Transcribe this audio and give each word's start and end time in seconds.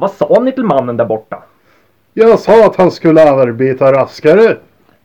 Vad 0.00 0.10
sa 0.10 0.40
ni 0.40 0.52
till 0.52 0.64
mannen 0.64 0.96
där 0.96 1.04
borta? 1.04 1.42
Jag 2.14 2.38
sa 2.38 2.66
att 2.66 2.76
han 2.76 2.90
skulle 2.90 3.30
arbeta 3.30 3.92
raskare. 3.92 4.56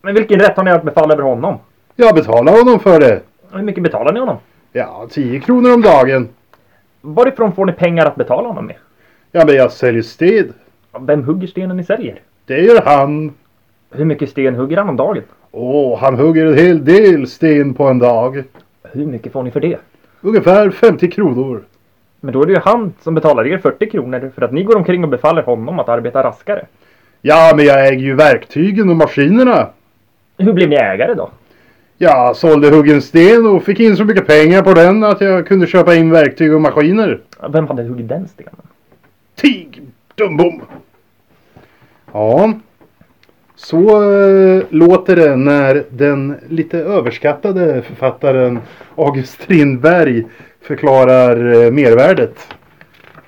Men 0.01 0.15
vilken 0.15 0.39
rätt 0.39 0.57
har 0.57 0.63
ni 0.63 0.71
att 0.71 0.83
befalla 0.83 1.13
över 1.13 1.23
honom? 1.23 1.57
Jag 1.95 2.15
betalar 2.15 2.57
honom 2.57 2.79
för 2.79 2.99
det. 2.99 3.21
Hur 3.51 3.61
mycket 3.63 3.83
betalar 3.83 4.13
ni 4.13 4.19
honom? 4.19 4.37
Ja, 4.71 5.07
10 5.11 5.39
kronor 5.39 5.73
om 5.73 5.81
dagen. 5.81 6.29
Varifrån 7.01 7.51
får 7.55 7.65
ni 7.65 7.71
pengar 7.71 8.05
att 8.05 8.15
betala 8.15 8.47
honom 8.47 8.65
med? 8.65 8.75
Ja, 9.31 9.45
men 9.45 9.55
jag 9.55 9.71
säljer 9.71 10.01
sten. 10.01 10.53
Vem 10.99 11.23
hugger 11.23 11.47
stenen 11.47 11.77
ni 11.77 11.83
säljer? 11.83 12.21
Det 12.45 12.61
gör 12.61 12.81
han. 12.85 13.33
Hur 13.91 14.05
mycket 14.05 14.29
sten 14.29 14.55
hugger 14.55 14.77
han 14.77 14.89
om 14.89 14.95
dagen? 14.95 15.23
Åh, 15.51 15.99
han 15.99 16.15
hugger 16.15 16.45
en 16.45 16.57
hel 16.57 16.85
del 16.85 17.27
sten 17.27 17.73
på 17.73 17.83
en 17.83 17.99
dag. 17.99 18.43
Hur 18.83 19.05
mycket 19.05 19.31
får 19.31 19.43
ni 19.43 19.51
för 19.51 19.59
det? 19.59 19.77
Ungefär 20.21 20.69
50 20.69 21.11
kronor. 21.11 21.63
Men 22.23 22.33
då 22.33 22.41
är 22.41 22.45
det 22.45 22.53
ju 22.53 22.59
han 22.59 22.93
som 23.01 23.15
betalar 23.15 23.47
er 23.47 23.57
40 23.57 23.89
kronor 23.89 24.31
för 24.35 24.41
att 24.41 24.51
ni 24.51 24.63
går 24.63 24.75
omkring 24.75 25.03
och 25.03 25.09
befaller 25.09 25.41
honom 25.41 25.79
att 25.79 25.89
arbeta 25.89 26.23
raskare. 26.23 26.65
Ja, 27.21 27.53
men 27.55 27.65
jag 27.65 27.87
äger 27.87 28.01
ju 28.01 28.15
verktygen 28.15 28.89
och 28.89 28.95
maskinerna. 28.95 29.67
Hur 30.37 30.53
blev 30.53 30.69
ni 30.69 30.75
ägare 30.75 31.13
då? 31.13 31.29
Jag 31.97 32.35
sålde 32.35 32.69
huggen 32.69 33.01
sten 33.01 33.47
och 33.47 33.63
fick 33.63 33.79
in 33.79 33.97
så 33.97 34.05
mycket 34.05 34.27
pengar 34.27 34.61
på 34.61 34.73
den 34.73 35.03
att 35.03 35.21
jag 35.21 35.47
kunde 35.47 35.67
köpa 35.67 35.95
in 35.95 36.11
verktyg 36.11 36.53
och 36.53 36.61
maskiner. 36.61 37.19
Vem 37.49 37.67
hade 37.67 37.83
huggit 37.83 38.09
den 38.09 38.27
stenen? 38.27 38.55
Tig! 39.35 39.81
Dumbom! 40.15 40.61
Ja. 42.11 42.53
Så 43.55 44.11
eh, 44.13 44.63
låter 44.69 45.15
det 45.15 45.35
när 45.35 45.83
den 45.89 46.35
lite 46.49 46.77
överskattade 46.77 47.81
författaren 47.81 48.59
August 48.95 49.41
Strindberg 49.41 50.25
förklarar 50.63 51.65
eh, 51.65 51.71
mervärdet 51.71 52.47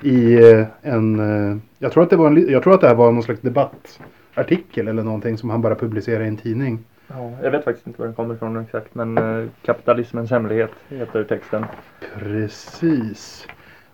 i 0.02 0.34
eh, 0.34 0.64
en... 0.82 1.20
Eh, 1.50 1.56
jag, 1.78 1.92
tror 1.92 2.02
att 2.02 2.10
det 2.10 2.16
var 2.16 2.26
en, 2.26 2.50
jag 2.50 2.62
tror 2.62 2.74
att 2.74 2.80
det 2.80 2.88
här 2.88 2.94
var 2.94 3.12
någon 3.12 3.22
slags 3.22 3.40
debattartikel 3.40 4.88
eller 4.88 5.02
någonting 5.02 5.38
som 5.38 5.50
han 5.50 5.62
bara 5.62 5.74
publicerade 5.74 6.24
i 6.24 6.28
en 6.28 6.36
tidning. 6.36 6.78
Ja, 7.08 7.32
jag 7.42 7.50
vet 7.50 7.64
faktiskt 7.64 7.86
inte 7.86 8.00
var 8.00 8.06
den 8.06 8.14
kommer 8.14 8.34
ifrån 8.34 8.56
exakt 8.56 8.94
men 8.94 9.18
Kapitalismens 9.64 10.30
hemlighet 10.30 10.70
heter 10.88 11.24
texten. 11.24 11.64
Precis. 12.18 13.46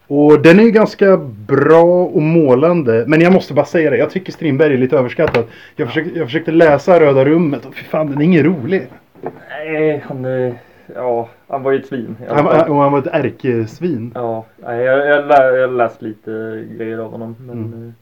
Och 0.07 0.43
den 0.43 0.61
är 0.61 0.65
ju 0.65 0.71
ganska 0.71 1.17
bra 1.47 2.05
och 2.05 2.23
målande. 2.23 3.05
Men 3.07 3.21
jag 3.21 3.33
måste 3.33 3.55
bara 3.55 3.67
säga 3.67 3.91
det. 3.91 3.97
Jag 3.97 4.11
tycker 4.11 4.33
Strindberg 4.33 4.75
är 4.75 4.79
lite 4.79 4.97
överskattad. 4.97 5.45
Jag 5.77 5.89
försökte, 5.89 6.19
jag 6.19 6.27
försökte 6.27 6.51
läsa 6.51 7.01
Röda 7.01 7.25
rummet 7.25 7.67
och 7.67 7.75
fy 7.75 7.85
fan 7.85 8.11
den 8.11 8.21
är 8.21 8.25
ingen 8.25 8.45
rolig. 8.45 8.87
Nej, 9.49 10.05
han... 10.09 10.25
eh, 10.25 10.55
Ja, 10.95 11.29
han 11.53 11.63
var 11.63 11.73
ju 11.73 11.79
ett 11.79 11.87
svin. 11.87 12.17
Han, 12.29 12.47
och 12.71 12.77
han 12.77 12.93
var 12.93 12.99
ett 12.99 13.07
ärkesvin. 13.07 14.13
Ja, 14.15 14.45
jag, 14.63 14.77
jag, 14.85 15.27
lä, 15.27 15.35
jag 15.57 15.69
har 15.69 15.75
läst 15.77 16.03
lite 16.03 16.65
grejer 16.79 16.99
av 16.99 17.11
honom. 17.11 17.37
Men, 17.47 17.59
Mm. 17.59 17.93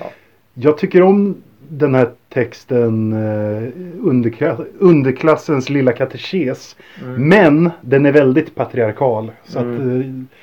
eh, 0.00 0.06
Jag 0.54 0.78
tycker 0.78 1.02
om 1.02 1.36
den 1.68 1.94
här 1.94 2.08
texten 2.28 3.12
eh, 3.12 3.68
underkla- 4.02 4.64
Underklassens 4.78 5.70
lilla 5.70 5.92
katekes. 5.92 6.76
mm. 7.04 7.28
Men 7.28 7.70
den 7.80 8.06
är 8.06 8.12
väldigt 8.12 8.54
patriarkal. 8.54 9.30
Så 9.44 9.58
att 9.58 9.64
Mm. 9.64 10.00
eh, 10.00 10.36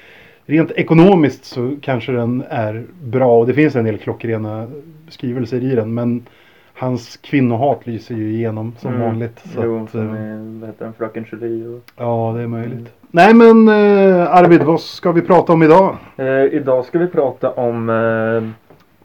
rent 0.54 0.72
ekonomiskt 0.72 1.46
så 1.46 1.76
kanske 1.82 2.12
den 2.12 2.44
är 2.50 2.84
bra. 3.04 3.40
Och 3.40 3.48
det 3.48 3.54
finns 3.54 3.76
en 3.76 3.86
del 3.86 3.98
klockrena 3.98 4.68
skrivelser 5.10 5.64
i 5.64 5.76
den. 5.76 5.94
Men 5.94 6.26
hans 6.78 7.18
kvinnohat 7.18 7.88
lyser 7.88 8.16
ju 8.16 8.32
igenom 8.34 8.74
som 8.80 8.94
Mm. 8.94 9.02
vanligt. 9.08 9.40
Så 9.40 9.62
Jo, 9.64 9.84
att, 9.84 9.90
som 9.92 10.16
eh, 10.16 10.22
är, 10.22 10.60
vad 10.60 10.70
heter 10.70 10.86
den, 10.86 10.94
Fröken 10.94 11.26
Julie 11.32 11.68
och... 11.68 11.82
ja, 11.96 12.34
det 12.38 12.42
är 12.44 12.48
möjligt. 12.48 12.74
Mm. 12.78 12.90
Nej 13.12 13.34
men 13.34 13.68
eh, 13.68 14.36
Arvid, 14.36 14.62
vad 14.64 14.82
ska 14.82 15.12
vi 15.12 15.22
prata 15.22 15.54
om 15.54 15.64
idag? 15.64 15.98
Eh, 16.18 16.26
idag 16.44 16.86
ska 16.86 17.00
vi 17.00 17.08
prata 17.08 17.52
om 17.52 17.90
eh, 17.90 18.50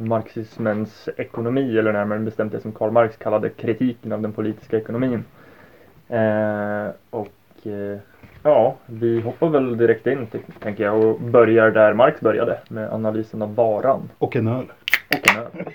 marxismens 0.04 1.08
ekonomi, 1.16 1.78
eller 1.78 1.92
närmare 1.92 2.18
bestämt 2.18 2.52
det 2.52 2.60
som 2.60 2.72
Karl 2.72 2.90
Marx 2.90 3.16
kallade 3.16 3.48
kritiken 3.48 4.12
av 4.12 4.22
den 4.22 4.32
politiska 4.32 4.76
ekonomin. 4.76 5.24
Eh, 6.08 6.86
och 7.10 7.66
eh, 7.66 7.98
ja, 8.42 8.74
vi 8.86 9.20
hoppar 9.20 9.48
väl 9.48 9.76
direkt 9.76 10.06
in 10.06 10.26
tänker 10.62 10.84
jag 10.84 11.04
och 11.04 11.20
börjar 11.20 11.70
där 11.70 11.94
Marx 11.94 12.20
började 12.20 12.58
med 12.68 12.92
analysen 12.92 13.42
av 13.42 13.54
varan 13.54 14.10
Och 14.18 14.36
en 14.36 14.48
öl. 14.48 14.64
och 15.10 15.28
en 15.30 15.36
öl. 15.42 15.66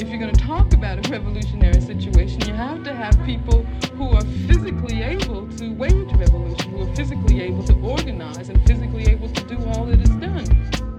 If 0.00 0.08
you're 0.08 0.18
going 0.18 0.32
to 0.32 0.40
talk 0.40 0.72
about 0.74 1.04
a 1.04 1.10
revolutionary 1.10 1.80
situation, 1.80 2.40
you 2.42 2.54
have 2.54 2.84
to 2.84 2.94
have 2.94 3.20
people 3.24 3.62
who 3.96 4.10
are 4.10 4.24
physically 4.46 5.02
able 5.02 5.48
to 5.56 5.74
wage 5.74 6.12
revolution, 6.12 6.70
who 6.70 6.82
are 6.82 6.94
physically 6.94 7.42
able 7.42 7.64
to 7.64 7.74
organize 7.80 8.48
and 8.48 8.64
physically 8.64 9.06
able 9.08 9.28
to 9.28 9.42
do 9.44 9.56
all 9.70 9.86
that 9.86 10.00
is 10.00 10.10
done. 10.10 10.44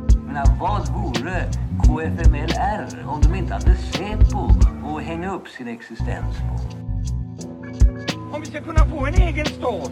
Jag 0.10 0.26
menar, 0.26 0.46
vad 0.60 0.88
vore 0.88 1.52
KFMLR 1.84 3.06
om 3.08 3.22
de 3.22 3.36
inte 3.36 3.54
hade 3.54 3.76
SÄPO 3.76 4.50
att 4.84 5.04
hänga 5.04 5.34
upp 5.34 5.48
sin 5.48 5.68
existens 5.68 6.38
på? 6.38 6.60
Om 8.36 8.42
vi 8.42 8.48
ska 8.48 8.62
kunna 8.62 8.86
få 8.86 9.06
en 9.06 9.14
egen 9.14 9.46
stat, 9.46 9.92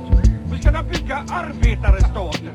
vi 0.51 0.57
ska 0.57 0.69
kunna 0.69 0.84
bygga 0.84 1.16
arbetarestaten. 1.29 2.51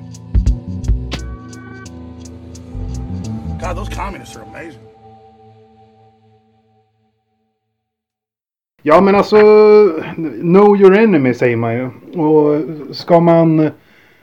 God, 3.61 3.77
those 3.77 3.95
communists 3.95 4.37
are 4.37 4.43
amazing. 4.43 4.92
Ja 8.83 9.01
men 9.01 9.15
alltså, 9.15 9.37
know 10.41 10.77
your 10.81 10.97
enemy 10.99 11.35
säger 11.35 11.57
man 11.57 11.75
ju. 11.75 11.91
Och 12.21 12.61
ska 12.95 13.21
man, 13.21 13.71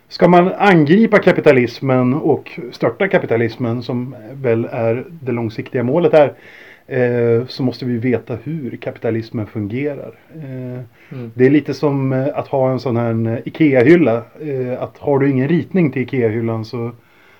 ska 0.08 0.28
man 0.28 0.52
angripa 0.58 1.20
kapitalismen 1.20 2.14
och 2.14 2.60
störta 2.72 3.08
kapitalismen 3.08 3.84
som 3.84 4.16
väl 4.34 4.68
är 4.72 5.06
det 5.10 5.32
långsiktiga 5.32 5.84
målet 5.84 6.14
här. 6.14 6.34
Eh, 6.88 7.46
så 7.48 7.64
måste 7.64 7.86
vi 7.86 7.98
veta 7.98 8.38
hur 8.44 8.78
kapitalismen 8.78 9.48
fungerar. 9.48 10.12
Eh, 10.36 10.82
Det 11.34 11.46
är 11.46 11.50
lite 11.50 11.74
som 11.74 12.28
att 12.36 12.48
ha 12.48 12.72
en 12.72 12.80
sån 12.80 12.98
här 12.98 13.42
IKEA-hylla. 13.46 14.16
Eh, 14.42 14.84
att 14.84 14.98
har 14.98 15.20
du 15.20 15.30
ingen 15.30 15.48
ritning 15.48 15.92
till 15.92 16.02
IKEA-hyllan 16.02 16.66
så 16.66 16.92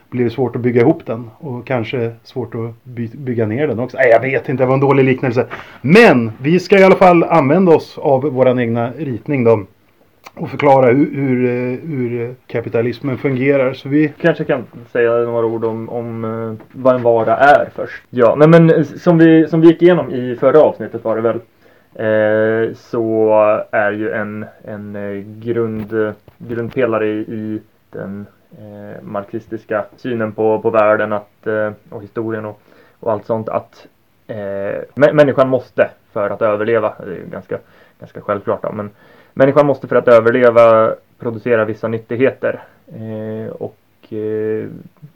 blir 0.10 0.24
det 0.24 0.30
svårt 0.30 0.56
att 0.56 0.62
bygga 0.62 0.82
ihop 0.82 1.06
den. 1.06 1.30
Och 1.38 1.68
kanske 1.68 2.12
svårt 2.24 2.56
att 2.56 2.84
by- 2.84 3.18
bygga 3.18 3.46
ner 3.46 3.68
den 3.68 3.80
också. 3.80 3.98
Nej, 3.98 4.10
jag 4.10 4.22
vet 4.22 4.50
inte, 4.50 4.64
det 4.64 4.68
var 4.68 4.74
en 4.74 4.80
dålig 4.80 5.04
liknelse. 5.04 5.46
Men 5.82 6.32
vi 6.42 6.60
ska 6.60 6.80
i 6.80 6.84
alla 6.84 6.96
fall 6.96 7.24
använda 7.24 7.76
oss 7.76 7.98
av 7.98 8.22
vår 8.22 8.60
egna 8.60 8.92
ritning 8.98 9.44
då. 9.44 9.66
Och 10.36 10.50
förklara 10.50 10.86
hur, 10.86 11.16
hur, 11.16 11.48
hur 11.88 12.36
kapitalismen 12.48 13.18
fungerar. 13.18 13.74
Så 13.74 13.90
vi... 13.90 14.14
kanske 14.22 14.44
kan 14.44 14.64
säga 14.92 15.12
några 15.12 15.46
ord 15.46 15.66
om, 15.66 15.90
om 15.90 16.26
eh, 16.26 16.66
vad 16.72 16.96
en 16.96 17.04
vara 17.04 17.38
är 17.38 17.70
först. 17.76 18.04
Ja, 18.10 18.36
nej 18.38 18.48
men 18.48 18.70
eh, 18.70 18.84
som 18.84 19.18
vi, 19.18 19.48
som 19.48 19.62
vi 19.62 19.68
gick 19.68 19.82
igenom 19.82 20.12
i 20.12 20.36
förra 20.36 20.62
avsnittet 20.62 21.04
var 21.04 21.16
det 21.16 21.22
väl. 21.22 21.40
Eh, 21.96 22.74
så 22.76 23.32
är 23.72 23.92
ju 23.92 24.12
en, 24.12 24.46
en 24.64 24.98
grund, 25.40 26.14
grundpelare 26.38 27.08
i, 27.08 27.20
i 27.20 27.60
den 27.92 28.26
eh, 28.58 29.04
marxistiska 29.04 29.86
synen 29.98 30.32
på, 30.32 30.60
på 30.60 30.70
världen 30.70 31.14
att, 31.14 31.48
eh, 31.48 31.72
och 31.90 32.04
historien 32.04 32.46
och, 32.46 32.62
och 33.00 33.12
allt 33.12 33.26
sånt 33.26 33.50
att 33.50 33.88
eh, 34.28 34.82
människan 34.96 35.50
måste 35.50 35.90
för 36.12 36.30
att 36.30 36.42
överleva, 36.42 36.94
det 36.98 37.12
är 37.12 37.16
ju 37.16 37.26
ganska, 37.26 37.58
ganska 38.00 38.22
självklart 38.22 38.62
då, 38.62 38.72
men 38.72 38.90
människan 39.34 39.66
måste 39.66 39.88
för 39.88 39.96
att 39.96 40.08
överleva 40.08 40.96
producera 41.20 41.66
vissa 41.66 41.88
nyttigheter. 41.88 42.64
Eh, 42.88 43.52
och 43.52 43.78
eh, 44.14 44.68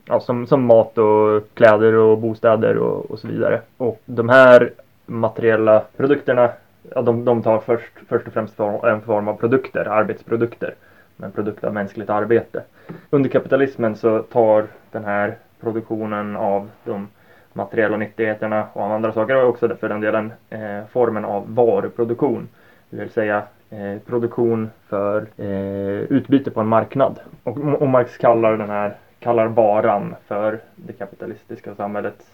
ja, 0.06 0.20
som, 0.20 0.48
som 0.48 0.66
mat 0.66 0.98
och 0.98 1.44
kläder 1.54 1.94
och 1.94 2.18
bostäder 2.18 2.78
och, 2.78 3.12
och 3.12 3.20
så 3.20 3.28
vidare. 3.28 3.62
Och 3.78 4.02
de 4.06 4.30
här 4.30 4.72
materiella 5.06 5.84
produkterna, 5.98 6.50
ja, 6.96 7.02
de, 7.02 7.26
de 7.26 7.44
tar 7.44 7.60
först, 7.60 7.94
först 8.08 8.28
och 8.28 8.34
främst 8.34 8.56
form, 8.56 8.86
en 8.86 9.02
form 9.02 9.28
av 9.28 9.36
produkter, 9.36 9.86
arbetsprodukter. 9.86 10.74
En 11.18 11.32
produkt 11.32 11.64
av 11.64 11.74
mänskligt 11.74 12.10
arbete. 12.10 12.64
Under 13.10 13.30
kapitalismen 13.30 13.96
så 13.96 14.20
tar 14.20 14.68
den 14.92 15.06
här 15.06 15.38
produktionen 15.62 16.36
av 16.36 16.70
de 16.84 17.08
materiella 17.54 17.98
nyttigheterna 17.98 18.68
och 18.74 18.82
av 18.82 18.92
andra 18.92 19.14
saker 19.14 19.36
och 19.44 19.50
också 19.50 19.76
för 19.76 19.90
den 19.90 20.02
delen 20.02 20.34
eh, 20.50 20.86
formen 20.92 21.26
av 21.26 21.56
varuproduktion. 21.56 22.48
Det 22.90 22.98
vill 22.98 23.10
säga 23.10 23.44
eh, 23.70 24.00
produktion 24.06 24.70
för 24.88 25.26
eh, 25.38 26.02
utbyte 26.02 26.52
på 26.52 26.60
en 26.60 26.68
marknad. 26.68 27.20
Och, 27.44 27.58
och 27.58 27.88
Marx 27.88 28.18
kallar 28.18 28.58
den 28.58 28.70
här 28.70 28.98
kallar 29.20 29.48
varan 29.48 30.16
för 30.28 30.60
det 30.76 30.94
kapitalistiska 30.94 31.76
samhällets 31.76 32.32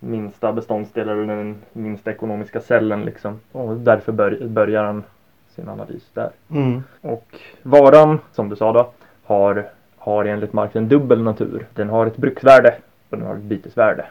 minsta 0.00 0.52
beståndsdel 0.52 1.08
eller 1.08 1.26
den 1.26 1.56
minsta 1.72 2.10
ekonomiska 2.10 2.60
cellen 2.60 3.04
liksom. 3.04 3.40
Och 3.52 3.76
därför 3.76 4.12
bör, 4.12 4.48
börjar 4.48 4.84
han 4.84 5.04
sin 5.54 5.68
analys 5.68 6.02
där. 6.14 6.30
Mm. 6.50 6.82
Och 7.00 7.26
varan, 7.62 8.18
som 8.32 8.48
du 8.48 8.56
sa 8.56 8.72
då, 8.72 8.90
har, 9.24 9.68
har 9.98 10.24
enligt 10.24 10.52
Marx 10.52 10.76
en 10.76 10.88
dubbel 10.88 11.22
natur. 11.22 11.66
Den 11.74 11.88
har 11.88 12.06
ett 12.06 12.16
bruksvärde 12.16 12.74
och 13.10 13.18
den 13.18 13.26
har 13.26 13.34
ett 13.34 13.42
bytesvärde. 13.42 14.04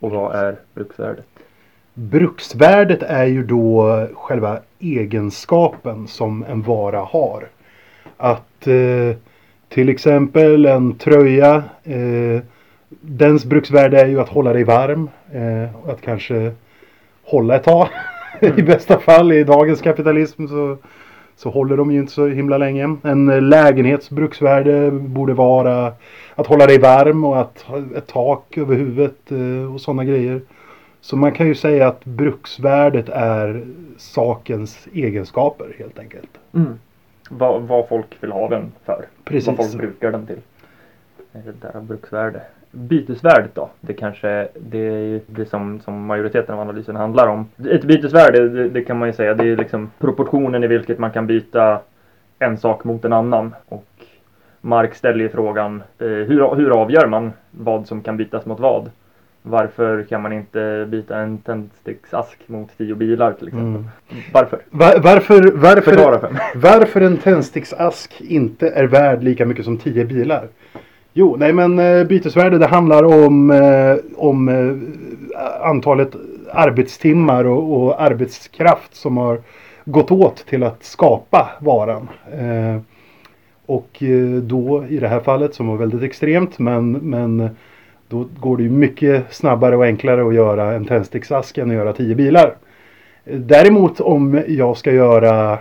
Och 0.00 0.10
vad 0.10 0.34
är 0.34 0.56
bruksvärdet? 0.74 1.26
Bruksvärdet 1.94 3.02
är 3.02 3.24
ju 3.24 3.44
då 3.44 4.06
själva 4.14 4.60
egenskapen 4.78 6.08
som 6.08 6.44
en 6.48 6.62
vara 6.62 7.00
har. 7.00 7.48
Att 8.16 8.66
eh, 8.66 9.16
Till 9.68 9.88
exempel 9.88 10.66
en 10.66 10.94
tröja. 10.94 11.62
Eh, 11.84 12.42
dens 13.00 13.44
bruksvärde 13.44 14.00
är 14.00 14.06
ju 14.06 14.20
att 14.20 14.28
hålla 14.28 14.52
dig 14.52 14.64
varm. 14.64 15.10
Eh, 15.32 15.76
och 15.76 15.92
att 15.92 16.00
kanske 16.00 16.52
hålla 17.24 17.56
ett 17.56 17.64
tag. 17.64 17.88
I 18.56 18.62
bästa 18.62 18.98
fall 18.98 19.32
i 19.32 19.44
dagens 19.44 19.80
kapitalism 19.80 20.46
så, 20.46 20.76
så 21.36 21.50
håller 21.50 21.76
de 21.76 21.92
ju 21.92 21.98
inte 21.98 22.12
så 22.12 22.26
himla 22.26 22.58
länge. 22.58 22.96
En 23.02 23.28
eh, 23.28 23.42
lägenhets 23.42 24.10
bruksvärde 24.10 24.90
borde 24.90 25.34
vara 25.34 25.92
att 26.34 26.46
hålla 26.46 26.66
dig 26.66 26.78
varm 26.78 27.24
och 27.24 27.40
att 27.40 27.62
ha 27.62 27.78
ett 27.96 28.06
tak 28.06 28.58
över 28.58 28.76
huvudet 28.76 29.32
eh, 29.32 29.74
och 29.74 29.80
sådana 29.80 30.04
grejer. 30.04 30.40
Så 31.00 31.16
man 31.16 31.32
kan 31.32 31.46
ju 31.46 31.54
säga 31.54 31.88
att 31.88 32.04
bruksvärdet 32.04 33.08
är 33.08 33.66
sakens 33.96 34.88
egenskaper 34.92 35.74
helt 35.78 35.98
enkelt. 35.98 36.30
Mm. 36.54 36.78
Vad, 37.30 37.62
vad 37.62 37.88
folk 37.88 38.06
vill 38.20 38.32
ha 38.32 38.48
den 38.48 38.72
för. 38.84 39.06
Precis. 39.24 39.46
Vad 39.46 39.56
folk 39.56 39.74
brukar 39.74 40.12
den 40.12 40.26
till. 40.26 40.40
Det 41.32 41.38
är 41.38 41.42
det 41.42 41.52
där 41.60 41.76
av 41.76 41.84
bruksvärde. 41.84 42.42
Bytesvärdet 42.72 43.54
då? 43.54 43.70
Det 43.80 43.92
kanske 43.92 44.48
det 44.54 44.78
är 44.78 45.20
det 45.26 45.46
som, 45.46 45.80
som 45.80 46.06
majoriteten 46.06 46.54
av 46.54 46.60
analysen 46.60 46.96
handlar 46.96 47.28
om. 47.28 47.46
Ett 47.70 47.84
bytesvärde, 47.84 48.48
det, 48.48 48.68
det 48.68 48.82
kan 48.84 48.98
man 48.98 49.08
ju 49.08 49.12
säga, 49.12 49.34
det 49.34 49.48
är 49.48 49.56
liksom 49.56 49.90
proportionen 49.98 50.64
i 50.64 50.66
vilket 50.66 50.98
man 50.98 51.10
kan 51.10 51.26
byta 51.26 51.80
en 52.38 52.58
sak 52.58 52.84
mot 52.84 53.04
en 53.04 53.12
annan. 53.12 53.54
Och 53.68 53.86
Marx 54.60 54.98
ställer 54.98 55.20
ju 55.20 55.28
frågan, 55.28 55.82
eh, 55.98 56.06
hur, 56.06 56.54
hur 56.56 56.80
avgör 56.80 57.06
man 57.06 57.32
vad 57.50 57.86
som 57.86 58.02
kan 58.02 58.16
bytas 58.16 58.46
mot 58.46 58.60
vad? 58.60 58.90
Varför 59.42 60.02
kan 60.02 60.22
man 60.22 60.32
inte 60.32 60.86
byta 60.88 61.18
en 61.18 61.38
tändsticksask 61.38 62.38
mot 62.46 62.78
tio 62.78 62.94
bilar 62.94 63.32
till 63.32 63.48
exempel? 63.48 63.68
Mm. 63.68 63.84
Varför? 64.32 64.58
Va- 64.70 65.00
varför, 65.02 65.52
varför, 65.52 65.96
varför 66.54 67.00
en 67.00 67.16
tändsticksask 67.16 68.20
inte 68.20 68.68
är 68.68 68.84
värd 68.84 69.22
lika 69.22 69.46
mycket 69.46 69.64
som 69.64 69.78
10 69.78 70.04
bilar? 70.04 70.48
Jo, 71.14 71.36
nej 71.38 71.52
men 71.52 71.78
eh, 71.78 72.04
bytesvärde 72.04 72.58
det 72.58 72.66
handlar 72.66 73.04
om, 73.04 73.50
eh, 73.50 73.96
om 74.16 74.48
eh, 74.48 75.68
antalet 75.68 76.16
arbetstimmar 76.52 77.44
och, 77.44 77.82
och 77.82 78.02
arbetskraft 78.02 78.94
som 78.94 79.16
har 79.16 79.40
gått 79.84 80.10
åt 80.10 80.46
till 80.46 80.62
att 80.62 80.84
skapa 80.84 81.50
varan. 81.60 82.08
Och 83.66 84.02
då 84.42 84.84
i 84.88 84.98
det 84.98 85.08
här 85.08 85.20
fallet 85.20 85.54
som 85.54 85.66
var 85.66 85.76
väldigt 85.76 86.02
extremt 86.02 86.58
men, 86.58 86.92
men 86.92 87.50
då 88.08 88.26
går 88.40 88.56
det 88.56 88.62
ju 88.62 88.70
mycket 88.70 89.34
snabbare 89.34 89.76
och 89.76 89.84
enklare 89.84 90.28
att 90.28 90.34
göra 90.34 90.72
en 90.72 90.84
tändsticksask 90.84 91.58
än 91.58 91.70
att 91.70 91.76
göra 91.76 91.92
tio 91.92 92.14
bilar. 92.14 92.54
Däremot 93.24 94.00
om 94.00 94.42
jag 94.48 94.76
ska 94.76 94.92
göra 94.92 95.58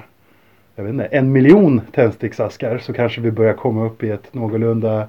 jag 0.75 0.83
vet 0.83 0.93
inte, 0.93 1.05
en 1.05 1.31
miljon 1.31 1.81
tändsticksaskar 1.91 2.77
så 2.77 2.93
kanske 2.93 3.21
vi 3.21 3.31
börjar 3.31 3.53
komma 3.53 3.85
upp 3.85 4.03
i 4.03 4.09
ett 4.09 4.33
någorlunda 4.33 5.07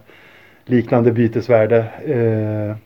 liknande 0.65 1.13
bytesvärde. 1.13 1.85
Eh, 2.07 2.77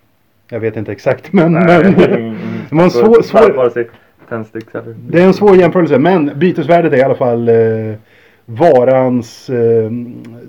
jag 0.49 0.61
vet 0.61 0.77
inte 0.77 0.93
exakt 0.93 1.33
men, 1.33 1.53
men 1.53 1.67
det 1.67 2.69
var 2.71 2.85
en 2.85 2.91
svår, 2.91 3.23
svår, 3.23 3.53
Vare 3.53 3.71
sig 3.71 3.89
tändsticks 4.29 4.75
eller... 4.75 4.95
det 4.99 5.23
är 5.23 5.27
en 5.27 5.35
svår 5.35 5.57
jämförelse 5.57 5.99
men 5.99 6.31
bytesvärdet 6.39 6.93
är 6.93 6.97
i 6.97 7.03
alla 7.03 7.15
fall 7.15 7.49
eh, 7.49 7.95
varans, 8.45 9.51
eh, 9.51 9.91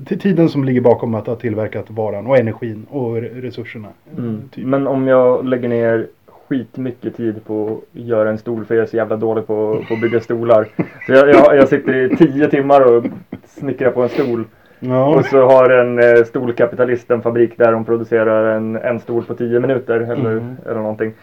till 0.05 0.19
tiden 0.19 0.49
som 0.49 0.63
ligger 0.63 0.81
bakom 0.81 1.15
att 1.15 1.27
ha 1.27 1.35
tillverkat 1.35 1.85
varan 1.89 2.27
och 2.27 2.37
energin 2.37 2.85
och 2.89 3.17
re- 3.17 3.41
resurserna. 3.41 3.87
Mm. 4.17 4.41
Typ. 4.51 4.65
Men 4.65 4.87
om 4.87 5.07
jag 5.07 5.45
lägger 5.45 5.69
ner 5.69 6.07
skitmycket 6.47 7.17
tid 7.17 7.45
på 7.45 7.81
att 7.93 7.99
göra 8.01 8.29
en 8.29 8.37
stol 8.37 8.65
för 8.65 8.75
jag 8.75 8.83
är 8.83 8.87
så 8.87 8.97
jävla 8.97 9.15
dålig 9.15 9.47
på, 9.47 9.83
på 9.87 9.93
att 9.93 10.01
bygga 10.01 10.19
stolar. 10.19 10.67
Så 11.05 11.13
jag, 11.13 11.29
jag, 11.29 11.55
jag 11.55 11.67
sitter 11.67 11.95
i 11.95 12.15
tio 12.15 12.49
timmar 12.49 12.81
och 12.81 13.05
snickrar 13.47 13.91
på 13.91 14.03
en 14.03 14.09
stol. 14.09 14.43
Ja. 14.79 15.05
Och 15.15 15.25
så 15.25 15.45
har 15.45 15.69
en 15.69 15.99
eh, 15.99 16.23
stolkapitalist 16.23 17.11
en 17.11 17.21
fabrik 17.21 17.57
där 17.57 17.71
de 17.71 17.85
producerar 17.85 18.55
en, 18.57 18.75
en 18.75 18.99
stol 18.99 19.23
på 19.23 19.33
tio 19.33 19.59
minuter 19.59 19.99
eller, 19.99 20.31
Mm. 20.31 20.55
eller 20.65 20.79
någonting. 20.79 21.13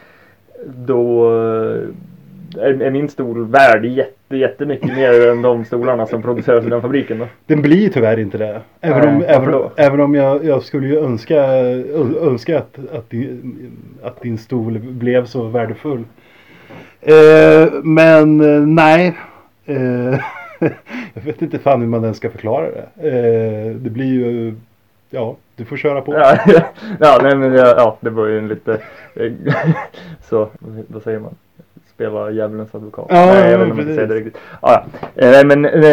Då 0.66 1.26
eh, 1.26 1.80
är, 2.64 2.82
är 2.82 2.90
min 2.90 3.08
stol 3.08 3.46
värd 3.46 3.84
jätte, 3.84 4.36
jättemycket 4.36 4.96
mer 4.96 5.28
än 5.30 5.42
de 5.42 5.64
stolarna 5.64 6.06
som 6.06 6.22
produceras 6.22 6.64
i 6.66 6.68
den 6.70 6.82
fabriken 6.82 7.18
då. 7.18 7.26
Den 7.46 7.62
blir 7.62 7.88
tyvärr 7.88 8.18
inte 8.18 8.38
det. 8.38 8.60
Även 8.80 8.98
Nej, 9.18 9.36
om, 9.36 9.44
även, 9.44 9.62
även 9.76 10.00
om 10.00 10.14
jag, 10.14 10.44
jag 10.44 10.62
skulle 10.62 10.86
ju 10.86 10.98
önska, 10.98 11.44
önska 12.22 12.58
att, 12.58 12.78
att, 12.92 13.10
din, 13.10 13.70
att 14.02 14.20
din 14.20 14.38
stol 14.38 14.78
blev 14.78 15.24
så 15.24 15.42
värdefull. 15.42 16.04
Eh, 17.00 17.72
men 17.82 18.40
eh, 18.40 18.60
nej. 18.66 19.14
Eh, 19.66 20.18
jag 21.14 21.22
vet 21.22 21.42
inte 21.42 21.58
fan 21.58 21.80
hur 21.80 21.88
man 21.88 22.02
ens 22.04 22.16
ska 22.16 22.30
förklara 22.30 22.66
det. 22.70 23.08
Eh, 23.08 23.74
det 23.74 23.90
blir 23.90 24.04
ju, 24.04 24.54
ja, 25.10 25.36
du 25.56 25.64
får 25.64 25.76
köra 25.76 26.00
på. 26.00 26.14
Ja, 26.14 26.38
ja 27.00 27.18
nej 27.22 27.36
men 27.36 27.52
ja, 27.52 27.74
ja, 27.76 27.96
det 28.00 28.10
var 28.10 28.26
ju 28.26 28.38
en 28.38 28.48
lite 28.48 28.80
så, 30.22 30.48
vad 30.88 31.02
säger 31.02 31.18
man? 31.18 31.34
Spela 31.94 32.30
djävulens 32.30 32.74
advokat. 32.74 33.06
Ja, 33.08 33.26
nej, 33.26 33.50
jag 33.50 33.58
vet 33.58 33.68
inte 33.68 33.82
om 33.82 33.88
jag 33.88 33.96
säga 33.96 34.06
det 34.06 34.14
riktigt. 34.14 34.36
Ja, 34.62 34.84
ja. 35.14 35.26
Eh, 35.26 35.46
men 35.46 35.64
eh, 35.64 35.84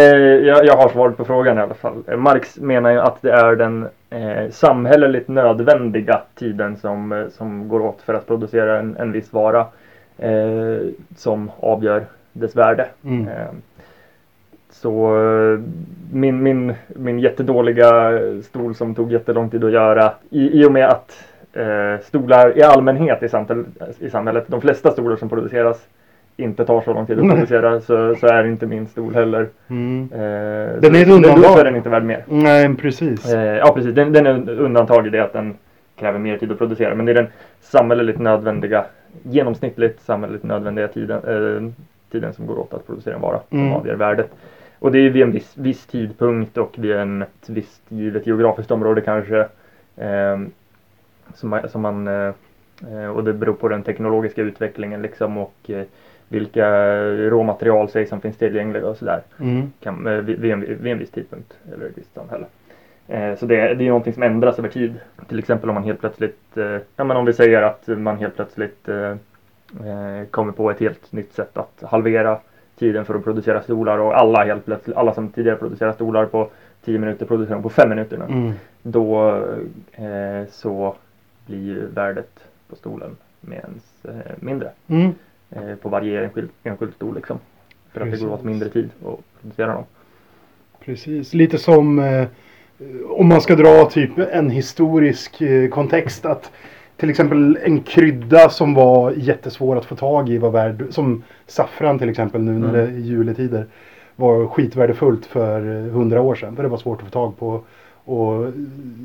jag, 0.48 0.66
jag 0.66 0.78
har 0.78 0.90
svaret 0.90 1.18
på 1.18 1.26
frågan 1.26 1.58
i 1.58 1.62
alla 1.62 1.74
fall. 1.74 2.04
Eh, 2.08 2.18
Marx 2.18 2.58
menar 2.58 2.92
ju 2.92 3.00
att 3.00 3.22
det 3.22 3.32
är 3.32 3.56
den 3.56 3.88
eh, 4.10 4.50
samhälleligt 4.52 5.28
nödvändiga 5.28 6.22
tiden 6.36 6.78
som, 6.78 7.12
eh, 7.12 7.28
som 7.28 7.68
går 7.68 7.82
åt 7.82 8.02
för 8.02 8.14
att 8.14 8.28
producera 8.28 8.80
en, 8.80 8.98
en 8.98 9.12
viss 9.12 9.34
vara 9.34 9.66
eh, 10.18 10.80
som 11.18 11.52
avgör 11.60 12.06
dess 12.34 12.56
värde. 12.56 12.88
Mm. 13.04 13.28
Så 14.82 15.18
eh, 15.18 15.60
min, 16.14 16.44
min, 16.44 16.74
min 16.88 17.20
jättedåliga 17.20 18.12
stol 18.44 18.76
som 18.76 18.96
tog 18.96 19.12
jättelång 19.12 19.50
tid 19.50 19.64
att 19.64 19.72
göra 19.72 20.14
i, 20.30 20.62
i 20.62 20.66
och 20.66 20.72
med 20.72 20.88
att 20.90 21.24
eh, 21.54 22.04
stolar 22.04 22.58
i 22.58 22.64
allmänhet 22.64 23.24
i 23.24 23.30
samhället, 23.30 23.68
i 24.00 24.10
samhället, 24.10 24.44
de 24.48 24.62
flesta 24.62 24.92
stolar 24.92 25.16
som 25.16 25.30
produceras 25.30 25.88
inte 26.38 26.66
tar 26.66 26.82
så 26.82 26.94
lång 26.94 27.06
tid 27.06 27.20
att 27.20 27.30
producera 27.30 27.82
så, 27.82 28.16
så 28.16 28.28
är 28.28 28.44
inte 28.44 28.66
min 28.66 28.88
stol 28.88 29.14
heller. 29.14 29.48
Mm. 29.68 30.10
Eh, 30.14 30.20
Den 30.82 30.96
är 30.96 31.02
ett 31.02 31.10
undantag. 31.10 31.44
Då 31.56 31.60
är 31.60 31.64
den 31.64 31.76
inte 31.76 31.90
värd 31.90 32.04
mer. 32.04 32.24
Nej, 32.28 32.76
precis. 32.76 33.34
Eh, 33.34 33.58
ja 33.58 33.74
precis, 33.76 33.96
den, 33.96 34.14
den 34.14 34.26
är 34.26 34.60
undantag 34.60 35.08
i 35.08 35.10
det 35.10 35.20
att 35.20 35.34
den 35.34 35.54
kräver 35.96 36.20
mer 36.20 36.38
tid 36.38 36.52
att 36.52 36.58
producera. 36.58 36.96
Men 36.96 37.06
det 37.06 37.12
är 37.12 37.16
den 37.16 37.28
samhälleligt 37.62 38.20
nödvändiga, 38.20 38.86
genomsnittligt 39.24 40.02
samhälleligt 40.02 40.44
nödvändiga 40.44 40.88
tiden, 40.88 41.18
eh, 41.28 41.72
tiden 42.12 42.34
som 42.34 42.48
går 42.48 42.60
åt 42.60 42.74
att 42.74 42.88
producera 42.88 43.16
en 43.16 43.22
vara 43.22 43.40
Mm. 43.50 43.70
som 43.70 43.80
avgör 43.80 43.96
värdet. 43.96 44.30
Och 44.82 44.92
det 44.92 45.00
är 45.00 45.10
vid 45.10 45.24
en 45.24 45.32
viss, 45.32 45.58
viss 45.58 45.86
tidpunkt 45.86 46.58
och 46.58 46.76
vid 46.78 46.92
en, 46.92 47.22
ett 47.22 47.50
visst 47.50 47.82
givet 47.90 48.28
geografiskt 48.28 48.72
område 48.72 49.02
kanske. 49.02 49.40
Eh, 49.98 50.40
som, 51.36 51.50
man- 51.50 51.70
som 51.70 51.82
man, 51.82 52.08
eh, 52.08 52.34
eh, 52.92 53.08
och 53.08 53.24
det 53.24 53.34
beror 53.34 53.54
på 53.54 53.68
den 53.68 53.84
teknologiska 53.84 54.42
utvecklingen 54.42 55.02
liksom 55.02 55.38
och 55.38 55.54
eh, 55.70 55.84
vilka 56.28 56.68
råmaterial 57.30 57.90
säg 57.90 58.06
som 58.08 58.22
finns 58.22 58.38
tillgängliga 58.38 58.88
och 58.88 58.98
sådär 58.98 59.22
Mm. 59.40 59.72
kan, 59.80 60.08
eh, 60.08 60.14
vid, 60.18 60.40
vid, 60.40 60.52
en, 60.52 60.60
vid 60.62 60.92
en 60.92 61.00
viss 61.00 61.12
tidpunkt 61.12 61.54
eller 61.74 61.86
ett 61.86 61.98
visst 61.98 62.14
samhälle. 62.14 62.46
Eh, 63.08 63.36
så 63.36 63.46
det, 63.46 63.74
det 63.74 63.84
är 63.84 63.88
någonting 63.88 64.14
som 64.14 64.24
ändras 64.24 64.60
över 64.60 64.70
tid. 64.70 64.94
Till 65.28 65.40
exempel 65.40 65.70
om 65.70 65.74
man 65.76 65.84
helt 65.84 66.00
plötsligt, 66.00 66.58
eh, 66.58 66.78
ja 66.96 67.04
men 67.04 67.18
om 67.18 67.26
vi 67.26 67.34
säger 67.34 67.62
att 67.62 67.88
man 67.88 68.18
helt 68.18 68.36
plötsligt 68.36 68.90
eh, 68.90 69.10
eh, 69.88 70.26
kommer 70.32 70.52
på 70.52 70.72
ett 70.72 70.80
helt 70.80 71.12
nytt 71.12 71.34
sätt 71.34 71.58
att 71.58 71.84
halvera 71.90 72.38
tiden 72.82 73.06
för 73.06 73.16
att 73.16 73.24
producera 73.24 73.62
stolar 73.62 73.98
och 73.98 74.18
alla 74.20 74.44
helt 74.46 74.66
plötsligt, 74.66 74.96
alla 74.98 75.14
som 75.14 75.30
tidigare 75.30 75.58
producerade 75.58 75.94
stolar 75.94 76.26
på 76.26 76.50
10 76.86 77.00
minuter 77.00 77.26
producerar 77.26 77.56
dem 77.56 77.64
på 77.64 77.70
5 77.70 77.90
minuter 77.90 78.18
nu. 78.18 78.24
Mm. 78.24 78.54
Då 78.84 79.30
eh, 79.92 80.48
så 80.52 80.96
blir 81.46 81.64
ju 81.64 81.86
värdet 81.88 82.30
på 82.70 82.76
stolen 82.76 83.16
med 83.42 83.58
ens 83.58 84.06
eh, 84.26 84.32
mindre 84.40 84.72
Mm. 84.88 85.12
eh, 85.50 85.76
på 85.82 85.90
varje 85.90 86.24
enskild, 86.24 86.50
enskild 86.64 86.94
stol 86.94 87.16
liksom. 87.16 87.40
För 87.94 88.02
att 88.02 88.12
det 88.12 88.18
går 88.20 88.28
åt 88.28 88.32
Precis. 88.32 88.46
mindre 88.46 88.70
tid 88.70 88.90
att 89.06 89.42
producera 89.42 89.74
dem. 89.74 89.84
Precis, 90.86 91.34
lite 91.34 91.58
som 91.58 92.00
eh, 92.00 92.28
om 93.10 93.28
man 93.28 93.42
ska 93.42 93.56
dra 93.56 93.86
typ 93.86 94.18
en 94.18 94.50
historisk 94.50 95.42
eh, 95.42 95.70
kontext 95.70 96.26
att 96.26 96.52
till 97.02 97.10
exempel 97.10 97.58
en 97.64 97.82
krydda 97.82 98.50
som 98.50 98.74
var 98.74 99.12
jättesvår 99.12 99.76
att 99.78 99.86
få 99.86 99.96
tag 99.96 100.30
i 100.30 100.38
var 100.38 100.50
värd, 100.50 100.84
som 100.90 101.24
saffran 101.48 102.00
till 102.00 102.10
exempel 102.10 102.42
nu 102.42 102.52
när 102.52 102.70
Mm. 102.70 102.74
det 102.74 102.82
är 102.82 103.00
juletider, 103.00 103.66
var 104.16 104.48
skitvärdefullt 104.48 105.26
för 105.26 105.86
eh, 105.86 105.92
hundra 105.94 106.22
år 106.22 106.36
sedan. 106.36 106.56
För 106.56 106.64
det 106.64 106.70
var 106.70 106.78
svårt 106.78 107.00
att 107.00 107.06
få 107.06 107.12
tag 107.12 107.38
på 107.40 107.62
och 108.06 108.52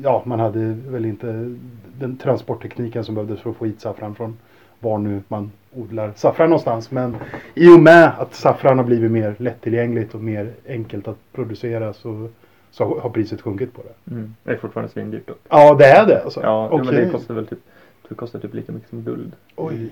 ja, 0.03 0.21
man 0.25 0.39
hade 0.39 0.59
väl 0.87 1.05
inte 1.05 1.55
den 1.99 2.17
transporttekniken 2.17 3.03
som 3.03 3.15
behövdes 3.15 3.39
för 3.39 3.49
att 3.49 3.55
få 3.55 3.65
hit 3.65 3.81
saffran 3.81 4.15
från 4.15 4.37
var 4.79 4.97
nu 4.97 5.21
man 5.27 5.51
odlar 5.75 6.11
saffran 6.15 6.49
någonstans. 6.49 6.91
Men 6.91 7.15
i 7.53 7.75
och 7.75 7.79
med 7.79 8.11
att 8.17 8.33
saffran 8.35 8.77
har 8.77 8.85
blivit 8.85 9.11
mer 9.11 9.35
lättillgängligt 9.37 10.15
och 10.15 10.21
mer 10.21 10.51
enkelt 10.67 11.07
att 11.07 11.17
producera 11.33 11.93
så, 11.93 12.27
så 12.71 12.99
har 12.99 13.09
priset 13.09 13.41
sjunkit 13.41 13.73
på 13.73 13.81
det. 13.81 14.11
Mm. 14.11 14.35
Det 14.43 14.51
är 14.51 14.57
fortfarande 14.57 14.91
svindyrt 14.91 15.27
dock. 15.27 15.39
Ja, 15.49 15.75
det 15.75 15.85
är 15.85 16.05
det 16.05 16.23
alltså? 16.23 16.41
Ja, 16.43 16.69
Okej. 16.71 16.85
men 16.85 16.95
det 16.95 17.09
kostar 17.11 17.33
väl 17.33 17.47
typ 17.47 17.59
det 18.09 18.15
kostar 18.15 18.39
typ 18.39 18.53
lika 18.53 18.71
mycket 18.71 18.89
som 18.89 19.01
guld. 19.03 19.31
Oj. 19.55 19.89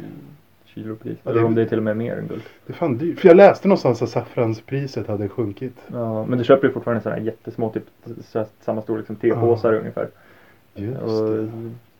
kilopris. 0.65 1.17
Ja, 1.23 1.31
Eller 1.31 1.41
det- 1.41 1.47
om 1.47 1.55
det 1.55 1.61
är 1.61 1.65
till 1.65 1.77
och 1.77 1.83
med 1.83 1.97
mer 1.97 2.17
än 2.17 2.27
guld. 2.27 2.41
Det 2.67 2.73
är 2.73 2.77
fan 2.77 2.97
dyrt. 2.97 3.19
För 3.19 3.27
jag 3.27 3.37
läste 3.37 3.67
någonstans 3.67 4.01
att 4.01 4.09
saffranspriset 4.09 5.07
hade 5.07 5.29
sjunkit. 5.29 5.75
Ja, 5.93 6.25
men 6.25 6.37
du 6.37 6.43
köper 6.43 6.67
ju 6.67 6.73
fortfarande 6.73 7.03
sådana 7.03 7.19
här 7.19 7.25
jättesmå, 7.25 7.69
typ 7.69 7.83
så- 8.25 8.45
samma 8.61 8.81
storlek 8.81 9.05
som 9.07 9.15
tepåsar 9.15 9.73
ungefär. 9.73 10.07
Just 10.75 11.01
Och 11.01 11.29
det. 11.29 11.49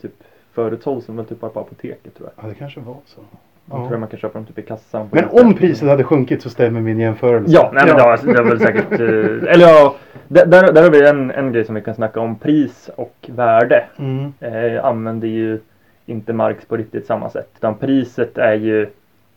typ 0.02 0.12
förut 0.54 0.84
såldes 0.84 1.06
de 1.06 1.16
väl 1.18 1.26
typ 1.26 1.40
bara 1.40 1.52
på 1.52 1.60
apoteket 1.60 2.16
tror 2.18 2.30
jag. 2.36 2.46
Ja, 2.46 2.50
det 2.50 2.56
kanske 2.56 2.80
var 2.80 2.98
så. 3.06 3.22
Jag 3.70 3.78
tror 3.78 3.92
Ja. 3.92 3.98
man 3.98 4.10
kan 4.10 4.20
köpa 4.20 4.40
dem 4.40 4.46
typ 4.46 4.60
i 4.60 4.62
kassan. 4.62 5.08
Men 5.12 5.26
om 5.32 5.54
priset 5.54 5.90
hade 5.90 6.04
sjunkit 6.04 6.42
så 6.42 6.50
stämmer 6.50 6.82
min 6.82 7.00
jämförelse. 7.00 7.52
Ja, 7.54 7.72
nej 7.74 7.84
men 7.88 8.00
har, 8.00 8.20
det 8.34 8.38
har 8.38 8.46
väl 8.46 8.60
säkert... 8.60 8.92
eh, 8.92 9.54
eller 9.54 9.60
ja, 9.68 9.96
där, 10.28 10.46
där 10.46 10.74
där 10.74 10.84
har 10.84 10.90
vi 10.90 11.08
en, 11.08 11.32
en 11.32 11.52
grej 11.54 11.66
som 11.66 11.76
vi 11.76 11.82
kan 11.82 11.96
snacka 11.96 12.20
om. 12.20 12.36
Pris 12.40 12.90
och 12.96 13.16
värde 13.36 13.86
Mm. 13.98 14.34
eh, 14.40 14.86
använder 14.86 15.28
ju 15.28 15.60
inte 16.06 16.34
Marx 16.34 16.66
på 16.66 16.78
riktigt 16.78 17.06
samma 17.06 17.30
sätt. 17.30 17.50
Utan 17.56 17.76
priset 17.76 18.38
är 18.38 18.54
ju, 18.54 18.82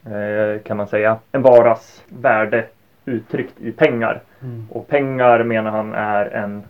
eh, 0.04 0.62
kan 0.62 0.76
man 0.76 0.88
säga, 0.88 1.18
en 1.32 1.42
varas 1.42 2.04
värde 2.08 2.64
uttryckt 3.04 3.60
i 3.60 3.72
pengar. 3.72 4.20
Mm. 4.42 4.66
Och 4.70 4.88
pengar 4.88 5.42
menar 5.44 5.70
han 5.70 5.94
är 5.94 6.26
en, 6.26 6.62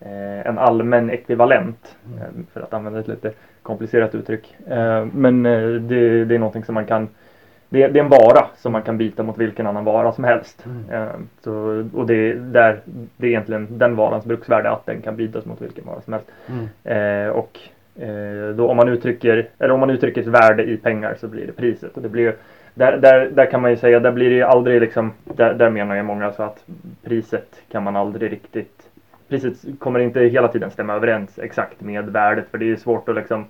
eh, 0.00 0.46
en 0.46 0.58
allmän 0.58 1.10
ekvivalent. 1.10 1.96
Eh, 2.16 2.44
för 2.52 2.60
att 2.60 2.74
använda 2.74 3.00
ett 3.00 3.08
lite 3.08 3.32
komplicerat 3.62 4.14
uttryck. 4.14 4.56
Men 5.12 5.42
det, 5.42 6.24
det 6.24 6.34
är 6.34 6.38
någonting 6.38 6.64
som 6.64 6.74
man 6.74 6.86
kan 6.86 7.08
det, 7.72 7.88
det 7.88 7.98
är 7.98 8.04
en 8.04 8.08
vara 8.08 8.46
som 8.56 8.72
man 8.72 8.82
kan 8.82 8.98
byta 8.98 9.22
mot 9.22 9.38
vilken 9.38 9.66
annan 9.66 9.84
vara 9.84 10.12
som 10.12 10.24
helst. 10.24 10.66
Mm. 10.66 11.28
Så, 11.40 11.52
och 11.94 12.06
det, 12.06 12.34
där, 12.34 12.80
det 13.16 13.26
är 13.26 13.30
egentligen 13.30 13.78
den 13.78 13.96
varans 13.96 14.24
bruksvärde 14.24 14.70
att 14.70 14.86
den 14.86 15.02
kan 15.02 15.16
bytas 15.16 15.44
mot 15.44 15.60
vilken 15.60 15.86
vara 15.86 16.00
som 16.00 16.12
helst. 16.12 16.28
Mm. 16.48 16.68
Eh, 16.84 17.30
och 17.32 17.58
då 18.56 18.68
om 18.68 18.76
man 18.76 18.88
uttrycker, 18.88 19.48
eller 19.58 19.74
om 19.74 19.80
man 19.80 19.90
uttrycker 19.90 20.20
ett 20.20 20.26
värde 20.26 20.64
i 20.64 20.76
pengar 20.76 21.14
så 21.20 21.28
blir 21.28 21.46
det 21.46 21.52
priset. 21.52 21.96
Och 21.96 22.02
det 22.02 22.08
blir, 22.08 22.34
där, 22.74 22.96
där, 22.96 23.30
där 23.30 23.46
kan 23.46 23.62
man 23.62 23.70
ju 23.70 23.76
säga, 23.76 24.00
där 24.00 24.12
blir 24.12 24.30
det 24.30 24.36
ju 24.36 24.42
aldrig 24.42 24.80
liksom, 24.80 25.12
där, 25.24 25.54
där 25.54 25.70
menar 25.70 25.96
ju 25.96 26.02
många 26.02 26.32
så 26.32 26.42
att 26.42 26.64
priset 27.04 27.62
kan 27.70 27.82
man 27.82 27.96
aldrig 27.96 28.32
riktigt, 28.32 28.82
priset 29.28 29.54
kommer 29.78 30.00
inte 30.00 30.20
hela 30.20 30.48
tiden 30.48 30.70
stämma 30.70 30.94
överens 30.94 31.38
exakt 31.38 31.80
med 31.80 32.04
värdet 32.04 32.44
för 32.50 32.58
det 32.58 32.64
är 32.64 32.66
ju 32.66 32.76
svårt 32.76 33.08
att 33.08 33.14
liksom, 33.14 33.44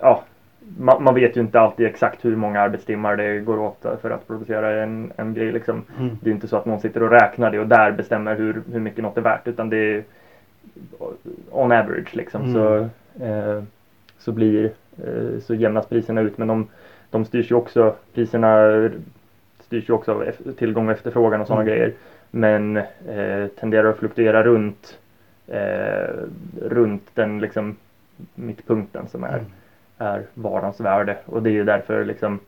ja, 0.00 0.22
man, 0.78 1.02
man 1.02 1.14
vet 1.14 1.36
ju 1.36 1.40
inte 1.40 1.60
alltid 1.60 1.86
exakt 1.86 2.24
hur 2.24 2.36
många 2.36 2.60
arbetstimmar 2.60 3.16
det 3.16 3.38
går 3.38 3.58
åt 3.58 3.86
för 4.02 4.10
att 4.10 4.26
producera 4.26 4.82
en, 4.82 5.12
en 5.16 5.34
grej 5.34 5.52
liksom. 5.52 5.84
Mm. 5.98 6.18
Det 6.22 6.30
är 6.30 6.34
inte 6.34 6.48
så 6.48 6.56
att 6.56 6.66
någon 6.66 6.80
sitter 6.80 7.02
och 7.02 7.10
räknar 7.10 7.50
det 7.50 7.58
och 7.58 7.66
där 7.66 7.90
bestämmer 7.92 8.36
hur, 8.36 8.62
hur 8.72 8.80
mycket 8.80 9.02
något 9.02 9.16
är 9.16 9.20
värt 9.20 9.48
utan 9.48 9.70
det 9.70 9.76
är 9.76 10.04
on 11.50 11.72
average 11.72 12.16
liksom 12.16 12.40
Mm. 12.40 12.54
så, 12.54 12.76
eh, 12.76 12.86
så 14.18 14.32
blir 14.32 14.70
eh, 15.04 15.40
så 15.40 15.54
jämnas 15.54 15.86
priserna 15.86 16.20
ut 16.20 16.38
men 16.38 16.48
de, 16.48 16.68
de 17.10 17.24
styrs 17.24 17.50
ju 17.50 17.54
också 17.54 17.94
priserna 18.14 18.90
styrs 19.60 19.88
ju 19.88 19.92
också 19.94 20.12
av 20.12 20.24
tillgång 20.58 20.86
och 20.86 20.92
efterfrågan 20.92 21.40
och 21.40 21.46
sådana 21.46 21.62
Mm. 21.62 21.74
grejer 21.74 21.92
men 22.30 22.76
eh, 22.76 23.46
tenderar 23.60 23.88
att 23.90 23.96
fluktuera 23.98 24.42
runt 24.42 24.98
eh, 25.46 26.14
runt 26.62 27.02
den 27.14 27.40
liksom 27.40 27.76
mittpunkten 28.34 29.08
som 29.08 29.24
är 29.24 29.28
Mm. 29.38 29.44
är 29.98 30.22
varans 30.34 30.80
värde 30.80 31.16
och 31.24 31.42
det 31.42 31.50
är 31.50 31.52
ju 31.52 31.64
därför 31.64 32.04
liksom 32.04 32.38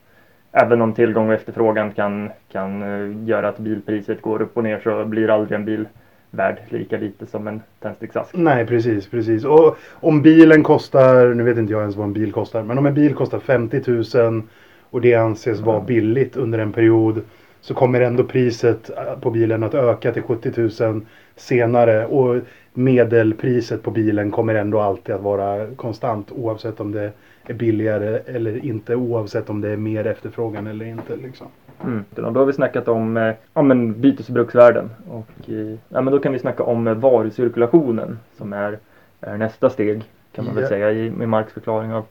även 0.52 0.82
om 0.82 0.94
tillgång 0.94 1.28
och 1.28 1.34
efterfrågan 1.34 1.92
kan, 1.92 2.30
kan 2.52 2.82
eh, 2.82 3.28
göra 3.28 3.48
att 3.48 3.58
bilpriset 3.58 4.22
går 4.22 4.42
upp 4.42 4.56
och 4.56 4.64
ner 4.64 4.80
så 4.80 5.04
blir 5.04 5.30
aldrig 5.30 5.56
en 5.58 5.64
bil 5.64 5.88
värd 6.30 6.58
lika 6.68 6.96
lite 6.96 7.26
som 7.26 7.48
en 7.48 7.62
tändsticksask. 7.80 8.36
Nej, 8.36 8.66
precis, 8.66 9.06
precis. 9.06 9.44
Och 9.44 9.76
om 9.92 10.22
bilen 10.22 10.62
kostar, 10.62 11.34
nu 11.34 11.42
vet 11.42 11.58
inte 11.58 11.72
jag 11.72 11.80
ens 11.80 11.96
vad 11.96 12.06
en 12.06 12.12
bil 12.12 12.32
kostar, 12.32 12.62
men 12.62 12.78
om 12.78 12.86
en 12.86 12.94
bil 12.94 13.14
kostar 13.14 13.38
50 13.38 13.82
000 14.16 14.42
och 14.90 15.00
det 15.00 15.14
anses 15.14 15.60
vara 15.60 15.80
billigt 15.80 16.36
under 16.36 16.58
en 16.58 16.72
period 16.72 17.22
så 17.60 17.74
kommer 17.74 18.00
ändå 18.00 18.24
priset 18.24 18.90
på 19.20 19.30
bilen 19.30 19.62
att 19.62 19.74
öka 19.74 20.12
till 20.12 20.22
70 20.22 20.84
000 20.84 21.00
senare 21.36 22.06
och 22.06 22.36
medelpriset 22.72 23.82
på 23.82 23.90
bilen 23.90 24.30
kommer 24.30 24.54
ändå 24.54 24.80
alltid 24.80 25.14
att 25.14 25.20
vara 25.20 25.66
konstant 25.76 26.32
oavsett 26.32 26.80
om 26.80 26.92
det 26.92 27.12
är 27.44 27.54
billigare 27.54 28.20
eller 28.26 28.64
inte 28.64 28.94
oavsett 28.94 29.50
om 29.50 29.60
det 29.60 29.68
är 29.68 29.76
mer 29.76 30.06
efterfrågan 30.06 30.66
eller 30.66 30.84
inte. 30.84 31.16
Liksom. 31.16 31.46
Mm. 31.84 32.04
Och 32.26 32.32
då 32.32 32.40
har 32.40 32.44
vi 32.46 32.52
snackat 32.52 32.88
om 32.88 33.16
eh, 33.16 33.34
ja, 33.54 33.62
men 33.62 34.00
bytes 34.00 34.28
och 34.28 35.50
eh, 35.50 35.74
ja, 35.88 36.00
men 36.00 36.04
då 36.04 36.18
kan 36.18 36.32
vi 36.32 36.38
snacka 36.38 36.62
om 36.62 36.86
eh, 36.86 36.94
varucirkulationen 36.94 38.18
som 38.36 38.52
är, 38.52 38.78
är 39.20 39.36
nästa 39.36 39.70
steg 39.70 40.02
kan 40.32 40.44
man 40.44 40.54
väl 40.54 40.62
Ja. 40.62 40.68
säga 40.68 40.92
i, 40.92 41.06
i 41.06 41.26
Marx 41.26 41.52
förklaring 41.52 41.92
av 41.92 42.04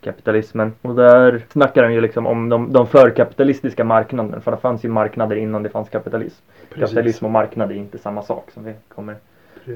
kapitalismen. 0.00 0.72
Och 0.82 0.94
där 0.94 1.42
snackar 1.48 1.82
han 1.82 1.94
ju 1.94 2.00
liksom 2.00 2.26
om 2.26 2.48
de, 2.48 2.72
de 2.72 2.86
förkapitalistiska 2.86 3.84
marknaderna. 3.84 4.40
För 4.40 4.50
det 4.50 4.56
fanns 4.56 4.84
ju 4.84 4.88
marknader 4.88 5.36
innan 5.36 5.62
det 5.62 5.68
fanns 5.68 5.88
kapitalism. 5.88 6.42
Kapitalism 6.74 7.24
och 7.24 7.30
marknad 7.30 7.70
är 7.70 7.74
inte 7.74 7.98
samma 7.98 8.22
sak 8.22 8.50
som 8.54 8.64
vi 8.64 8.72
kommer 8.88 9.16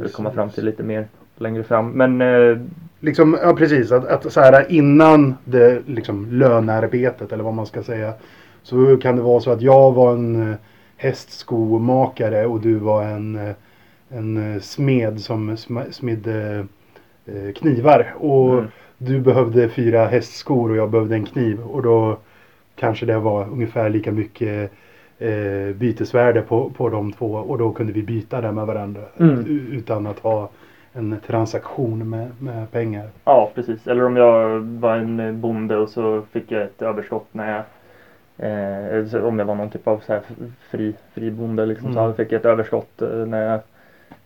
att 0.05 0.13
komma 0.13 0.31
fram 0.31 0.51
till 0.51 0.65
lite 0.65 0.83
mer 0.83 1.07
längre 1.37 1.63
fram. 1.63 1.91
Men 1.91 2.21
eh, 2.21 2.59
Liksom, 3.01 3.39
ja 3.43 3.55
precis, 3.55 3.93
att, 3.93 4.07
att 4.07 4.33
så 4.33 4.41
här 4.41 4.73
innan 4.73 5.35
det 5.45 5.83
liksom 5.87 6.27
lönearbetet 6.31 7.33
eller 7.33 7.45
vad 7.45 7.55
man 7.55 7.67
ska 7.67 7.83
säga. 7.83 8.13
Så 8.63 8.97
kan 8.97 9.17
det 9.17 9.23
vara 9.23 9.41
så 9.41 9.51
att 9.51 9.63
jag 9.63 9.93
var 9.93 10.13
en 10.13 10.51
eh, 10.51 10.57
hästskomakare 10.97 12.47
och 12.47 12.61
du 12.61 12.75
var 12.75 13.03
en, 13.03 13.37
eh, 13.37 13.55
en 14.11 14.55
eh, 14.55 14.61
smed 14.61 15.21
som 15.21 15.51
sm- 15.51 15.91
smidde 15.91 16.67
knivar. 17.55 18.15
Och 18.19 18.53
Mm. 18.55 18.67
du 18.99 19.21
behövde 19.21 19.69
fyra 19.69 20.07
hästskor 20.07 20.71
och 20.71 20.77
jag 20.77 20.91
behövde 20.91 21.15
en 21.15 21.25
kniv. 21.27 21.61
Och 21.61 21.83
då 21.83 22.17
kanske 22.77 23.07
det 23.07 23.19
var 23.19 23.49
ungefär 23.49 23.89
lika 23.91 24.13
mycket 24.13 24.73
eh, 25.19 25.75
bytesvärde 25.75 26.41
på, 26.43 26.71
på 26.77 26.89
de 26.89 27.13
två. 27.13 27.33
Och 27.35 27.59
då 27.59 27.73
kunde 27.73 27.93
vi 27.93 28.03
byta 28.03 28.41
det 28.41 28.53
med 28.53 28.67
varandra. 28.67 29.01
Mm. 29.21 29.69
Utan 29.73 30.07
att 30.07 30.19
ha 30.19 30.49
en 30.93 31.17
transaktion 31.27 32.11
med, 32.11 32.29
med 32.39 32.71
pengar. 32.71 33.09
Ja, 33.25 33.51
precis. 33.55 33.87
Eller 33.87 34.05
om 34.05 34.17
jag 34.17 34.61
var 34.61 34.97
en 34.97 35.41
bonde 35.41 35.77
och 35.77 35.89
så 35.89 36.23
fick 36.33 36.51
jag 36.53 36.63
ett 36.63 36.83
överskott 36.83 37.27
när 37.33 37.55
jag 37.55 37.63
eh, 38.39 39.07
så 39.07 39.23
om 39.27 39.39
jag 39.39 39.47
var 39.47 39.55
någon 39.55 39.71
typ 39.71 39.89
av 39.89 39.99
så 40.07 40.13
här 40.13 40.23
fri, 40.71 40.95
fri 41.15 41.31
bonde 41.31 41.67
liksom, 41.67 41.93
så 41.95 42.01
Mm. 42.01 42.15
fick 42.15 42.33
jag 42.33 42.39
ett 42.39 42.47
överskott 42.47 43.03
eh, 43.03 43.09
när 43.09 43.51
jag 43.51 43.61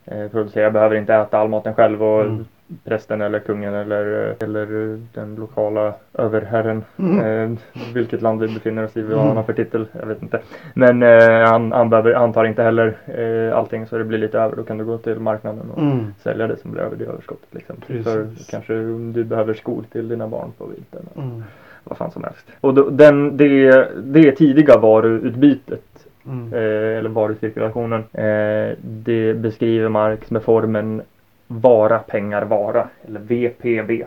eh, 0.04 0.31
producerar. 0.31 0.64
Jag 0.64 0.73
behöver 0.73 0.97
inte 0.97 1.14
äta 1.14 1.38
all 1.38 1.49
maten 1.49 1.75
själv 1.75 2.02
och 2.02 2.23
Mm. 2.25 2.45
prästen 2.85 3.21
eller 3.21 3.38
kungen 3.38 3.75
eller, 3.75 4.28
eh, 4.28 4.35
eller 4.49 4.99
den 5.14 5.35
lokala 5.35 5.95
överherren. 6.14 6.85
Mm. 6.99 7.52
Eh, 7.52 7.59
vilket 7.95 8.23
land 8.23 8.40
vi 8.40 8.49
befinner 8.49 8.85
oss 8.85 8.97
i, 8.97 9.02
vad 9.02 9.12
Mm. 9.12 9.26
han 9.26 9.37
har 9.37 9.45
för 9.45 9.52
titel, 9.52 9.87
jag 10.00 10.07
vet 10.07 10.23
inte. 10.23 10.40
Men 10.75 11.02
eh, 11.02 11.49
han, 11.50 11.73
han, 11.73 11.90
behöver, 11.90 12.14
han 12.14 12.33
tar 12.33 12.45
inte 12.45 12.62
heller 12.62 12.97
eh, 13.07 13.59
allting 13.59 13.87
så 13.87 13.99
det 13.99 14.04
blir 14.04 14.19
lite 14.19 14.38
över. 14.38 14.57
Då 14.57 14.62
kan 14.64 14.78
du 14.78 14.85
gå 14.85 14.99
till 14.99 15.19
marknaden 15.21 15.71
och 15.71 15.83
Mm. 15.83 16.14
sälja 16.23 16.47
det 16.47 16.57
som 16.57 16.71
blir 16.73 16.83
över 16.83 16.97
det 16.97 17.04
överskottet. 17.04 17.54
Liksom. 17.54 17.76
För 18.04 18.26
kanske 18.50 18.75
du 19.12 19.25
behöver 19.25 19.54
skor 19.54 19.85
till 19.92 20.09
dina 20.09 20.28
barn 20.28 20.52
på 20.59 20.66
vintern. 20.66 21.45
Vad 21.85 21.99
fan 21.99 22.11
som 22.11 22.25
helst. 22.25 22.47
Och 22.61 22.75
då, 22.75 22.91
den, 22.91 23.37
det, 23.37 23.89
det 24.05 24.33
tidiga 24.33 24.79
varuutbytet 24.79 25.83
Mm. 26.27 26.53
eh, 26.53 26.99
eller 26.99 27.09
varucirkulationen. 27.09 28.05
Eh, 28.12 28.77
det 28.83 29.35
beskriver 29.35 29.89
Marx 29.89 30.31
med 30.31 30.43
formen 30.43 31.03
vara, 31.47 31.99
pengar, 31.99 32.43
vara. 32.43 32.89
Eller 33.09 33.21
VPV. 33.21 34.05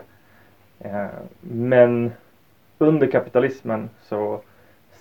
Eh, 0.80 1.06
men 1.40 2.12
under 2.78 3.06
kapitalismen 3.06 3.88
så 4.02 4.40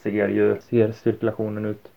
ser 0.03 0.27
ju 0.27 0.55
ser 0.69 0.91
cirkulationen 0.91 1.65
ut 1.65 1.87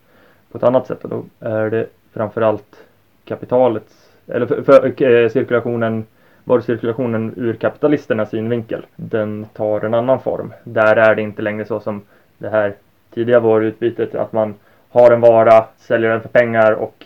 på 0.52 0.58
ett 0.58 0.64
annat 0.64 0.86
sätt. 0.86 1.04
Och 1.04 1.10
då 1.10 1.24
är 1.40 1.70
det 1.70 1.86
framförallt 2.12 2.76
kapitalets, 3.24 4.10
eller 4.26 4.46
för, 4.46 4.62
för, 4.62 5.02
eh, 5.02 5.28
cirkulationen 5.28 6.04
varucirkulationen 6.48 7.34
ur 7.36 7.54
kapitalisternas 7.54 8.30
synvinkel. 8.30 8.86
Den 8.96 9.46
tar 9.52 9.80
en 9.80 9.94
annan 9.94 10.20
form. 10.20 10.52
Där 10.64 10.96
är 10.96 11.14
det 11.14 11.22
inte 11.22 11.42
längre 11.42 11.64
så 11.64 11.80
som 11.80 12.02
det 12.38 12.48
här 12.48 12.74
tidiga 13.14 13.40
varuutbytet 13.40 14.14
att 14.14 14.32
man 14.32 14.54
har 14.90 15.10
en 15.10 15.20
vara, 15.20 15.64
säljer 15.76 16.10
den 16.10 16.20
för 16.20 16.28
pengar 16.28 16.72
och 16.72 17.04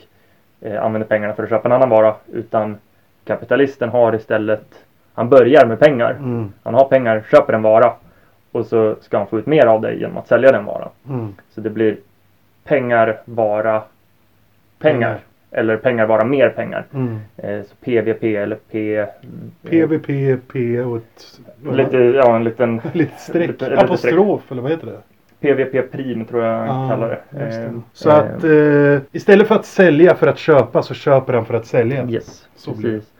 eh, 0.60 0.84
använder 0.84 1.08
pengarna 1.08 1.34
för 1.34 1.42
att 1.42 1.48
köpa 1.48 1.68
en 1.68 1.72
annan 1.72 1.88
vara. 1.88 2.14
Utan 2.32 2.76
kapitalisten 3.24 3.88
har 3.88 4.14
istället, 4.14 4.84
han 5.14 5.28
börjar 5.28 5.66
med 5.66 5.78
pengar. 5.78 6.10
Mm. 6.10 6.52
Han 6.62 6.74
har 6.74 6.84
pengar, 6.84 7.24
köper 7.30 7.52
en 7.52 7.62
vara 7.62 7.92
och 8.52 8.66
så 8.66 8.96
ska 9.00 9.18
han 9.18 9.26
få 9.26 9.38
ut 9.38 9.46
mer 9.46 9.66
av 9.66 9.80
det 9.80 9.94
genom 9.94 10.16
att 10.16 10.28
sälja 10.28 10.52
den 10.52 10.64
varan. 10.64 10.90
Mm. 11.08 11.34
Så 11.54 11.60
det 11.60 11.70
blir 11.70 11.96
pengar, 12.64 13.20
vara, 13.24 13.82
pengar. 14.78 15.08
Pengar. 15.08 15.20
Eller 15.54 15.76
pengar, 15.76 16.06
vara, 16.06 16.24
mer 16.24 16.48
pengar. 16.48 16.84
Mm. 16.94 17.18
Eh, 17.36 17.62
så 17.62 17.74
PVP 17.84 18.24
eller 18.36 18.56
P... 18.70 19.04
PVP, 19.70 20.06
P 20.52 20.80
och 20.80 20.96
ett... 20.96 21.40
Lite, 21.76 21.96
ja 21.98 22.36
en 22.36 22.44
liten 22.44 22.80
Lite 22.92 23.18
streck. 23.18 23.48
Lite- 23.48 23.70
lite 23.70 23.82
Apostrof 23.84 24.52
eller 24.52 24.62
vad 24.62 24.70
heter 24.70 24.86
det? 24.86 24.98
PVP 25.40 25.92
prim 25.92 26.24
tror 26.24 26.44
jag 26.44 26.68
Ah, 26.68 26.88
kallar 26.90 27.08
det. 27.08 27.18
det. 27.30 27.64
Eh, 27.64 27.70
Så 27.92 28.10
att 28.10 28.44
eh, 28.44 29.00
istället 29.12 29.48
för 29.48 29.54
att 29.54 29.64
sälja 29.66 30.14
för 30.14 30.26
att 30.26 30.38
köpa 30.38 30.82
så 30.82 30.94
köper 30.94 31.32
han 31.32 31.44
för 31.46 31.54
att 31.54 31.66
sälja. 31.66 32.08
Yes, 32.10 32.48
Så 32.56 32.72
precis. 32.72 33.12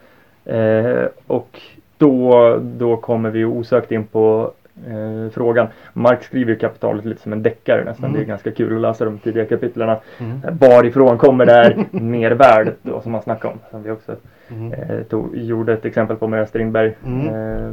Eh, 0.47 1.07
och 1.27 1.61
då, 1.99 2.59
då 2.63 2.97
kommer 2.97 3.31
vi 3.31 3.45
osökt 3.45 3.93
in 3.93 4.05
på 4.05 4.53
eh, 4.87 5.31
frågan. 5.33 5.67
Marx 5.93 6.27
skriver 6.27 6.55
kapitalet 6.55 7.05
lite 7.05 7.23
som 7.23 7.33
en 7.33 7.43
deckare 7.43 7.85
nästan. 7.85 8.05
Mm. 8.05 8.17
Det 8.19 8.25
är 8.25 8.29
ganska 8.29 8.51
kul 8.51 8.75
att 8.75 8.81
läsa 8.81 9.05
de 9.05 9.19
tidiga 9.19 9.45
kapitlerna. 9.45 9.99
Mm. 10.19 10.41
Eh, 10.45 10.69
Varifrån 10.69 11.19
kommer 11.19 11.47
det 11.47 11.53
här 11.53 11.87
mervärdet 11.91 12.77
då 12.83 13.01
som 13.01 13.13
man 13.13 13.23
snackar 13.23 13.49
om. 13.49 13.59
Som 13.71 13.83
vi 13.83 13.91
också 13.91 14.13
Mm. 14.51 14.73
eh, 14.73 15.03
tog, 15.03 15.37
gjorde 15.37 15.73
ett 15.73 15.85
exempel 15.85 16.17
på 16.17 16.27
med 16.29 16.49
Strindberg. 16.49 16.95
Mm. 17.07 17.29
Eh, 17.29 17.73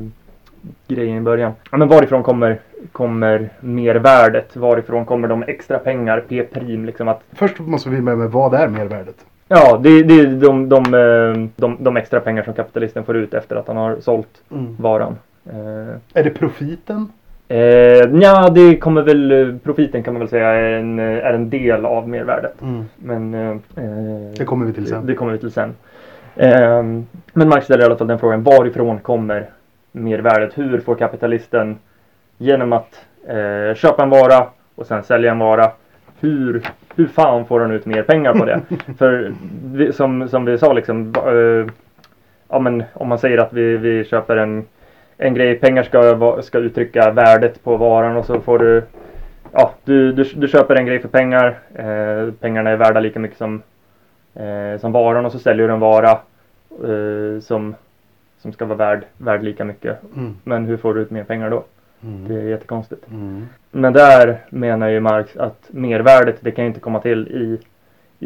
grejen 0.87 1.17
i 1.17 1.21
början. 1.21 1.51
Ja, 1.71 1.77
men 1.77 1.87
varifrån 1.87 2.23
kommer, 2.23 2.59
kommer 2.91 3.49
mervärdet? 3.59 4.55
Varifrån 4.55 5.05
kommer 5.05 5.27
de 5.27 5.43
extra 5.43 5.79
pengar? 5.79 6.23
P-prim 6.29 6.85
liksom 6.85 7.07
att 7.07 7.21
Först 7.31 7.59
måste 7.59 7.89
vi 7.89 8.01
med, 8.01 8.17
med 8.17 8.31
vad 8.31 8.53
är 8.53 8.67
mervärdet? 8.67 9.15
Ja, 9.47 9.77
det, 9.83 10.03
det 10.03 10.13
är 10.19 10.27
de, 10.27 10.69
de, 10.69 10.77
eh, 10.93 11.49
de, 11.55 11.77
de 11.79 11.97
extra 11.97 12.19
pengar 12.19 12.43
som 12.43 12.53
kapitalisten 12.53 13.03
får 13.03 13.17
ut 13.17 13.33
efter 13.33 13.55
att 13.55 13.67
han 13.67 13.77
har 13.77 13.95
sålt 13.99 14.41
Mm. 14.51 14.75
varan. 14.79 15.15
Eh, 15.45 15.95
Är 16.13 16.23
det 16.23 16.29
profiten? 16.29 17.11
eh, 17.47 17.57
ja, 18.21 18.49
det 18.49 18.77
kommer 18.77 19.01
väl, 19.01 19.59
profiten 19.63 20.03
kan 20.03 20.13
man 20.13 20.19
väl 20.19 20.29
säga 20.29 20.47
är 20.49 20.71
en, 20.73 20.99
är 20.99 21.33
en 21.33 21.49
del 21.49 21.85
av 21.85 22.09
mervärdet. 22.09 22.61
Mm. 22.61 22.85
Men 22.95 23.33
eh, 23.33 23.49
eh, 23.49 24.33
Det 24.37 24.45
kommer 24.45 24.65
vi 24.65 24.73
till 24.73 24.87
sen. 24.87 25.05
Det 25.05 25.13
kommer 25.15 25.31
vi 25.31 25.37
till 25.37 25.51
sen. 25.51 25.75
Eh, 26.35 26.83
men 27.33 27.49
Marx 27.49 27.65
ställer 27.65 27.83
i 27.83 27.85
alla 27.85 27.95
fall 27.95 28.07
den 28.07 28.19
frågan, 28.19 28.43
varifrån 28.43 28.99
kommer 28.99 29.49
mervärdet? 29.91 30.57
Hur 30.57 30.79
får 30.79 30.95
kapitalisten 30.95 31.77
genom 32.37 32.73
att 32.73 33.05
eh, 33.27 33.75
köpa 33.75 34.03
en 34.03 34.09
vara 34.09 34.47
och 34.75 34.85
sen 34.87 35.03
sälja 35.03 35.31
en 35.31 35.39
vara, 35.39 35.71
hur, 36.19 36.61
hur 36.95 37.07
fan 37.07 37.45
får 37.45 37.59
han 37.59 37.71
ut 37.71 37.85
mer 37.85 38.03
pengar 38.03 38.33
på 38.33 38.45
det? 38.45 38.61
För 38.97 39.33
vi, 39.65 39.93
som, 39.93 40.29
som 40.29 40.45
vi 40.45 40.57
sa 40.57 40.73
liksom, 40.73 41.13
eh, 41.27 41.73
ja 42.49 42.59
men 42.59 42.83
om 42.93 43.07
man 43.07 43.19
säger 43.19 43.37
att 43.37 43.53
vi, 43.53 43.77
vi 43.77 44.03
köper 44.05 44.37
en, 44.37 44.65
en 45.21 45.33
grej, 45.33 45.59
pengar 45.59 45.83
ska, 45.83 46.41
ska 46.41 46.57
uttrycka 46.57 47.11
värdet 47.11 47.63
på 47.63 47.77
varan 47.77 48.17
och 48.17 48.25
så 48.25 48.41
får 48.41 48.59
du 48.59 48.83
Ja, 49.51 49.73
du, 49.83 50.11
du, 50.11 50.23
du 50.23 50.47
köper 50.47 50.75
en 50.75 50.85
grej 50.85 50.99
för 50.99 51.07
pengar. 51.07 51.59
Eh, 51.75 52.33
pengarna 52.39 52.69
är 52.69 52.75
värda 52.77 52.99
lika 52.99 53.19
mycket 53.19 53.37
som, 53.37 53.61
eh, 54.35 54.79
som 54.79 54.91
varan 54.91 55.25
och 55.25 55.31
så 55.31 55.39
säljer 55.39 55.67
du 55.67 55.73
en 55.73 55.79
vara 55.79 56.11
eh, 56.69 57.39
som, 57.41 57.75
som 58.37 58.53
ska 58.53 58.65
vara 58.65 58.77
värd, 58.77 59.05
värd 59.17 59.43
lika 59.43 59.65
mycket. 59.65 59.97
Mm. 60.15 60.35
Men 60.43 60.65
hur 60.65 60.77
får 60.77 60.93
du 60.93 61.01
ut 61.01 61.11
mer 61.11 61.23
pengar 61.23 61.49
då? 61.49 61.63
Det 62.01 62.07
Mm. 62.07 62.31
är 62.31 62.49
jättekonstigt. 62.49 63.07
Mm. 63.11 63.45
Men 63.71 63.93
där 63.93 64.37
menar 64.49 64.87
ju 64.87 64.99
Marx 64.99 65.37
att 65.37 65.67
mervärdet 65.69 66.35
det 66.39 66.51
kan 66.51 66.65
inte 66.65 66.79
komma 66.79 66.99
till 66.99 67.27
i, 67.27 67.59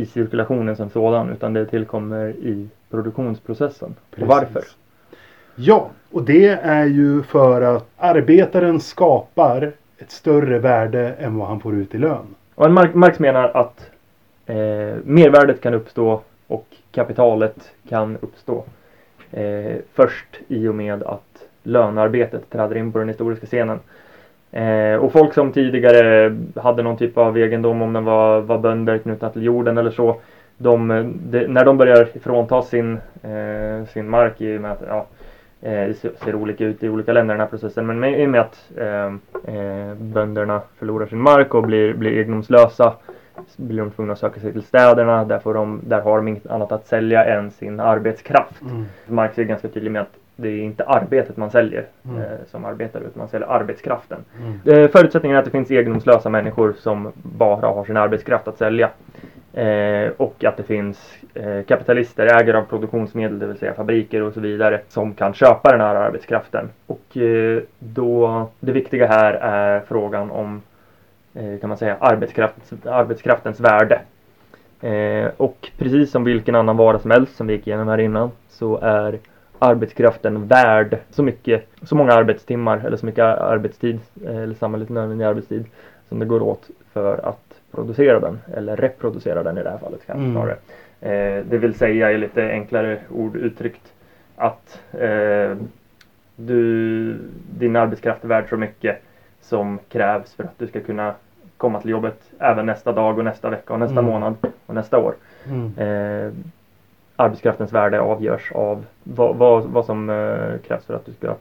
i 0.01 0.05
cirkulationen 0.05 0.75
som 0.75 0.89
sådan 0.89 1.29
utan 1.29 1.53
det 1.53 1.65
tillkommer 1.65 2.29
i 2.29 2.69
produktionsprocessen. 2.89 3.95
Och 4.21 4.27
varför? 4.27 4.63
Ja, 5.55 5.89
och 6.11 6.23
det 6.23 6.47
är 6.47 6.85
ju 6.85 7.23
för 7.23 7.61
att 7.61 7.87
arbetaren 7.97 8.79
skapar 8.79 9.71
ett 9.97 10.11
större 10.11 10.59
värde 10.59 11.13
än 11.19 11.37
vad 11.37 11.47
han 11.47 11.59
får 11.59 11.75
ut 11.75 11.95
i 11.95 11.97
lön. 11.97 12.35
Och 12.55 12.71
Marx, 12.71 13.19
menar 13.19 13.51
att 13.53 13.89
eh, 14.45 14.55
mervärdet 15.03 15.61
kan 15.61 15.73
uppstå 15.73 16.21
och 16.47 16.67
kapitalet 16.91 17.71
kan 17.89 18.17
uppstå 18.21 18.63
eh, 19.31 19.75
först 19.93 20.39
i 20.47 20.67
och 20.67 20.75
med 20.75 21.03
att 21.03 21.45
lönearbetet 21.63 22.49
träder 22.49 22.77
in 22.77 22.91
på 22.91 22.99
den 22.99 23.07
historiska 23.07 23.45
scenen. 23.45 23.79
Eh, 24.51 24.95
och 24.95 25.11
folk 25.11 25.33
som 25.33 25.51
tidigare 25.51 26.35
hade 26.55 26.83
någon 26.83 26.97
typ 26.97 27.17
av 27.17 27.37
egendom, 27.37 27.81
om 27.81 27.93
den 27.93 28.05
var, 28.05 28.41
var 28.41 28.57
bönder 28.57 28.97
knutna 28.97 29.29
till 29.29 29.43
jorden 29.43 29.77
eller 29.77 29.91
så, 29.91 30.15
de, 30.57 30.87
de, 31.29 31.39
när 31.39 31.65
de 31.65 31.77
börjar 31.77 32.09
frånta 32.23 32.61
sin, 32.61 32.93
eh, 33.23 33.87
sin 33.93 34.09
mark 34.09 34.41
i 34.41 34.57
och 34.57 34.61
med 34.61 34.71
att 34.71 34.83
ja, 34.87 35.05
det 35.69 35.97
ser- 36.19 36.35
olika 36.35 36.65
ut 36.65 36.83
i 36.83 36.89
olika 36.89 37.13
länder 37.13 37.33
den 37.33 37.41
här 37.41 37.47
processen, 37.47 37.85
men 37.85 38.03
i 38.03 38.25
och 38.25 38.29
med 38.29 38.41
att 38.41 38.71
eh, 38.77 39.05
eh, 39.55 39.93
bönderna 39.95 40.61
förlorar 40.79 41.05
sin 41.05 41.19
mark 41.21 41.53
och 41.53 41.63
blir, 41.63 41.93
blir 41.93 42.11
egendomslösa 42.11 42.93
blir 43.57 43.77
de 43.77 43.91
tvungna 43.91 44.13
att 44.13 44.19
söka 44.19 44.39
sig 44.39 44.51
till 44.51 44.63
städerna. 44.63 45.23
Där, 45.25 45.39
får 45.39 45.53
de, 45.53 45.81
där 45.87 46.01
har 46.01 46.17
de 46.17 46.27
inget 46.27 46.47
annat 46.47 46.71
att 46.71 46.87
sälja 46.87 47.25
än 47.25 47.51
sin 47.51 47.79
arbetskraft. 47.79 48.61
Mm. 48.61 48.85
Marx 49.07 49.39
är 49.39 49.43
ganska 49.43 49.67
tydlig 49.67 49.91
med 49.91 50.01
att 50.01 50.15
det 50.35 50.49
är 50.49 50.59
inte 50.61 50.83
arbetet 50.83 51.37
man 51.37 51.51
säljer 51.51 51.85
Mm. 52.05 52.17
eh, 52.21 52.27
som 52.47 52.65
arbetare 52.65 53.03
utan 53.03 53.19
man 53.19 53.27
säljer 53.27 53.47
arbetskraften. 53.47 54.17
Mm. 54.39 54.83
Eh, 54.83 54.89
förutsättningen 54.89 55.35
är 55.35 55.39
att 55.39 55.45
det 55.45 55.51
finns 55.51 55.71
egendomslösa 55.71 56.29
människor 56.29 56.73
som 56.77 57.11
bara 57.15 57.67
har 57.67 57.85
sin 57.85 57.97
arbetskraft 57.97 58.47
att 58.47 58.57
sälja. 58.57 58.89
Eh, 59.53 60.11
och 60.17 60.43
att 60.43 60.57
det 60.57 60.63
finns 60.63 61.17
eh, 61.21 61.22
kapitalister, 61.67 62.25
ägare 62.41 62.57
av 62.57 62.63
produktionsmedel, 62.63 63.39
det 63.39 63.45
vill 63.47 63.57
säga 63.57 63.73
fabriker 63.73 64.21
och 64.21 64.33
så 64.33 64.39
vidare, 64.39 64.81
som 64.89 65.13
kan 65.13 65.33
köpa 65.33 65.71
den 65.71 65.81
här 65.81 65.95
arbetskraften. 65.95 66.69
Och 66.87 67.17
eh, 67.17 67.61
då, 67.79 68.47
det 68.59 68.71
viktiga 68.71 69.07
här 69.07 69.33
är 69.33 69.79
frågan 69.87 70.31
om, 70.31 70.61
eh, 71.33 71.59
kan 71.59 71.67
man 71.69 71.77
säga, 71.77 71.97
arbetskraftens, 71.99 72.85
arbetskraftens 72.85 73.59
värde. 73.59 74.01
Eh, 74.81 75.31
och 75.37 75.71
precis 75.77 76.11
som 76.11 76.23
vilken 76.23 76.55
annan 76.55 76.77
vara 76.77 76.99
som 76.99 77.11
helst 77.11 77.35
som 77.35 77.47
vi 77.47 77.53
gick 77.53 77.67
igenom 77.67 77.87
här 77.87 77.97
innan 77.97 78.31
så 78.49 78.79
är 78.81 79.19
arbetskraften 79.59 80.47
värd 80.47 80.97
så 81.09 81.23
mycket, 81.23 81.67
så 81.81 81.95
många 81.95 82.13
arbetstimmar 82.13 82.81
eller 82.85 82.97
så 82.97 83.05
mycket 83.05 83.23
arbetstid 83.23 83.99
eh, 84.25 84.37
eller 84.37 84.55
samhälleligt 84.55 84.91
nödvändig 84.91 85.25
arbetstid 85.25 85.65
som 86.09 86.19
det 86.19 86.25
går 86.25 86.41
åt 86.41 86.69
för 86.93 87.17
att 87.27 87.39
producera 87.71 88.19
den 88.19 88.39
eller 88.53 88.75
reproducera 88.75 89.43
den 89.43 89.57
i 89.57 89.63
det 89.63 89.69
här 89.69 89.77
fallet 89.77 89.99
kanske 90.05 90.23
Mm. 90.23 90.33
snarare. 90.33 90.55
Eh, 91.03 91.43
det 91.45 91.57
vill 91.57 91.73
säga 91.75 92.11
i 92.11 92.17
lite 92.17 92.49
enklare 92.49 92.99
ord 93.09 93.35
uttryckt 93.35 93.93
att 94.35 94.81
eh, 94.91 95.57
du, 96.35 97.17
din 97.57 97.75
arbetskraft 97.75 98.23
är 98.23 98.27
värd 98.27 98.49
så 98.49 98.57
mycket 98.57 99.01
som 99.41 99.79
krävs 99.89 100.33
för 100.33 100.43
att 100.43 100.59
du 100.59 100.67
ska 100.67 100.79
kunna 100.79 101.13
komma 101.57 101.81
till 101.81 101.89
jobbet 101.91 102.21
även 102.39 102.65
nästa 102.65 102.91
dag 102.91 103.17
och 103.17 103.23
nästa 103.25 103.49
vecka 103.49 103.73
och 103.73 103.79
nästa 103.79 103.99
Mm. 103.99 104.05
månad 104.11 104.35
och 104.65 104.75
nästa 104.75 104.97
år. 104.97 105.13
Mm. 105.47 105.73
Eh, 105.77 106.31
arbetskraftens 107.15 107.73
värde 107.73 107.99
avgörs 108.01 108.51
av 108.51 108.85
vad, 109.03 109.35
vad, 109.35 109.63
vad 109.63 109.85
som 109.85 110.09
eh, 110.09 110.59
krävs 110.67 110.85
för 110.85 110.93
att 110.93 111.05
du 111.05 111.13
ska 111.13 111.35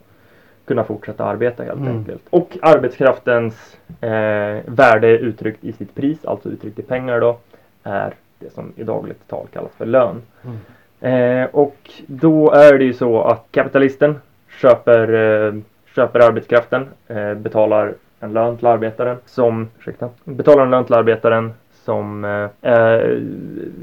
kunna 0.65 0.85
fortsätta 0.85 1.25
arbeta 1.25 1.63
helt 1.65 1.81
Mm. 1.81 1.97
enkelt. 1.99 2.23
Och 2.31 2.59
arbetskraftens 2.63 3.77
eh, 4.01 4.59
värde 4.67 5.19
uttryckt 5.19 5.65
i 5.65 5.73
sitt 5.73 5.95
pris, 5.95 6.25
alltså 6.25 6.49
uttryckt 6.49 6.79
i 6.79 6.83
pengar 6.83 7.21
då, 7.21 7.39
är 7.83 8.15
det 8.43 8.51
som 8.51 8.73
i 8.77 8.85
dagligt 8.85 9.29
tal 9.29 9.47
kallas 9.53 9.73
för 9.79 9.87
lön. 9.87 10.23
Mm. 10.45 10.57
Eh, 11.01 11.49
och 11.53 11.77
då 12.07 12.51
är 12.51 12.79
det 12.79 12.85
ju 12.85 12.93
så 12.93 13.23
att 13.23 13.47
kapitalisten 13.51 14.15
köper, 14.61 15.13
eh, 15.13 15.55
köper 15.95 16.21
arbetskraften, 16.21 16.89
eh, 17.09 17.35
betalar 17.35 17.95
en 18.21 18.33
lön 18.33 18.57
till 18.57 18.67
arbetaren 18.67 19.17
som, 19.27 19.69
ursäkta, 19.79 20.09
betalar 20.25 20.63
en 20.65 20.71
lön 20.71 20.85
till 20.85 20.95
arbetaren 20.95 21.53
som 21.85 22.25
eh, 22.25 23.01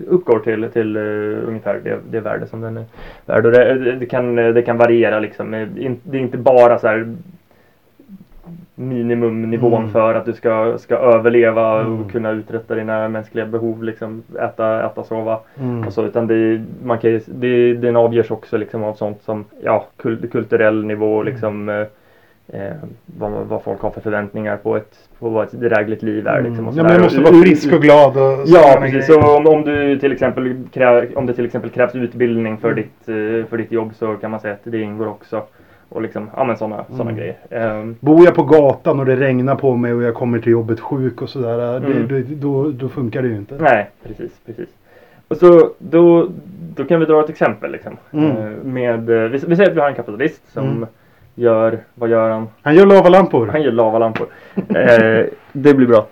uppgår 0.08 0.40
till, 0.40 0.70
till 0.74 0.96
eh, 0.96 1.48
ungefär 1.48 1.82
det, 1.84 2.00
det 2.12 2.20
värde 2.20 2.48
som 2.48 2.62
den 2.62 2.78
är 2.78 2.86
värd. 3.26 3.46
Och 3.46 3.52
det, 3.52 3.96
det, 3.96 4.06
kan, 4.06 4.36
det 4.36 4.62
kan 4.62 4.78
variera 4.78 5.20
liksom. 5.20 5.54
Eh, 5.54 5.68
Det 6.04 6.18
är 6.18 6.22
inte 6.22 6.38
bara 6.38 6.80
så 6.80 6.88
här 6.88 7.16
minimumnivån 8.80 9.74
Mm. 9.82 9.90
för 9.92 10.14
att 10.14 10.26
du 10.26 10.34
ska, 10.34 10.78
ska 10.78 10.96
överleva 10.96 11.82
Mm. 11.82 12.02
och 12.02 12.12
kunna 12.12 12.32
uträtta 12.32 12.76
dina 12.76 13.08
mänskliga 13.10 13.46
behov. 13.46 13.84
Liksom, 13.84 14.24
äta, 14.42 14.86
äta, 14.86 15.04
sova 15.04 15.40
Mm. 15.60 15.88
och 15.88 15.94
så, 15.94 16.06
utan 16.06 16.28
det, 16.28 16.62
man 16.84 16.98
kan, 16.98 17.20
det, 17.26 17.74
den 17.74 17.96
avgörs 17.96 18.32
också 18.32 18.58
liksom 18.58 18.84
av 18.84 18.94
sånt 18.94 19.22
som 19.22 19.46
ja, 19.64 19.86
kul, 19.98 20.28
kulturell 20.32 20.86
nivå, 20.86 21.24
liksom, 21.24 21.70
eh, 21.70 21.86
eh, 22.54 22.74
vad, 23.06 23.32
vad 23.32 23.64
folk 23.64 23.82
har 23.82 23.90
för 23.92 24.02
förväntningar 24.02 24.58
på, 24.58 24.78
ett, 24.78 25.10
på 25.20 25.30
vad 25.30 25.44
ett 25.48 25.52
drägligt 25.52 26.04
liv 26.04 26.28
är. 26.28 26.42
Liksom, 26.42 26.68
och 26.68 26.74
Mm. 26.74 26.78
ja, 26.78 26.84
men 26.84 26.94
jag 26.94 27.02
måste 27.04 27.22
vara 27.22 27.42
frisk 27.44 27.74
och 27.74 27.82
glad. 27.82 28.18
Och 28.18 28.40
Ja, 28.46 28.78
precis. 28.80 29.06
Så 29.08 29.38
om, 29.38 29.48
om 29.48 29.62
du 29.64 30.00
till 30.00 30.12
exempel 30.12 30.56
krä, 30.74 31.08
om 31.16 31.26
det 31.26 31.34
till 31.34 31.46
exempel 31.46 31.70
krävs 31.70 31.96
utbildning 31.96 32.58
för, 32.58 32.72
Mm. 32.72 32.76
ditt, 32.84 33.10
eh, 33.10 33.50
för 33.50 33.58
ditt 33.58 33.72
jobb 33.72 33.92
så 33.96 34.14
kan 34.16 34.32
man 34.32 34.40
säga 34.40 34.54
att 34.54 34.60
det 34.64 34.82
ingår 34.82 35.08
också. 35.08 35.42
Och 35.90 36.02
liksom, 36.02 36.30
ja 36.36 36.44
men 36.44 36.58
sådana 36.58 36.86
såna 36.90 37.02
Mm. 37.02 37.16
grejer. 37.16 37.36
Ehm, 37.50 37.96
Bor 38.00 38.26
jag 38.26 38.36
på 38.36 38.44
gatan 38.44 39.00
och 39.00 39.06
det 39.06 39.16
regnar 39.16 39.56
på 39.56 39.76
mig 39.76 39.94
och 39.94 40.04
jag 40.04 40.16
kommer 40.16 40.40
till 40.40 40.52
jobbet 40.52 40.80
sjuk 40.80 41.22
och 41.22 41.30
sådär. 41.30 41.78
Mm. 41.78 42.08
Det, 42.08 42.22
det, 42.24 42.36
då, 42.36 42.72
då 42.72 42.90
funkar 42.90 43.22
det 43.22 43.28
ju 43.28 43.36
inte. 43.36 43.56
nej, 43.60 43.90
precis, 44.04 44.32
precis. 44.46 44.70
Och 45.28 45.38
så 45.38 45.70
då, 45.78 46.28
då 46.76 46.86
kan 46.86 47.00
vi 47.00 47.06
dra 47.06 47.24
ett 47.24 47.30
exempel 47.30 47.72
liksom. 47.72 47.98
Mm. 48.12 48.38
Eh, 48.38 48.64
med, 48.64 49.10
eh, 49.10 49.30
vi, 49.30 49.38
vi 49.48 49.56
säger 49.56 49.70
att 49.70 49.76
vi 49.76 49.80
har 49.82 49.90
en 49.90 49.96
kapitalist 49.96 50.52
som 50.54 50.64
Mm. 50.68 50.86
gör, 51.36 51.80
vad 51.96 52.10
gör 52.10 52.30
han? 52.30 52.48
Han 52.62 52.76
gör 52.76 52.86
lavalampor. 52.86 53.48
Han 53.48 53.62
gör 53.62 53.72
lavalampor. 53.72 54.28
eh, 54.56 55.26
det 55.52 55.74
blir 55.74 55.88
bra. 55.88 56.08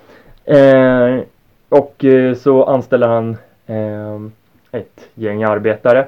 Eh, 0.45 1.19
och 1.69 2.05
så 2.37 2.63
anställer 2.63 3.07
han 3.07 3.37
eh, 3.67 4.19
ett 4.79 5.09
gäng 5.13 5.43
arbetare 5.43 6.05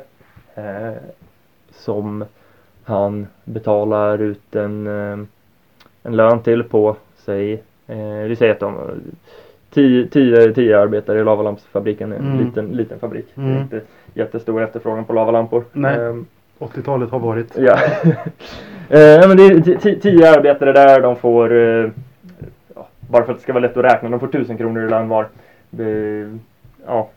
som 1.72 2.26
han 2.90 3.28
betalar 3.44 4.22
ut 4.22 4.56
en, 4.56 4.88
eh, 4.88 5.20
en 6.04 6.16
lön 6.16 6.40
till 6.42 6.64
på, 6.64 6.96
säg, 7.18 7.54
eh, 7.88 7.98
vi 8.28 8.36
säger 8.36 8.54
att 8.54 8.60
de 8.60 8.76
tio, 9.74 10.08
tio, 10.08 10.54
tio 10.54 10.80
arbetare 10.80 11.20
i 11.20 11.24
lavalampsfabriken, 11.24 12.12
en 12.14 12.26
Mm. 12.26 12.46
liten, 12.46 12.66
liten 12.66 13.00
fabrik. 13.00 13.28
Det 13.36 13.42
Mm. 13.42 13.56
är 13.58 13.62
inte 13.62 13.82
jättestor 14.14 14.64
efterfrågan 14.64 15.06
på 15.06 15.14
lavalampor. 15.14 15.64
Nej. 15.72 15.96
Eh, 16.00 16.16
80-talet 16.60 17.10
har 17.12 17.20
varit. 17.20 17.58
Ja. 17.58 17.80
Eh, 18.92 19.28
men 19.28 19.38
det 19.38 19.44
är 19.44 19.50
ti- 19.54 19.78
ti- 19.80 20.00
tio 20.02 20.32
arbetare 20.38 20.72
där, 20.72 21.02
de 21.02 21.16
får, 21.16 21.54
eh, 21.54 21.90
ja, 22.76 22.88
bara 23.00 23.24
för 23.24 23.32
att 23.32 23.38
det 23.38 23.44
ska 23.44 23.54
vara 23.54 23.62
lätt 23.62 23.78
att 23.78 23.84
räkna, 23.86 24.10
de 24.10 24.20
får 24.20 24.28
tusen 24.28 24.58
kronor 24.58 24.84
i 24.86 24.90
lön 24.90 25.10
var. 25.10 25.28
Det, 25.70 26.38
ja, 26.88 27.10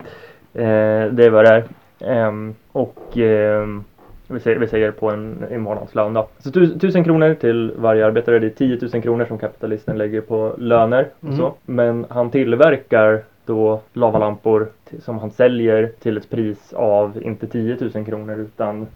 eh, 0.53 1.05
det 1.11 1.25
är 1.25 1.29
vad 1.29 1.45
det 1.45 1.49
är. 1.49 1.63
Ehm, 2.11 2.55
och 2.71 3.17
ehm, 3.17 3.83
vi, 4.27 4.39
säger, 4.39 4.59
vi 4.59 4.67
säger 4.67 4.91
på 4.91 5.09
en, 5.09 5.43
en 5.51 5.61
månadslön 5.61 6.13
då. 6.13 6.27
Så 6.39 6.51
tu, 6.51 6.79
tusen 6.79 7.03
kronor 7.03 7.33
till 7.33 7.73
varje 7.77 8.05
arbetare, 8.05 8.39
det 8.39 8.47
är 8.47 8.49
10 8.49 8.79
000 8.93 9.01
kronor 9.01 9.25
som 9.25 9.37
kapitalisten 9.37 9.97
lägger 9.97 10.21
på 10.21 10.53
löner 10.57 11.07
och 11.19 11.23
Mm. 11.23 11.37
så. 11.37 11.53
Men 11.65 12.05
han 12.09 12.29
tillverkar 12.31 13.21
då 13.45 13.81
lavalampor 13.93 14.67
som 15.01 15.19
han 15.19 15.31
säljer 15.31 15.91
till 15.99 16.17
ett 16.17 16.29
pris 16.29 16.73
av 16.73 17.17
inte 17.23 17.47
10 17.47 17.77
000 17.95 18.05
kronor 18.05 18.37
utan 18.39 18.87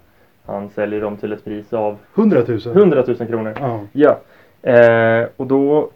han 0.45 0.69
säljer 0.69 1.01
dem 1.01 1.17
till 1.17 1.33
ett 1.33 1.45
pris 1.45 1.73
av 1.73 1.97
100 2.15 2.41
000. 2.47 2.59
100 2.65 3.03
000 3.07 3.15
kronor. 3.27 3.53
Ja. 3.59 3.79
Ja. 3.91 4.19
Eh, 4.71 5.25
och 5.37 5.47
då 5.47 5.89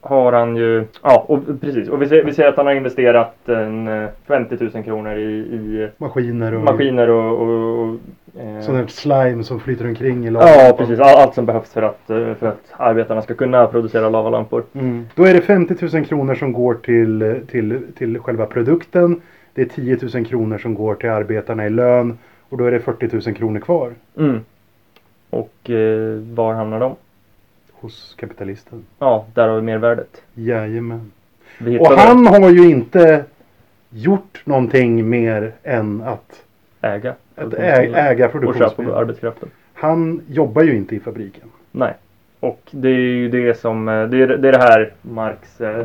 har 0.00 0.32
han 0.32 0.56
ju, 0.56 0.84
ja 1.02 1.24
och 1.28 1.60
precis, 1.60 1.88
och 1.88 2.02
vi 2.02 2.08
ser, 2.08 2.24
vi 2.24 2.34
ser 2.34 2.48
att 2.48 2.56
han 2.56 2.66
har 2.66 2.72
investerat 2.72 3.48
en 3.48 3.88
eh, 3.88 4.08
50 4.26 4.56
000 4.74 4.84
kronor 4.84 5.16
i, 5.16 5.22
i 5.32 5.88
Maskiner 5.98 6.54
och 6.54 6.60
maskiner 6.64 7.10
och, 7.10 7.40
och, 7.40 7.78
och 7.80 7.96
eh, 8.40 8.60
sån 8.60 8.76
här 8.76 8.86
slime 8.86 9.44
som 9.44 9.60
flyter 9.60 9.86
omkring 9.88 10.24
i 10.24 10.26
Ja 10.26 10.30
lavan. 10.32 10.76
precis, 10.76 11.00
All, 11.00 11.16
allt 11.22 11.34
som 11.34 11.46
behövs 11.46 11.72
för 11.72 11.82
att, 11.82 12.10
eh, 12.10 12.34
för 12.34 12.46
att 12.46 12.64
arbetarna 12.76 13.22
ska 13.22 13.34
kunna 13.34 13.66
producera 13.66 14.08
lavalampor. 14.08 14.62
Mm. 14.72 15.06
Då 15.14 15.24
är 15.24 15.34
det 15.34 15.40
50 15.40 15.96
000 15.96 16.04
kronor 16.04 16.34
som 16.34 16.52
går 16.52 16.74
till, 16.74 17.40
till, 17.50 17.80
till 17.98 18.18
själva 18.18 18.46
produkten. 18.46 19.20
Det 19.54 19.62
är 19.62 19.66
10 19.66 19.98
000 20.14 20.24
kronor 20.26 20.58
som 20.58 20.74
går 20.74 20.94
till 20.94 21.10
arbetarna 21.10 21.66
i 21.66 21.70
lön. 21.70 22.18
Och 22.48 22.58
då 22.58 22.64
är 22.64 22.70
det 22.70 22.80
40 22.80 23.08
000 23.26 23.36
kronor 23.36 23.60
kvar 23.60 23.92
Mm. 24.18 24.40
Och 25.30 25.70
eh, 25.70 26.18
var 26.34 26.54
hamnar 26.54 26.80
de? 26.80 26.94
Hos 27.80 28.14
kapitalisten. 28.18 28.84
Ja, 28.98 29.26
där 29.34 29.48
har 29.48 29.56
vi 29.56 29.62
mervärdet. 29.62 30.22
Jajamän. 30.34 31.12
Vi 31.58 31.78
Och 31.78 31.86
han 31.86 32.26
har 32.26 32.50
ju 32.50 32.70
inte 32.70 33.24
gjort 33.90 34.42
någonting 34.44 35.08
mer 35.08 35.52
än 35.62 36.02
att, 36.02 36.42
äga. 36.80 37.14
att 37.36 37.54
äga 37.54 38.10
och 38.10 38.18
köpa 38.18 38.28
produktionsmedel. 38.28 38.94
arbetskraften. 38.94 39.48
Han 39.74 40.22
jobbar 40.28 40.62
ju 40.62 40.76
inte 40.76 40.96
i 40.96 41.00
fabriken. 41.00 41.48
Nej. 41.70 41.94
Och 42.40 42.60
det 42.70 42.88
är 42.88 42.92
ju 42.92 43.28
det 43.28 43.54
som, 43.54 43.88
eh, 43.88 44.08
det 44.08 44.22
är 44.22 44.26
det, 44.26 44.48
är 44.48 44.52
det 44.52 44.58
här 44.58 44.92
Marx 45.02 45.60
eh, 45.60 45.78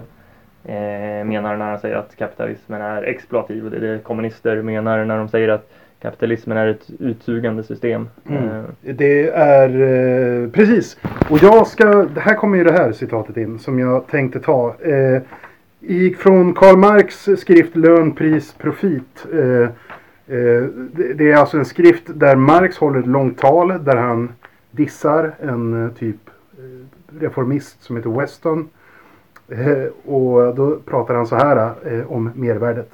eh, 0.63 1.25
menar 1.25 1.57
när 1.57 1.69
han 1.69 1.79
säger 1.79 1.95
att 1.95 2.15
kapitalismen 2.15 2.81
är 2.81 3.03
exploativ. 3.03 3.65
Och 3.65 3.71
det 3.71 3.77
är 3.77 3.81
det 3.81 3.99
kommunister 3.99 4.61
menar 4.61 5.05
när 5.05 5.17
de 5.17 5.29
säger 5.29 5.49
att 5.49 5.71
kapitalismen 6.05 6.57
är 6.57 6.67
ett 6.67 6.89
utsugande 6.99 7.63
system. 7.63 8.09
Mm. 8.29 8.43
Eh, 8.43 8.95
Det 8.95 9.29
är 9.29 9.69
eh, 9.69 10.49
precis. 10.49 10.97
Och 11.29 11.43
jag 11.43 11.67
ska, 11.67 12.07
här 12.17 12.35
kommer 12.35 12.57
ju 12.57 12.63
det 12.63 12.71
här 12.71 12.91
citatet 12.91 13.37
in 13.37 13.59
som 13.59 13.79
jag 13.79 14.07
tänkte 14.07 14.39
ta. 14.39 14.75
Eh, 14.79 15.21
i, 15.87 16.15
från 16.15 16.53
Karl 16.53 16.77
Marx 16.77 17.29
skrift 17.37 17.75
Lön, 17.75 18.11
pris, 18.11 18.53
profit. 18.53 19.25
Eh, 19.33 19.69
eh, 20.37 20.63
det, 21.15 21.31
är 21.31 21.35
alltså 21.35 21.57
en 21.57 21.65
skrift 21.65 22.03
där 22.07 22.35
Marx 22.35 22.77
håller 22.77 22.99
ett 22.99 23.07
långt 23.07 23.37
tal 23.37 23.83
där 23.83 23.95
han 23.95 24.31
dissar 24.71 25.31
en 25.39 25.85
eh, 25.85 25.91
typ 25.91 26.15
reformist 27.19 27.83
som 27.83 27.95
heter 27.97 28.09
Weston. 28.09 28.69
Och 30.05 30.55
då 30.55 30.79
pratar 30.85 31.15
han 31.15 31.27
så 31.27 31.35
här 31.35 31.73
om 32.07 32.31
mervärdet. 32.35 32.91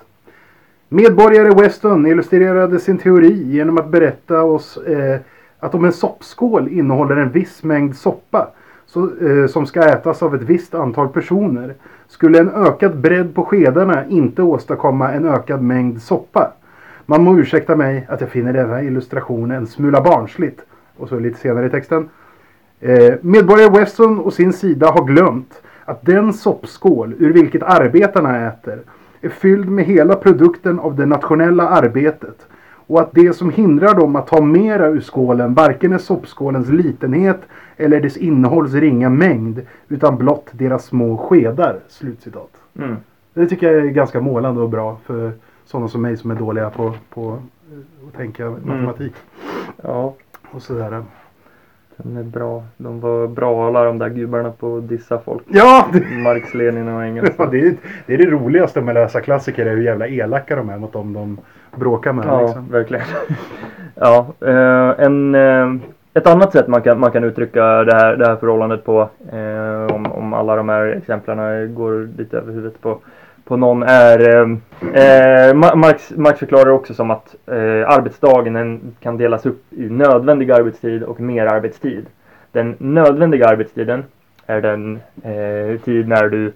Medborgare 0.93 1.49
Weston 1.49 2.06
illustrerade 2.06 2.80
sin 2.80 2.97
teori 2.97 3.43
genom 3.43 3.77
att 3.77 3.89
berätta 3.89 4.43
oss 4.43 4.77
eh, 4.77 5.19
att 5.60 5.75
om 5.75 5.86
en 5.86 5.91
soppskål 5.91 6.67
innehåller 6.67 7.15
en 7.15 7.32
viss 7.32 7.63
mängd 7.63 7.95
soppa 7.95 8.47
så, 8.86 9.10
eh, 9.21 9.47
som 9.47 9.65
ska 9.65 9.84
ätas 9.84 10.23
av 10.23 10.36
ett 10.36 10.41
visst 10.41 10.75
antal 10.75 11.08
personer 11.08 11.73
skulle 12.08 12.39
en 12.39 12.49
ökad 12.49 12.97
bredd 12.97 13.36
på 13.36 13.45
skedarna 13.45 14.06
inte 14.08 14.43
åstadkomma 14.43 15.12
en 15.12 15.25
ökad 15.25 15.62
mängd 15.62 16.01
soppa. 16.01 16.54
Man 17.06 17.23
må 17.23 17.39
ursäkta 17.39 17.75
mig 17.75 18.06
att 18.10 18.21
jag 18.21 18.30
finner 18.30 18.54
denna 18.54 18.84
illustration 18.84 19.51
en 19.51 19.67
smula 19.67 20.01
barnsligt. 20.01 20.62
Och 20.97 21.10
så 21.10 21.19
lite 21.19 21.39
senare 21.39 21.65
i 21.65 21.69
texten. 21.69 22.10
Eh, 22.80 23.13
medborgare 23.21 23.80
Weston 23.80 24.19
och 24.19 24.34
sin 24.34 24.54
sida 24.54 24.91
har 24.91 25.06
glömt 25.06 25.62
att 25.86 26.06
den 26.06 26.34
soppskål 26.34 27.15
ur 27.19 27.34
vilket 27.34 27.63
arbetarna 27.63 28.47
äter 28.47 28.80
är 29.21 29.29
fylld 29.29 29.69
med 29.69 29.86
hela 29.86 30.15
produkten 30.15 30.79
av 30.79 30.95
det 30.95 31.05
nationella 31.05 31.69
arbetet 31.69 32.47
och 32.88 33.01
att 33.01 33.12
det 33.12 33.34
som 33.34 33.49
hindrar 33.49 33.95
dem 33.95 34.15
att 34.15 34.27
ta 34.27 34.41
mera 34.41 34.88
ur 34.88 35.01
skålen 35.01 35.53
varken 35.53 35.93
är 35.93 35.97
soppskålens 35.97 36.69
litenhet 36.69 37.41
eller 37.77 38.01
dess 38.01 38.17
innehålls 38.17 38.73
ringa 38.73 39.10
mängd 39.10 39.62
utan 39.88 40.17
blott 40.17 40.47
deras 40.51 40.86
små 40.86 41.17
skedar. 41.17 41.79
Slutcitat. 41.88 42.51
mm. 42.79 42.95
Det 43.34 43.47
tycker 43.47 43.71
jag 43.71 43.86
är 43.86 43.89
ganska 43.89 44.21
målande 44.21 44.62
och 44.62 44.69
bra 44.69 44.97
för 45.05 45.31
sådana 45.65 45.88
som 45.88 46.01
mig 46.01 46.17
som 46.17 46.31
är 46.31 46.36
dåliga 46.36 46.69
på, 46.69 46.93
på 47.13 47.39
att 48.07 48.17
tänka 48.17 48.49
matematik 48.49 49.13
Ja, 49.84 50.13
och 50.51 50.62
sådär. 50.62 51.03
Den 52.03 52.17
är 52.17 52.23
bra. 52.23 52.63
De 52.77 52.99
var 52.99 53.27
bra 53.27 53.67
alla 53.67 53.83
de 53.83 53.97
där 53.97 54.09
gubbarna 54.09 54.51
på 54.51 54.77
att 54.77 54.89
dissa 54.89 55.19
folk. 55.19 55.43
Ja! 55.47 55.87
Marx, 56.23 56.53
Lenin 56.53 56.87
och 56.87 57.03
Engels. 57.03 57.35
ja, 57.37 57.45
det, 57.45 57.59
är, 57.59 57.75
det 58.05 58.13
är 58.13 58.17
det 58.17 58.29
roligaste 58.29 58.81
med 58.81 58.97
att 58.97 59.03
läsa 59.03 59.21
klassiker 59.21 59.65
är 59.65 59.75
hur 59.75 59.83
jävla 59.83 60.07
elaka 60.07 60.55
de 60.55 60.69
är 60.69 60.77
mot 60.77 60.93
dem 60.93 61.13
de 61.13 61.37
bråkar 61.79 62.13
med. 62.13 62.25
Ja, 62.25 62.41
Liksom. 62.41 62.69
verkligen. 62.71 63.05
ja, 63.95 64.27
eh, 64.41 65.05
en, 65.05 65.35
eh, 65.35 65.73
ett 66.13 66.27
annat 66.27 66.51
sätt 66.51 66.67
man 66.67 66.81
kan, 66.81 66.99
man 66.99 67.11
kan 67.11 67.23
uttrycka 67.23 67.63
det 67.83 67.95
här, 67.95 68.15
det 68.15 68.27
här 68.27 68.35
förhållandet 68.35 68.83
på, 68.85 69.09
eh, 69.31 69.95
om, 69.95 70.11
om 70.11 70.33
alla 70.33 70.55
de 70.55 70.69
här 70.69 70.85
exemplen 70.85 71.75
går 71.75 72.09
lite 72.17 72.37
över 72.37 72.53
huvudet 72.53 72.81
på, 72.81 72.99
på 73.45 73.58
någon, 73.58 73.84
är 73.84 74.19
eh, 74.30 74.41
eh, 74.82 75.54
Ma- 75.54 75.75
Marx, 75.75 76.12
Marx 76.15 76.39
förklarar 76.39 76.69
också 76.71 76.93
som 76.93 77.12
att 77.12 77.36
eh, 77.47 77.89
arbetsdagen 77.89 78.82
kan 78.99 79.17
delas 79.17 79.45
upp 79.45 79.63
i 79.73 79.89
nödvändig 79.89 80.51
arbetstid 80.51 81.04
och 81.04 81.19
merarbetstid. 81.19 82.06
Den 82.51 82.75
nödvändiga 82.80 83.47
arbetstiden 83.47 84.04
är 84.45 84.62
den 84.62 84.99
eh, 85.23 85.80
tid 85.82 86.08
när 86.08 86.30
du 86.30 86.51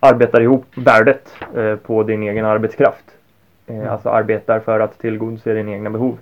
arbetar 0.00 0.40
ihop 0.40 0.64
värdet 0.76 1.34
eh, 1.56 1.76
på 1.76 2.02
din 2.02 2.22
egen 2.22 2.44
arbetskraft. 2.44 3.04
Eh, 3.66 3.92
Alltså 3.92 4.08
arbetar 4.08 4.60
för 4.60 4.80
att 4.80 4.98
tillgodose 4.98 5.54
dina 5.54 5.70
egna 5.72 5.90
behov. 5.90 6.18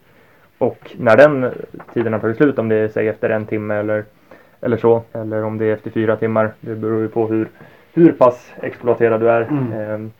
Och 0.59 0.97
när 0.99 1.16
den 1.16 1.51
tiden 1.94 2.12
har 2.12 2.21
tagit 2.21 2.37
slut, 2.37 2.59
om 2.59 2.68
det 2.68 2.77
är 2.77 2.88
säg 2.88 3.09
efter 3.09 3.31
en 3.31 3.47
timme 3.47 3.75
eller, 3.75 4.05
eller 4.61 4.77
så, 4.77 5.03
eller 5.12 5.44
om 5.44 5.59
det 5.59 5.64
är 5.64 5.73
efter 5.73 5.90
fyra 5.90 6.16
timmar, 6.16 6.51
det 6.61 6.75
beror 6.75 7.01
ju 7.01 7.09
på 7.09 7.27
hur, 7.27 7.49
hur 7.98 8.12
pass 8.12 8.52
exploaterad 8.62 9.20
du 9.20 9.30
är. 9.30 9.42
Mm. 9.42 9.72
Eh, 10.04 10.11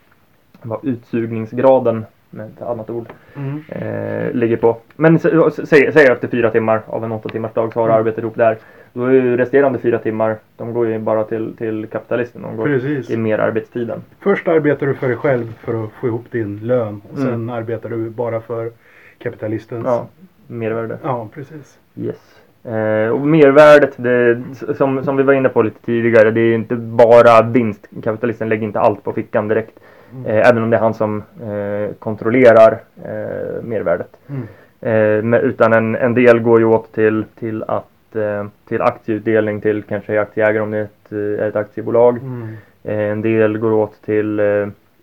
vad 0.62 0.84
utsugningsgraden, 0.84 2.06
med 2.30 2.46
ett 2.46 2.62
annat 2.62 2.90
ord, 2.90 3.06
Mm. 3.36 3.62
eh, 3.68 4.32
ligger 4.32 4.56
på. 4.56 4.76
Men 4.96 5.18
sä- 5.18 5.64
säg, 5.66 5.92
säg 5.92 6.06
efter 6.06 6.28
fyra 6.28 6.50
timmar 6.50 6.82
av 6.86 7.04
en 7.04 7.12
åtta 7.12 7.28
timmars 7.28 7.52
dag 7.52 7.72
så 7.72 7.80
har 7.80 7.86
du 7.86 7.92
Mm. 7.92 8.00
arbetat 8.00 8.18
ihop 8.24 8.36
där. 8.36 8.58
Då 8.92 9.04
är 9.04 9.10
ju 9.12 9.36
resterande 9.36 9.78
fyra 9.78 9.98
timmar, 9.98 10.36
de 10.56 10.72
går 10.72 10.86
ju 10.88 10.98
bara 10.98 11.24
till, 11.24 11.56
till 11.56 11.86
kapitalisten. 11.86 12.42
De 12.42 12.56
går 12.56 12.64
Precis. 12.66 13.06
till 13.06 13.18
merarbetstiden. 13.18 14.02
Först 14.20 14.48
arbetar 14.48 14.86
du 14.86 14.94
för 14.94 15.08
dig 15.08 15.16
själv 15.16 15.52
för 15.58 15.84
att 15.84 15.90
få 15.92 16.06
ihop 16.06 16.24
din 16.30 16.58
lön. 16.66 17.00
Och 17.12 17.18
sen 17.18 17.28
Mm. 17.34 17.48
arbetar 17.50 17.88
du 17.88 18.10
bara 18.10 18.40
för 18.40 18.70
kapitalistens. 19.18 19.84
Ja, 19.86 20.06
mervärde. 20.46 20.98
ja 21.02 21.28
precis. 21.34 21.78
Yes. 21.96 22.38
Eh, 22.68 23.11
och 23.11 23.20
mervärdet, 23.20 23.92
det, 23.96 24.42
som, 24.76 25.04
som 25.04 25.16
vi 25.16 25.22
var 25.22 25.35
inne 25.35 25.48
på 25.48 25.62
lite 25.62 25.85
tidigare, 25.87 26.31
det 26.31 26.40
är 26.40 26.54
inte 26.54 26.76
bara 26.76 27.42
vinst. 27.42 27.88
Kapitalisten 28.02 28.48
lägger 28.48 28.66
inte 28.66 28.81
allt 28.81 29.04
på 29.04 29.12
fickan 29.12 29.48
direkt. 29.48 29.78
Eh, 30.26 30.48
även 30.48 30.62
om 30.62 30.70
det 30.70 30.76
är 30.76 30.81
han 30.81 30.94
som 30.94 31.22
eh, 31.42 31.94
kontrollerar 31.98 32.78
eh, 33.04 33.62
mervärdet. 33.62 34.16
Mm. 34.28 34.42
Eh, 34.81 35.24
men, 35.24 35.40
utan 35.40 35.72
en, 35.72 35.94
en 35.96 36.14
del 36.14 36.40
går 36.40 36.61
ju 36.61 36.64
åt 36.66 36.92
till, 36.92 37.24
till, 37.38 37.62
att, 37.62 38.16
eh, 38.16 38.46
till 38.68 38.83
aktieutdelning 38.83 39.61
till 39.61 39.83
kanske 39.83 40.20
aktieägare 40.20 40.62
om 40.62 40.70
det 40.70 40.78
är 40.78 40.83
ett, 40.85 41.40
eh, 41.40 41.46
ett 41.46 41.57
aktiebolag. 41.57 42.18
Mm. 42.18 42.57
En 42.83 43.22
del 43.22 43.59
går 43.59 43.72
åt 43.72 44.02
till, 44.04 44.38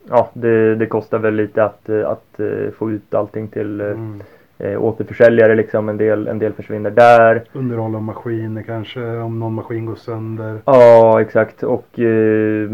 ja 0.09 0.29
det, 0.33 0.75
det 0.75 0.85
kostar 0.85 1.19
väl 1.19 1.35
lite 1.35 1.63
att, 1.63 1.89
att 1.89 2.39
få 2.77 2.91
ut 2.91 3.13
allting 3.13 3.47
till 3.47 3.81
Mm. 3.81 4.21
Eh, 4.57 4.83
återförsäljare 4.83 5.55
liksom. 5.55 5.89
En 5.89 5.97
del, 5.97 6.27
en 6.27 6.39
del 6.39 6.53
försvinner 6.53 6.91
där. 6.91 7.43
Underhåll 7.53 7.95
av 7.95 8.03
maskiner 8.03 8.61
kanske. 8.61 9.17
Om 9.17 9.39
någon 9.39 9.53
maskin 9.53 9.85
går 9.85 9.95
sönder. 9.95 10.59
Ja, 10.65 11.21
exakt. 11.21 11.63
Och, 11.63 11.99
eh, 11.99 12.71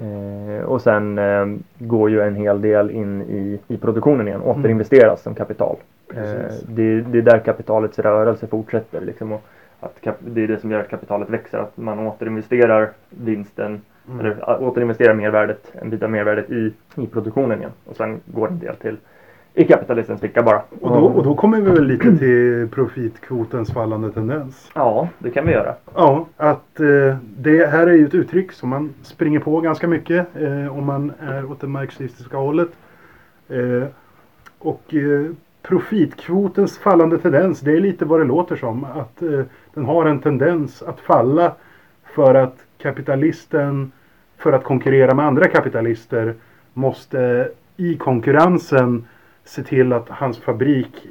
eh, 0.00 0.64
och 0.64 0.80
sen 0.80 1.18
eh, 1.18 1.46
går 1.78 2.10
ju 2.10 2.20
en 2.20 2.34
hel 2.34 2.60
del 2.60 2.90
in 2.90 3.22
i, 3.22 3.60
i 3.68 3.76
produktionen 3.76 4.28
igen. 4.28 4.42
Återinvesteras 4.42 5.22
som 5.22 5.34
kapital. 5.34 5.76
Eh, 6.14 6.22
det, 6.68 7.00
det 7.00 7.18
är 7.18 7.22
där 7.22 7.38
kapitalets 7.38 7.98
rörelse 7.98 8.46
fortsätter. 8.46 9.00
Liksom, 9.00 9.32
och 9.32 9.42
att 9.80 10.00
kap, 10.00 10.16
det 10.20 10.42
är 10.42 10.48
det 10.48 10.60
som 10.60 10.70
gör 10.70 10.80
att 10.80 10.88
kapitalet 10.88 11.30
växer. 11.30 11.58
Att 11.58 11.76
man 11.76 11.98
återinvesterar 11.98 12.90
vinsten. 13.10 13.80
Mm. 14.08 14.20
Eller 14.20 14.62
återinvesterar 14.62 15.14
mervärdet, 15.14 15.72
en 15.72 15.90
bit 15.90 16.02
av 16.02 16.10
mervärdet 16.10 16.50
i, 16.50 16.72
i 16.96 17.06
produktionen 17.06 17.58
igen. 17.58 17.70
Och 17.84 17.96
sen 17.96 18.20
går 18.26 18.48
en 18.48 18.58
del 18.58 18.76
till, 18.76 18.96
i 19.54 19.64
kapitalistens 19.64 20.20
ficka 20.20 20.42
bara. 20.42 20.62
Och 20.80 20.90
då, 20.90 21.06
och 21.06 21.24
då 21.24 21.34
kommer 21.34 21.60
vi 21.60 21.70
väl 21.70 21.86
lite 21.86 22.18
till 22.18 22.68
profitkvotens 22.72 23.72
fallande 23.72 24.10
tendens. 24.10 24.70
Ja, 24.74 25.08
det 25.18 25.30
kan 25.30 25.46
vi 25.46 25.52
göra. 25.52 25.74
Ja, 25.94 26.26
att 26.36 26.80
eh, 26.80 27.16
det 27.36 27.66
här 27.66 27.86
är 27.86 27.92
ju 27.92 28.06
ett 28.06 28.14
uttryck 28.14 28.52
som 28.52 28.68
man 28.68 28.94
springer 29.02 29.40
på 29.40 29.60
ganska 29.60 29.88
mycket 29.88 30.26
eh, 30.36 30.78
om 30.78 30.84
man 30.84 31.12
är 31.20 31.50
åt 31.50 31.60
det 31.60 31.66
marxistiska 31.66 32.36
hållet. 32.36 32.68
Eh, 33.48 33.88
och 34.58 34.94
eh, 34.94 35.30
profitkvotens 35.62 36.78
fallande 36.78 37.18
tendens, 37.18 37.60
det 37.60 37.72
är 37.72 37.80
lite 37.80 38.04
vad 38.04 38.20
det 38.20 38.24
låter 38.24 38.56
som. 38.56 38.84
Att 38.84 39.22
eh, 39.22 39.40
den 39.74 39.84
har 39.84 40.06
en 40.06 40.20
tendens 40.20 40.82
att 40.82 41.00
falla 41.00 41.52
för 42.04 42.34
att 42.34 42.56
kapitalisten, 42.78 43.92
för 44.36 44.52
att 44.52 44.64
konkurrera 44.64 45.14
med 45.14 45.26
andra 45.26 45.48
kapitalister, 45.48 46.34
måste 46.72 47.48
i 47.76 47.96
konkurrensen 47.96 49.04
se 49.44 49.62
till 49.62 49.92
att 49.92 50.08
hans 50.08 50.38
fabrik 50.38 51.06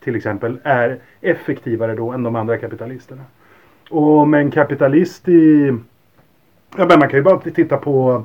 till 0.00 0.16
exempel 0.16 0.58
är 0.62 0.98
effektivare 1.20 1.94
då 1.94 2.10
än 2.10 2.22
de 2.22 2.36
andra 2.36 2.58
kapitalisterna. 2.58 3.22
Och 3.90 4.28
med 4.28 4.40
en 4.40 4.50
kapitalist 4.50 5.28
i... 5.28 5.72
Ja, 6.76 6.86
men 6.86 6.98
man 6.98 7.08
kan 7.08 7.18
ju 7.18 7.22
bara 7.22 7.38
titta 7.38 7.76
på, 7.76 8.24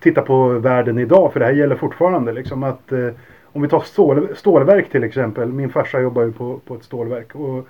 titta 0.00 0.22
på 0.22 0.48
världen 0.48 0.98
idag 0.98 1.32
för 1.32 1.40
det 1.40 1.46
här 1.46 1.52
gäller 1.52 1.76
fortfarande. 1.76 2.32
Liksom 2.32 2.62
att, 2.62 2.92
eh, 2.92 3.08
om 3.42 3.62
vi 3.62 3.68
tar 3.68 3.80
stål, 3.80 4.28
stålverk 4.36 4.90
till 4.90 5.04
exempel. 5.04 5.52
Min 5.52 5.70
farsa 5.70 6.00
jobbar 6.00 6.22
ju 6.22 6.32
på, 6.32 6.60
på 6.66 6.74
ett 6.74 6.84
stålverk. 6.84 7.34
Och 7.34 7.68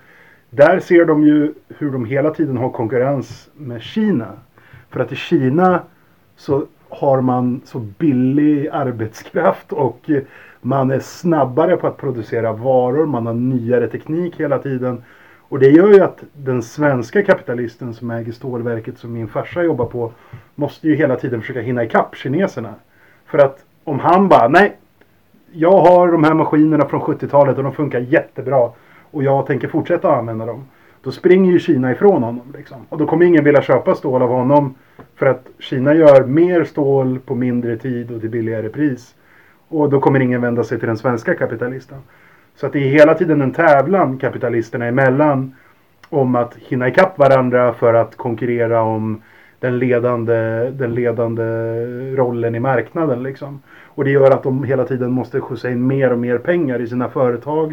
där 0.50 0.80
ser 0.80 1.04
de 1.04 1.22
ju 1.22 1.54
hur 1.68 1.90
de 1.90 2.04
hela 2.04 2.30
tiden 2.30 2.56
har 2.56 2.70
konkurrens 2.70 3.48
med 3.54 3.82
Kina. 3.82 4.32
För 4.90 5.00
att 5.00 5.12
i 5.12 5.16
Kina 5.16 5.82
så 6.36 6.66
har 6.88 7.20
man 7.20 7.60
så 7.64 7.78
billig 7.78 8.68
arbetskraft 8.68 9.72
och 9.72 10.10
eh, 10.10 10.22
man 10.66 10.90
är 10.90 11.00
snabbare 11.00 11.76
på 11.76 11.86
att 11.86 11.96
producera 11.96 12.52
varor, 12.52 13.06
man 13.06 13.26
har 13.26 13.34
nyare 13.34 13.88
teknik 13.88 14.40
hela 14.40 14.58
tiden. 14.58 15.02
Och 15.48 15.58
det 15.58 15.70
gör 15.70 15.92
ju 15.92 16.00
att 16.00 16.24
den 16.32 16.62
svenska 16.62 17.22
kapitalisten 17.22 17.94
som 17.94 18.10
äger 18.10 18.32
stålverket 18.32 18.98
som 18.98 19.12
min 19.12 19.28
farsa 19.28 19.62
jobbar 19.62 19.86
på 19.86 20.12
måste 20.54 20.88
ju 20.88 20.94
hela 20.94 21.16
tiden 21.16 21.40
försöka 21.40 21.60
hinna 21.60 21.84
ikapp 21.84 22.16
kineserna. 22.16 22.74
För 23.26 23.38
att 23.38 23.64
om 23.84 23.98
han 23.98 24.28
bara, 24.28 24.48
nej, 24.48 24.76
jag 25.52 25.80
har 25.80 26.12
de 26.12 26.24
här 26.24 26.34
maskinerna 26.34 26.88
från 26.88 27.00
70-talet 27.00 27.56
och 27.56 27.64
de 27.64 27.72
funkar 27.72 28.00
jättebra 28.00 28.70
och 29.10 29.22
jag 29.22 29.46
tänker 29.46 29.68
fortsätta 29.68 30.16
använda 30.16 30.46
dem. 30.46 30.64
Då 31.02 31.10
springer 31.10 31.52
ju 31.52 31.58
Kina 31.58 31.92
ifrån 31.92 32.22
honom. 32.22 32.52
Liksom. 32.56 32.86
Och 32.88 32.98
då 32.98 33.06
kommer 33.06 33.26
ingen 33.26 33.44
vilja 33.44 33.62
köpa 33.62 33.94
stål 33.94 34.22
av 34.22 34.28
honom 34.28 34.74
för 35.14 35.26
att 35.26 35.46
Kina 35.58 35.94
gör 35.94 36.24
mer 36.24 36.64
stål 36.64 37.18
på 37.18 37.34
mindre 37.34 37.76
tid 37.76 38.10
och 38.10 38.20
till 38.20 38.30
billigare 38.30 38.68
pris. 38.68 39.14
Och 39.68 39.90
då 39.90 40.00
kommer 40.00 40.20
ingen 40.20 40.40
vända 40.40 40.64
sig 40.64 40.78
till 40.78 40.88
den 40.88 40.96
svenska 40.96 41.34
kapitalisten. 41.34 41.98
Så 42.56 42.66
att 42.66 42.72
det 42.72 42.78
är 42.78 42.88
hela 42.88 43.14
tiden 43.14 43.40
en 43.40 43.52
tävlan 43.52 44.18
kapitalisterna 44.18 44.86
emellan 44.86 45.54
om 46.08 46.34
att 46.34 46.54
hinna 46.54 46.88
ikapp 46.88 47.18
varandra 47.18 47.72
för 47.72 47.94
att 47.94 48.16
konkurrera 48.16 48.82
om 48.82 49.22
den 49.60 49.78
ledande, 49.78 50.70
den 50.70 50.94
ledande 50.94 51.44
rollen 52.16 52.54
i 52.54 52.60
marknaden. 52.60 53.22
Liksom. 53.22 53.62
Och 53.84 54.04
det 54.04 54.10
gör 54.10 54.30
att 54.30 54.42
de 54.42 54.64
hela 54.64 54.84
tiden 54.84 55.10
måste 55.10 55.40
skjutsa 55.40 55.70
in 55.70 55.86
mer 55.86 56.12
och 56.12 56.18
mer 56.18 56.38
pengar 56.38 56.80
i 56.80 56.86
sina 56.86 57.08
företag. 57.08 57.72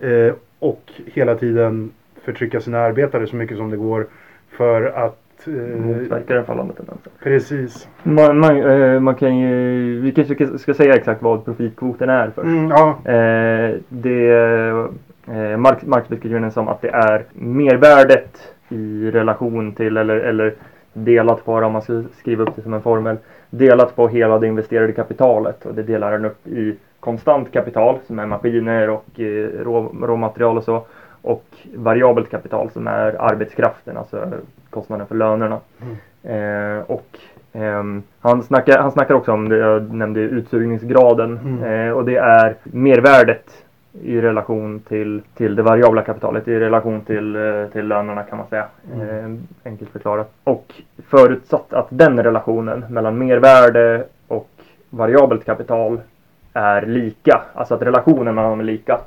Eh, 0.00 0.34
och 0.58 0.92
hela 1.06 1.34
tiden 1.34 1.90
förtrycka 2.24 2.60
sina 2.60 2.78
arbetare 2.78 3.26
så 3.26 3.36
mycket 3.36 3.56
som 3.56 3.70
det 3.70 3.76
går 3.76 4.06
för 4.50 4.82
att 4.82 5.25
eh, 5.48 5.80
Motverka 5.80 6.34
den 6.34 6.44
fallande 6.44 6.74
tendensen. 6.74 7.12
Precis. 7.22 7.88
Man, 8.02 8.38
man, 8.38 8.56
eh, 8.62 9.00
man 9.00 9.14
kan 9.14 9.38
ju, 9.38 10.00
vi 10.00 10.12
kanske 10.12 10.34
ska, 10.34 10.58
ska 10.58 10.74
säga 10.74 10.94
exakt 10.94 11.22
vad 11.22 11.44
profitkvoten 11.44 12.10
är 12.10 12.30
först. 12.34 12.46
Mm, 12.46 12.70
ja, 12.70 12.98
Eh, 13.04 13.74
det, 13.88 14.30
eh, 15.26 15.56
Marx, 15.56 15.82
Marx 15.86 16.08
beskriver 16.08 16.40
den 16.40 16.50
som 16.50 16.68
att 16.68 16.82
det 16.82 16.88
är 16.88 17.24
mervärdet 17.32 18.52
i 18.68 19.10
relation 19.10 19.72
till 19.72 19.96
eller, 19.96 20.16
eller 20.16 20.54
delat 20.92 21.44
på, 21.44 21.52
om 21.52 21.72
man 21.72 21.82
ska 21.82 22.02
skriva 22.18 22.42
upp 22.42 22.56
det 22.56 22.62
som 22.62 22.74
en 22.74 22.82
formel, 22.82 23.16
delat 23.50 23.96
på 23.96 24.08
hela 24.08 24.38
det 24.38 24.46
investerade 24.46 24.92
kapitalet 24.92 25.66
och 25.66 25.74
det 25.74 25.82
delar 25.82 26.12
den 26.12 26.24
upp 26.24 26.46
i 26.46 26.74
konstant 27.00 27.52
kapital 27.52 27.98
som 28.06 28.18
är 28.18 28.26
maskiner 28.26 28.90
och 28.90 29.20
eh, 29.20 29.48
rå, 29.64 29.92
råmaterial 30.02 30.56
och 30.56 30.64
så 30.64 30.86
och 31.26 31.44
variabelt 31.74 32.30
kapital 32.30 32.70
som 32.70 32.86
är 32.86 33.22
arbetskraften, 33.22 33.96
alltså 33.96 34.28
kostnaden 34.70 35.06
för 35.06 35.14
lönerna. 35.14 35.60
Eh, 36.22 36.84
och 36.86 37.18
ehm, 37.52 38.02
han, 38.20 38.42
snackar, 38.42 38.78
han 38.78 38.92
snackar 38.92 39.14
också 39.14 39.32
om 39.32 39.48
det 39.48 39.56
jag 39.56 39.94
nämnde 39.94 40.20
utsugningsgraden 40.20 41.38
Mm. 41.44 41.88
eh, 41.88 41.92
och 41.92 42.04
det 42.04 42.16
är 42.16 42.54
mervärdet 42.62 43.62
i 44.02 44.20
relation 44.20 44.80
till, 44.80 45.22
till 45.34 45.56
det 45.56 45.62
variabla 45.62 46.02
kapitalet, 46.02 46.48
i 46.48 46.58
relation 46.58 47.00
till, 47.00 47.36
eh, 47.36 47.66
till 47.72 47.88
lönerna 47.88 48.22
kan 48.22 48.38
man 48.38 48.46
säga. 48.46 48.66
Eh, 48.94 49.30
enkelt 49.64 49.90
förklarat. 49.90 50.32
Och 50.44 50.74
förutsatt 51.08 51.72
att 51.72 51.86
den 51.88 52.22
relationen 52.22 52.84
mellan 52.90 53.18
mervärde 53.18 54.04
och 54.28 54.48
variabelt 54.90 55.44
kapital 55.44 56.00
är 56.52 56.82
lika, 56.86 57.42
alltså 57.54 57.74
att 57.74 57.82
relationen 57.82 58.34
mellan 58.34 58.50
dem 58.50 58.60
är 58.60 58.64
lika. 58.64 59.00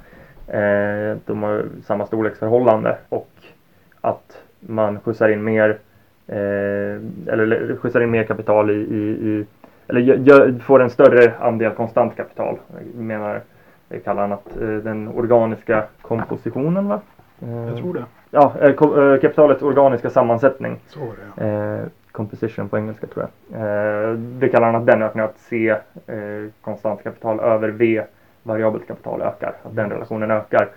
Eh, 0.50 1.18
de 1.26 1.44
har 1.44 1.66
samma 1.86 2.06
storleksförhållande 2.06 2.98
och 3.10 3.30
att 4.02 4.42
man 4.60 5.00
skjutsar 5.00 5.30
in 5.30 5.44
mer 5.44 5.70
eh, 6.28 6.36
eller 7.34 7.76
skjutsar 7.82 8.02
in 8.02 8.12
mer 8.12 8.24
kapital 8.24 8.70
i, 8.70 8.74
i, 8.74 9.10
i 9.30 9.46
eller 9.88 10.02
gö- 10.02 10.18
gö- 10.24 10.60
får 10.60 10.82
en 10.82 10.90
större 10.90 11.34
andel 11.40 11.72
konstant 11.72 12.16
kapital. 12.16 12.58
Jag 12.96 13.04
menar, 13.04 13.42
det 13.88 14.00
kallar 14.00 14.22
han 14.22 14.32
att 14.32 14.58
eh, 14.62 14.68
den 14.68 15.08
organiska 15.08 15.84
kompositionen 16.02 16.88
va? 16.88 17.02
Jag 17.68 17.78
tror 17.78 17.94
det. 17.94 18.04
Ja, 18.32 18.54
kapitalets 19.22 19.62
organiska 19.62 20.10
sammansättning. 20.10 20.80
Så 20.88 21.00
var 21.00 21.08
det. 21.08 21.46
ja. 21.48 21.78
Composition 22.12 22.70
på 22.70 22.78
engelska 22.78 23.08
tror 23.08 23.26
jag. 23.50 24.18
Det 24.18 24.50
kallar 24.50 24.66
han 24.66 24.76
att 24.76 24.86
den 24.86 25.02
ökar, 25.02 25.24
att 25.24 25.38
C 25.38 25.76
konstant 26.62 27.04
kapital 27.04 27.40
över 27.40 27.70
V 27.70 28.04
variabelt 28.50 28.88
kapital 28.88 29.22
ökar. 29.22 29.54
Att 29.64 29.76
den 29.76 29.90
relationen 29.90 30.32
ökar. 30.32 30.70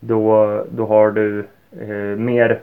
Då, 0.00 0.64
då 0.70 0.86
har 0.86 1.10
du 1.10 1.44
eh, 1.80 2.18
mer 2.18 2.60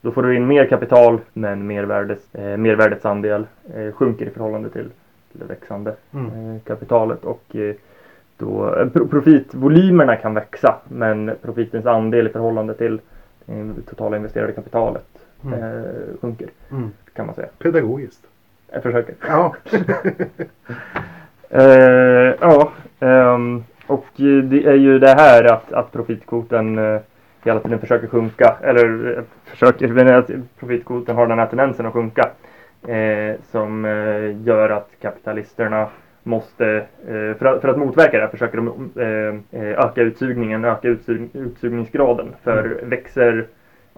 då 0.00 0.10
får 0.12 0.22
du 0.22 0.36
in 0.36 0.46
mer 0.46 0.66
kapital 0.66 1.18
men 1.32 1.66
mervärdes, 1.66 2.34
eh, 2.34 2.56
mervärdets 2.56 3.04
andel 3.06 3.46
eh, 3.74 3.92
sjunker 3.92 4.26
i 4.26 4.30
förhållande 4.30 4.68
till, 4.70 4.90
till 5.32 5.40
det 5.40 5.44
växande 5.46 5.94
Mm. 6.14 6.26
eh, 6.56 6.60
kapitalet. 6.62 7.24
Och 7.24 7.56
eh, 7.56 7.74
då, 8.38 8.74
eh, 8.76 8.88
pro- 8.88 9.08
profitvolymerna 9.08 10.16
kan 10.16 10.34
växa 10.34 10.74
men 10.88 11.30
profitens 11.42 11.86
andel 11.86 12.26
i 12.26 12.30
förhållande 12.30 12.74
till 12.74 13.00
eh, 13.46 13.66
totala 13.88 14.16
investerade 14.16 14.52
kapitalet 14.52 15.06
Mm. 15.44 15.62
eh, 15.62 15.84
sjunker 16.20 16.48
Mm. 16.70 16.90
kan 17.14 17.26
man 17.26 17.34
säga. 17.34 17.48
Pedagogiskt. 17.58 18.26
Jag 18.72 18.82
försöker. 18.82 19.14
Ja. 19.28 19.54
Eh, 21.50 22.34
ja, 22.40 22.72
ehm, 23.00 23.64
och 23.86 24.20
eh, 24.20 24.44
det 24.44 24.64
är 24.64 24.74
ju 24.74 24.98
det 24.98 25.14
här 25.14 25.44
att, 25.44 25.72
att 25.72 25.92
profitkvoten 25.92 26.78
eh, 26.78 27.00
hela 27.44 27.60
tiden 27.60 27.78
försöker 27.78 28.06
sjunka. 28.06 28.56
Eller 28.62 29.16
eh, 29.18 29.24
försöker, 29.44 29.88
men 29.88 30.24
profitkvoten 30.58 31.16
har 31.16 31.26
den 31.26 31.38
här 31.38 31.46
tendensen 31.46 31.86
att 31.86 31.92
sjunka. 31.92 32.30
Eh, 32.88 33.34
som 33.50 33.84
gör 34.44 34.70
att 34.70 34.90
kapitalisterna 35.00 35.88
måste, 36.22 36.84
för, 37.38 37.44
att, 37.44 37.60
för 37.60 37.68
att 37.68 37.78
motverka 37.78 38.16
det 38.16 38.22
här 38.22 38.30
försöker 38.30 38.56
de 38.56 39.42
öka 39.52 40.02
utsugningen, 40.02 40.64
öka 40.64 40.88
utsug, 40.88 41.30
utsugningsgraden. 41.32 42.34
För 42.42 42.80
växer, 42.82 43.46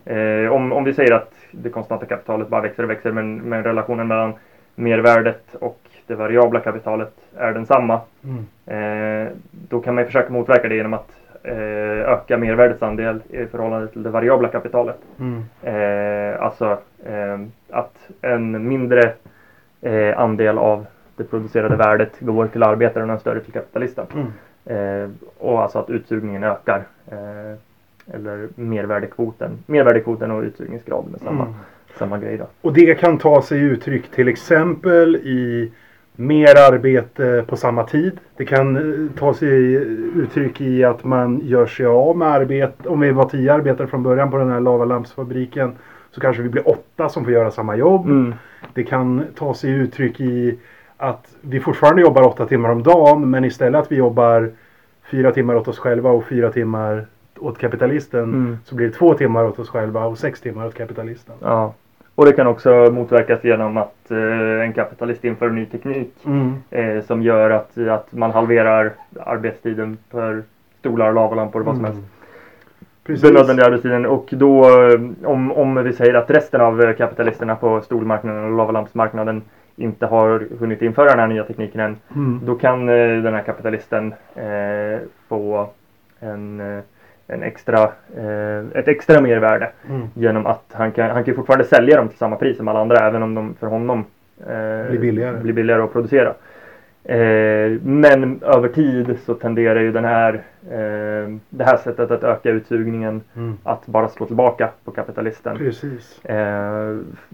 eh, 0.04 0.52
om, 0.52 0.72
om 0.72 0.84
vi 0.84 0.94
säger 0.94 1.12
att 1.12 1.32
det 1.50 1.70
konstanta 1.70 2.06
kapitalet 2.06 2.48
bara 2.48 2.60
växer 2.60 2.82
och 2.82 2.90
växer 2.90 3.12
men, 3.12 3.36
men 3.36 3.64
relationen 3.64 4.08
mellan 4.08 4.34
mervärdet 4.74 5.54
och 5.54 5.80
det 6.06 6.14
variabla 6.14 6.60
kapitalet 6.60 7.12
är 7.36 7.52
densamma. 7.52 8.00
Mm. 8.24 8.46
Eh, 8.66 9.32
då 9.68 9.80
kan 9.80 9.94
man 9.94 10.02
ju 10.02 10.06
försöka 10.06 10.32
motverka 10.32 10.68
det 10.68 10.74
genom 10.76 10.94
att 10.94 11.10
eh, 11.42 12.12
öka 12.12 12.36
mervärdets 12.36 12.82
andel 12.82 13.20
i 13.30 13.46
förhållande 13.46 13.88
till 13.88 14.02
det 14.02 14.10
variabla 14.10 14.48
kapitalet. 14.48 14.98
Mm. 15.20 15.44
Eh, 15.62 16.42
alltså 16.42 16.78
eh, 17.06 17.40
att 17.70 17.96
en 18.20 18.68
mindre 18.68 19.12
eh, 19.80 20.18
andel 20.18 20.58
av 20.58 20.86
det 21.16 21.24
producerade 21.24 21.76
värdet 21.76 22.20
går 22.20 22.46
till 22.46 22.62
arbetaren 22.62 23.10
och 23.10 23.14
en 23.14 23.20
större 23.20 23.40
till 23.40 23.52
kapitalisten. 23.52 24.06
Mm. 24.14 24.32
Eh, 24.64 25.10
och 25.38 25.62
alltså 25.62 25.78
att 25.78 25.90
utsugningen 25.90 26.44
ökar. 26.44 26.82
Eller 28.14 28.48
mervärdekvoten. 28.54 29.58
Mervärdekvoten 29.66 30.30
och 30.30 30.42
utsugningsgraden 30.42 31.14
är 31.14 31.18
samma, 31.18 31.44
Mm. 31.44 31.54
Och 32.60 32.72
det 32.72 32.94
kan 32.94 33.18
ta 33.18 33.42
sig 33.42 33.60
uttryck 33.60 34.10
till 34.10 34.28
exempel 34.28 35.16
i 35.16 35.72
mer 36.16 36.72
arbete 36.72 37.44
på 37.46 37.56
samma 37.56 37.84
tid. 37.84 38.18
Det 38.36 38.44
kan 38.44 38.76
eh, 38.76 39.18
ta 39.18 39.34
sig 39.34 39.74
uttryck 40.16 40.60
i 40.60 40.84
att 40.84 41.04
man 41.04 41.40
gör 41.44 41.66
sig 41.66 41.86
av 41.86 42.16
med 42.16 42.28
arbete. 42.28 42.88
Om 42.88 43.00
vi 43.00 43.10
var 43.10 43.28
tio 43.28 43.54
arbetare 43.54 43.86
från 43.86 44.02
början 44.02 44.30
på 44.30 44.36
den 44.36 44.50
här 44.50 44.60
lavalampsfabriken 44.60 45.72
så 46.10 46.20
kanske 46.20 46.42
vi 46.42 46.48
blir 46.48 46.68
åtta 46.68 47.08
som 47.08 47.24
får 47.24 47.32
göra 47.32 47.50
samma 47.50 47.76
jobb. 47.76 48.06
Mm. 48.06 48.34
Det 48.74 48.84
kan 48.84 49.24
ta 49.34 49.54
sig 49.54 49.70
uttryck 49.70 50.20
i 50.20 50.58
att 50.96 51.34
vi 51.40 51.60
fortfarande 51.60 52.02
jobbar 52.02 52.22
åtta 52.22 52.46
timmar 52.46 52.70
om 52.70 52.82
dagen 52.82 53.30
men 53.30 53.44
istället 53.44 53.82
att 53.82 53.92
vi 53.92 53.96
jobbar 53.96 54.50
fyra 55.10 55.32
timmar 55.32 55.54
åt 55.54 55.68
oss 55.68 55.78
själva 55.78 56.10
och 56.10 56.24
fyra 56.24 56.52
timmar 56.52 57.06
åt 57.38 57.58
kapitalisten. 57.58 58.24
Mm. 58.24 58.58
Så 58.64 58.74
blir 58.74 58.86
det 58.86 58.92
två 58.92 59.14
timmar 59.14 59.44
åt 59.44 59.58
oss 59.58 59.68
själva 59.68 60.06
och 60.06 60.18
sex 60.18 60.40
timmar 60.40 60.66
åt 60.66 60.74
kapitalisten. 60.74 61.34
Ja. 61.40 61.74
Och 62.16 62.24
det 62.26 62.32
kan 62.32 62.46
också 62.46 62.70
motverkas 62.92 63.44
genom 63.44 63.76
att 63.76 64.10
eh, 64.10 64.60
en 64.60 64.72
kapitalist 64.72 65.24
inför 65.24 65.50
ny 65.50 65.66
teknik 65.66 66.14
Mm. 66.26 66.54
eh, 66.70 67.04
som 67.04 67.22
gör 67.22 67.50
att, 67.50 67.78
att 67.78 68.12
man 68.12 68.30
halverar 68.30 68.92
arbetstiden 69.20 69.98
för 70.10 70.42
stolar, 70.78 71.12
lavalampor 71.12 71.60
och 71.60 71.66
vad 71.66 71.76
som 71.76 71.84
Mm. 71.84 71.96
helst. 71.96 72.08
Precis. 73.04 73.22
Den 73.22 73.34
nödvändiga 73.34 73.66
arbetstiden 73.66 74.06
och 74.06 74.28
då 74.30 74.64
eh, 74.64 75.00
om, 75.24 75.52
om 75.52 75.84
vi 75.84 75.92
säger 75.92 76.14
att 76.14 76.30
resten 76.30 76.60
av 76.60 76.92
kapitalisterna 76.92 77.56
på 77.56 77.80
stolmarknaden 77.80 78.44
och 78.44 78.50
lavalampsmarknaden 78.56 79.42
inte 79.76 80.06
har 80.06 80.46
hunnit 80.60 80.82
införa 80.82 81.10
den 81.10 81.18
här 81.18 81.26
nya 81.26 81.44
tekniken 81.44 81.80
än. 81.80 81.96
Mm. 82.14 82.40
Då 82.44 82.54
kan 82.54 82.86
den 82.86 83.34
här 83.34 83.42
kapitalisten 83.42 84.14
eh, 84.34 84.98
få 85.28 85.68
en, 86.20 86.60
en 87.28 87.42
extra, 87.42 87.82
eh, 88.16 88.58
ett 88.74 88.88
extra 88.88 89.20
mervärde 89.20 89.70
Mm. 89.90 90.06
genom 90.14 90.46
att 90.46 90.64
han 90.72 90.92
kan, 90.92 91.10
han 91.10 91.24
kan 91.24 91.34
fortfarande 91.34 91.64
sälja 91.64 91.96
dem 91.96 92.08
till 92.08 92.18
samma 92.18 92.36
pris 92.36 92.56
som 92.56 92.68
alla 92.68 92.80
andra 92.80 92.96
även 93.08 93.22
om 93.22 93.34
de 93.34 93.54
för 93.60 93.66
honom 93.66 94.04
eh, 94.40 94.88
Blir 94.90 94.98
billigare. 95.00 95.36
blir 95.40 95.52
billigare 95.52 95.82
att 95.82 95.92
producera. 95.92 96.34
Eh, 97.04 97.70
men 97.82 98.42
över 98.42 98.68
tid 98.68 99.18
så 99.26 99.34
tenderar 99.34 99.80
ju 99.80 99.92
den 99.92 100.04
här, 100.04 100.42
det 101.50 101.64
här 101.64 101.76
sättet 101.76 102.10
att 102.10 102.24
öka 102.24 102.50
utsugningen 102.50 103.20
Mm. 103.36 103.56
att 103.62 103.86
bara 103.86 104.08
slå 104.08 104.26
tillbaka 104.26 104.68
på 104.84 104.90
kapitalisten. 104.90 105.56
Precis. 105.56 106.20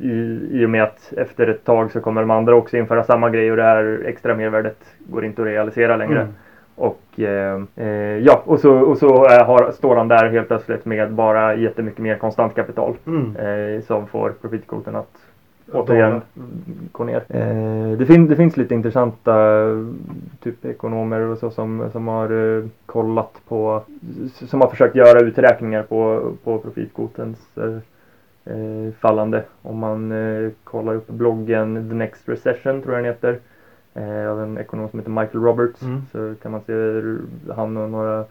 I, 0.00 0.10
I 0.50 0.64
och 0.66 0.70
med 0.70 0.82
att 0.82 1.12
efter 1.16 1.46
ett 1.46 1.64
tag 1.64 1.92
så 1.92 2.00
kommer 2.00 2.20
de 2.20 2.30
andra 2.30 2.54
också 2.54 2.76
införa 2.76 3.04
samma 3.04 3.30
grej 3.30 3.50
och 3.50 3.56
det 3.56 3.62
här 3.62 4.02
extra 4.06 4.34
mervärdet 4.34 4.78
går 4.98 5.24
inte 5.24 5.42
att 5.42 5.48
realisera 5.48 5.96
längre. 5.96 6.20
Mm. 6.20 6.34
Och 7.12 7.20
eh, 7.20 7.62
eh, 7.76 8.18
ja, 8.18 8.42
och 8.44 8.60
så, 8.60 8.74
och 8.78 8.98
så 8.98 9.26
eh, 9.26 9.46
har, 9.46 9.72
står 9.72 9.96
han 9.96 10.08
där 10.08 10.30
helt 10.30 10.48
plötsligt 10.48 10.84
med 10.84 11.12
bara 11.12 11.54
jättemycket 11.54 12.00
mer 12.00 12.16
konstant 12.16 12.54
kapital. 12.54 12.94
Mm. 13.06 13.36
Eh, 13.36 13.82
som 13.82 14.06
får 14.06 14.30
profitkvoten 14.40 14.96
att 14.96 15.16
återigen 15.72 16.22
gå 16.92 17.04
ner. 17.04 17.22
Eh, 17.28 17.98
det, 17.98 18.06
fin- 18.06 18.26
det 18.26 18.36
finns 18.36 18.56
lite 18.56 18.74
intressanta 18.74 19.34
typ 20.42 20.64
ekonomer 20.64 21.20
och 21.20 21.38
så 21.38 21.50
som, 21.50 21.88
som 21.92 22.08
har 22.08 22.56
eh, 22.58 22.64
kollat 22.86 23.40
på, 23.48 23.82
som 24.32 24.60
har 24.60 24.68
försökt 24.68 24.96
göra 24.96 25.20
uträkningar 25.20 25.82
på, 25.82 26.32
på 26.44 26.58
profitkvotens 26.58 27.38
eh, 27.56 27.76
eh, 28.54 28.92
fallande. 29.00 29.42
Om 29.62 29.78
man 29.78 30.12
kollar 30.64 30.94
upp 30.94 31.08
bloggen 31.08 31.88
The 31.90 31.94
Next 31.94 32.28
Recession 32.28 32.82
tror 32.82 32.94
jag 32.94 33.04
den 33.04 33.12
heter. 33.12 33.38
Eh, 33.94 34.30
av 34.30 34.42
en 34.42 34.58
ekonom 34.58 34.88
som 34.88 34.98
heter 34.98 35.10
Michael 35.10 35.44
Roberts. 35.44 35.82
Mm. 35.82 36.02
Så 36.12 36.34
kan 36.42 36.52
man 36.52 36.60
se 36.66 36.72
hur 36.72 37.20
han 37.56 37.76
och 37.76 37.90
några, 37.90 38.24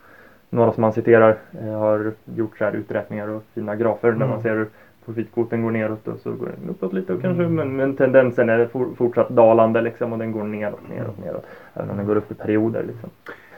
några 0.50 0.72
som 0.74 0.84
han 0.84 0.94
citerar 0.94 1.38
eh, 1.62 1.80
har 1.80 2.12
gjort 2.36 2.58
så 2.58 2.64
här 2.66 2.72
uträkningar 2.74 3.28
och 3.28 3.44
fina 3.54 3.76
grafer 3.76 4.08
där 4.08 4.16
Mm. 4.16 4.30
man 4.30 4.42
ser 4.42 4.56
hur 4.56 4.68
profitkvoten 5.06 5.64
går 5.64 5.72
neråt 5.72 6.08
och 6.08 6.20
så 6.20 6.32
går 6.32 6.46
den 6.62 6.70
uppåt 6.70 6.94
lite 6.94 7.14
och 7.14 7.22
kanske 7.22 7.44
Mm. 7.44 7.56
men, 7.56 7.76
men 7.76 7.96
tendensen 7.96 8.50
är 8.50 8.66
for, 8.66 8.88
fortsatt 8.98 9.30
dalande 9.30 9.82
liksom 9.82 10.14
och 10.14 10.20
den 10.20 10.32
går 10.32 10.44
neråt, 10.44 10.80
neråt, 10.90 11.18
Mm. 11.18 11.28
neråt. 11.28 11.46
Även 11.74 11.90
om 11.90 11.98
den 11.98 12.06
går 12.06 12.16
upp 12.16 12.32
i 12.32 12.34
perioder 12.36 12.84
liksom. 12.88 13.10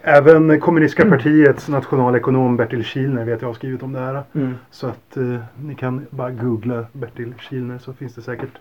Även 0.01 0.59
kommunistiska 0.59 1.09
partiets 1.09 1.69
nationalekonom 1.69 2.57
Bertil 2.57 2.83
Kilner 2.83 3.25
vet 3.25 3.41
jag 3.41 3.49
har 3.49 3.53
skrivit 3.53 3.83
om 3.83 3.93
det 3.93 3.99
här. 3.99 4.23
Så 4.71 4.87
att 4.87 5.17
eh, 5.17 5.39
ni 5.65 5.75
kan 5.75 6.05
bara 6.09 6.31
googla 6.31 6.85
Bertil 6.93 7.33
Kilner 7.39 7.77
så 7.77 7.93
finns 7.93 8.15
det 8.15 8.21
säkert 8.21 8.57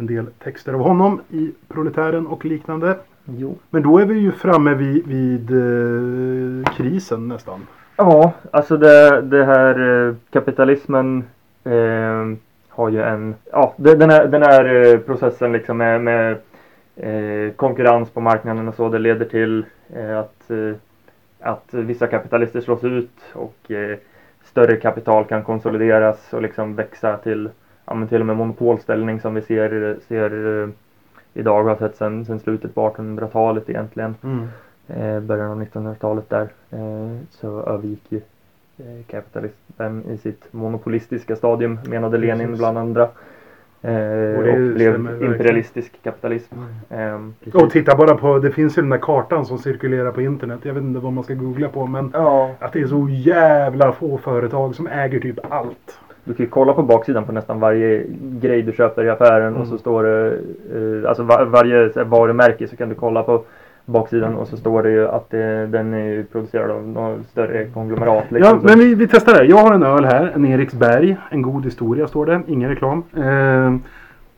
en 0.00 0.06
del 0.06 0.26
texter 0.38 0.72
av 0.72 0.80
honom 0.80 1.20
i 1.30 1.52
Proletären 1.68 2.26
och 2.26 2.44
liknande. 2.44 2.96
Jo. 3.24 3.58
Men 3.70 3.82
då 3.82 3.98
är 3.98 4.04
vi 4.04 4.18
ju 4.18 4.32
framme 4.32 4.74
vid, 4.74 5.06
vid 5.06 5.50
eh, 5.50 6.74
krisen 6.76 7.28
nästan. 7.28 7.66
Ja, 7.96 8.32
alltså 8.50 8.76
det, 8.76 9.20
det 9.20 9.44
här 9.44 10.06
eh, 10.08 10.14
kapitalismen 10.30 11.24
eh, 11.64 12.26
har 12.68 12.88
ju 12.88 13.02
en, 13.02 13.34
ja 13.52 13.74
det, 13.76 13.94
den 13.94 14.10
här, 14.10 14.26
den 14.26 14.42
här 14.42 14.64
eh, 14.74 14.98
processen 14.98 15.52
liksom 15.52 15.76
med, 15.76 16.00
med 16.00 16.36
eh, 16.96 17.52
konkurrens 17.52 18.10
på 18.10 18.20
marknaden 18.20 18.68
och 18.68 18.74
så 18.74 18.88
det 18.88 18.98
leder 18.98 19.26
till 19.26 19.64
att, 20.18 20.50
att 21.40 21.74
vissa 21.74 22.06
kapitalister 22.06 22.60
slås 22.60 22.84
ut 22.84 23.18
och 23.32 23.70
större 24.44 24.76
kapital 24.76 25.24
kan 25.24 25.44
konsolideras 25.44 26.32
och 26.32 26.42
liksom 26.42 26.74
växa 26.74 27.16
till 27.16 27.48
ja, 27.90 28.06
till 28.08 28.20
och 28.20 28.26
med 28.26 28.36
monopolställning 28.36 29.20
som 29.20 29.34
vi 29.34 29.42
ser, 29.42 29.96
ser 30.08 30.62
eh, 30.62 30.68
idag 31.34 31.64
har 31.64 31.76
sett 31.76 31.96
sedan 31.96 32.24
sedan 32.24 32.40
slutet 32.40 32.74
på 32.74 32.90
1800-talet 32.90 33.70
egentligen 33.70 34.14
eh, 34.88 35.20
början 35.20 35.50
av 35.50 35.62
1900-talet 35.62 36.30
där 36.30 36.48
eh, 36.70 37.16
så 37.30 37.60
övergick 37.62 38.02
ju 38.08 38.20
eh, 38.78 39.04
kapitalismen 39.10 40.04
i 40.10 40.16
sitt 40.18 40.52
monopolistiska 40.52 41.36
stadium 41.36 41.78
menade 41.86 42.18
Lenin 42.18 42.46
Precis. 42.46 42.58
bland 42.58 42.78
andra. 42.78 43.08
Eh, 43.82 44.38
Och 44.38 44.42
blev 44.42 44.74
stämmer 44.92 45.10
verkligen. 45.10 45.32
imperialistisk 45.32 46.02
kapitalism. 46.02 46.54
Ehm, 46.90 47.34
Och 47.54 47.70
titta 47.70 47.96
bara 47.96 48.14
på, 48.16 48.38
det 48.38 48.50
finns 48.50 48.78
ju 48.78 48.82
den 48.82 48.90
där 48.90 48.98
kartan 48.98 49.46
som 49.46 49.58
cirkulerar 49.58 50.12
på 50.12 50.20
internet. 50.22 50.58
Jag 50.62 50.74
vet 50.74 50.82
inte 50.82 51.00
vad 51.00 51.12
man 51.12 51.24
ska 51.24 51.34
googla 51.34 51.68
på 51.68 51.86
men 51.86 52.10
ja, 52.14 52.50
att 52.58 52.72
det 52.72 52.80
är 52.80 52.86
så 52.86 53.08
jävla 53.10 53.92
få 53.92 54.18
företag 54.18 54.74
som 54.74 54.86
äger 54.86 55.20
typ 55.20 55.38
allt. 55.52 55.98
Du 56.24 56.34
kan 56.34 56.44
ju 56.46 56.50
kolla 56.50 56.72
på 56.72 56.82
baksidan 56.82 57.24
på 57.24 57.32
nästan 57.32 57.60
varje 57.60 58.04
grej 58.40 58.62
du 58.62 58.72
köper 58.72 59.04
i 59.04 59.10
affären 59.10 59.56
och 59.56 59.66
så 59.66 59.70
Mm. 59.72 59.78
står 59.78 60.02
det, 60.04 60.26
eh, 61.02 61.08
alltså 61.08 61.22
var, 61.22 61.44
varje 61.44 62.04
varumärke 62.04 62.68
så 62.68 62.76
kan 62.76 62.88
du 62.88 62.94
kolla 62.94 63.22
på 63.22 63.42
baksidan 63.84 64.34
och 64.34 64.48
så 64.48 64.56
står 64.56 64.82
det 64.82 64.90
ju 64.90 65.08
att 65.08 65.30
det, 65.30 65.66
den 65.66 65.94
är 65.94 66.22
producerad 66.32 66.70
av 66.70 66.88
något 66.88 67.26
större 67.26 67.64
konglomerat. 67.64 68.24
Ja, 68.28 68.36
liksom. 68.36 68.60
Så- 68.60 68.66
men 68.66 68.78
vi, 68.78 68.94
vi 68.94 69.06
testar 69.08 69.32
det. 69.38 69.44
Jag 69.44 69.56
har 69.56 69.72
en 69.74 69.82
öl 69.82 70.04
här, 70.04 70.32
en 70.34 70.46
Eriksberg. 70.46 71.16
En 71.30 71.42
god 71.42 71.64
historia 71.64 72.06
står 72.06 72.26
det, 72.26 72.40
ingen 72.46 72.70
reklam. 72.70 73.02
Eh, 73.16 73.74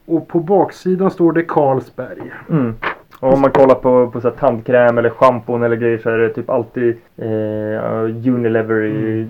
och 0.06 0.28
på 0.28 0.40
baksidan 0.40 1.10
står 1.10 1.32
det 1.32 1.42
Carlsberg. 1.42 2.32
Mm. 2.50 2.74
Och 3.20 3.32
om 3.32 3.40
man 3.40 3.50
kollar 3.50 3.74
på, 3.74 4.10
på 4.10 4.20
så 4.20 4.30
tandkräm 4.30 4.98
eller 4.98 5.10
schampon 5.10 5.62
eller 5.62 5.76
grejer 5.76 5.98
så 5.98 6.10
är 6.10 6.18
det 6.18 6.28
typ 6.28 6.50
alltid 6.50 6.96
eh, 7.16 8.34
Unilever 8.34 8.84
i 8.84 9.26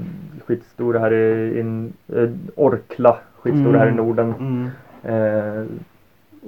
skitstora 0.46 0.98
här 0.98 1.12
i, 1.12 1.60
in, 1.60 1.92
eh, 2.14 2.28
Orkla 2.54 3.16
skitstora 3.40 3.78
här 3.78 3.86
i 3.86 3.90
Mm. 3.90 3.96
Norden. 4.06 4.34
Mm. 4.38 4.68
Eh, 5.04 5.64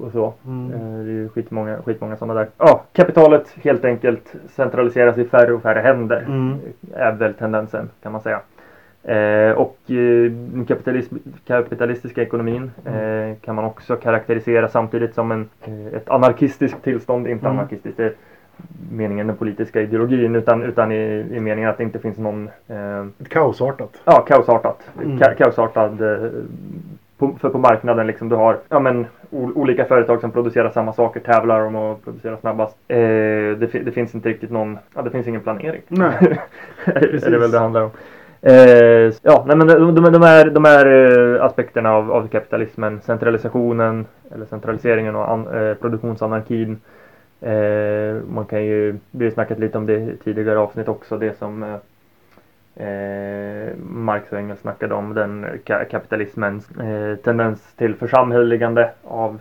och 0.04 0.12
så. 0.12 0.34
Mm. 0.46 0.72
Eh, 0.72 1.04
det 1.04 1.12
är 1.12 1.28
skitmånga, 1.28 1.82
skitmånga 1.82 2.16
sådana 2.16 2.34
där. 2.40 2.48
Ja, 2.58 2.84
kapitalet 2.92 3.54
helt 3.62 3.84
enkelt 3.84 4.34
centraliseras 4.48 5.18
i 5.18 5.24
färre 5.24 5.52
och 5.52 5.62
färre 5.62 5.80
händer. 5.80 6.24
Mm. 6.28 6.58
Är 6.94 7.12
väl 7.12 7.34
tendensen 7.34 7.90
kan 8.02 8.12
man 8.12 8.20
säga. 8.20 8.40
Eh, 9.02 9.52
och 9.52 9.78
eh, 9.86 10.30
den 10.30 10.64
kapitalism, 10.68 11.16
kapitalistiska 11.46 12.22
ekonomin 12.22 12.70
Mm. 12.86 13.30
eh, 13.30 13.36
kan 13.36 13.54
man 13.54 13.64
också 13.64 13.96
karaktärisera 13.96 14.68
samtidigt 14.68 15.14
som 15.14 15.32
en, 15.32 15.48
ett 15.92 16.08
anarkistiskt 16.10 16.82
tillstånd. 16.82 17.26
Inte 17.28 17.46
Mm. 17.46 17.58
anarkistiskt 17.58 18.00
meningen 18.92 19.26
den 19.26 19.36
politiska 19.36 19.80
ideologin 19.80 20.36
utan, 20.36 20.62
utan 20.62 20.92
i, 20.92 21.26
i 21.32 21.40
meningen 21.40 21.70
att 21.70 21.76
det 21.78 21.84
inte 21.84 21.98
finns 21.98 22.18
någon 22.18 22.48
eh, 22.68 23.06
Ett 23.20 23.28
kaosartat. 23.28 23.90
Ja, 24.04 24.20
kaosartat. 24.20 24.80
Mm. 25.04 25.18
Ka 25.18 25.34
kaosartad 25.34 26.00
eh, 26.02 26.30
på, 27.18 27.36
för 27.40 27.48
på 27.48 27.58
marknaden 27.58 28.06
liksom 28.06 28.28
du 28.28 28.36
har 28.36 28.56
ja, 28.68 28.80
men, 28.80 29.06
o- 29.30 29.52
olika 29.54 29.84
företag 29.84 30.20
som 30.20 30.30
producerar 30.30 30.70
samma 30.70 30.92
saker 30.92 31.20
tävlar 31.20 31.60
om 31.60 31.76
att 31.76 32.04
producera 32.04 32.36
snabbast. 32.36 32.76
Eh, 32.88 32.96
det, 32.96 33.84
det 33.84 33.92
finns 33.92 34.14
inte 34.14 34.28
riktigt 34.28 34.50
någon, 34.50 34.78
ja 34.94 35.02
det 35.02 35.10
finns 35.10 35.26
ingen 35.26 35.40
planering. 35.40 35.82
Nej. 35.88 36.14
är 36.86 37.30
det 37.30 37.38
väl 37.38 37.50
det 37.50 37.58
handlar 37.58 37.82
om. 37.82 37.90
Eh, 38.46 39.12
ja, 39.22 39.44
nej, 39.46 39.56
men 39.56 39.66
de, 39.66 39.94
de, 39.94 40.12
de, 40.12 40.22
här, 40.22 40.50
de 40.50 40.64
här 40.64 40.86
eh, 41.36 41.44
aspekterna 41.44 41.92
av, 41.92 42.12
av 42.12 42.28
kapitalismen, 42.28 43.00
centralisationen 43.00 44.06
eller 44.34 44.46
centraliseringen 44.46 45.16
och 45.16 45.30
an, 45.30 45.46
eh, 45.46 45.74
produktionsanarkin. 45.74 46.80
Eh, 47.44 48.14
man 48.28 48.44
kan 48.44 48.64
ju, 48.64 48.98
vi 49.10 49.24
har 49.24 49.32
snackat 49.32 49.58
lite 49.58 49.78
om 49.78 49.86
det 49.86 49.94
i 49.96 50.16
tidigare 50.24 50.58
avsnitt 50.58 50.88
också, 50.88 51.18
det 51.18 51.38
som 51.38 51.62
eh, 51.62 52.86
eh, 52.86 53.72
Marx 53.76 54.32
och 54.32 54.38
Engels 54.38 54.60
snackade 54.60 54.94
om, 54.94 55.14
den 55.14 55.46
ka 55.64 55.84
kapitalismens 55.84 56.70
eh, 56.70 57.16
tendens 57.16 57.74
till 57.76 57.94
församhälligande 57.94 58.90
av, 59.04 59.38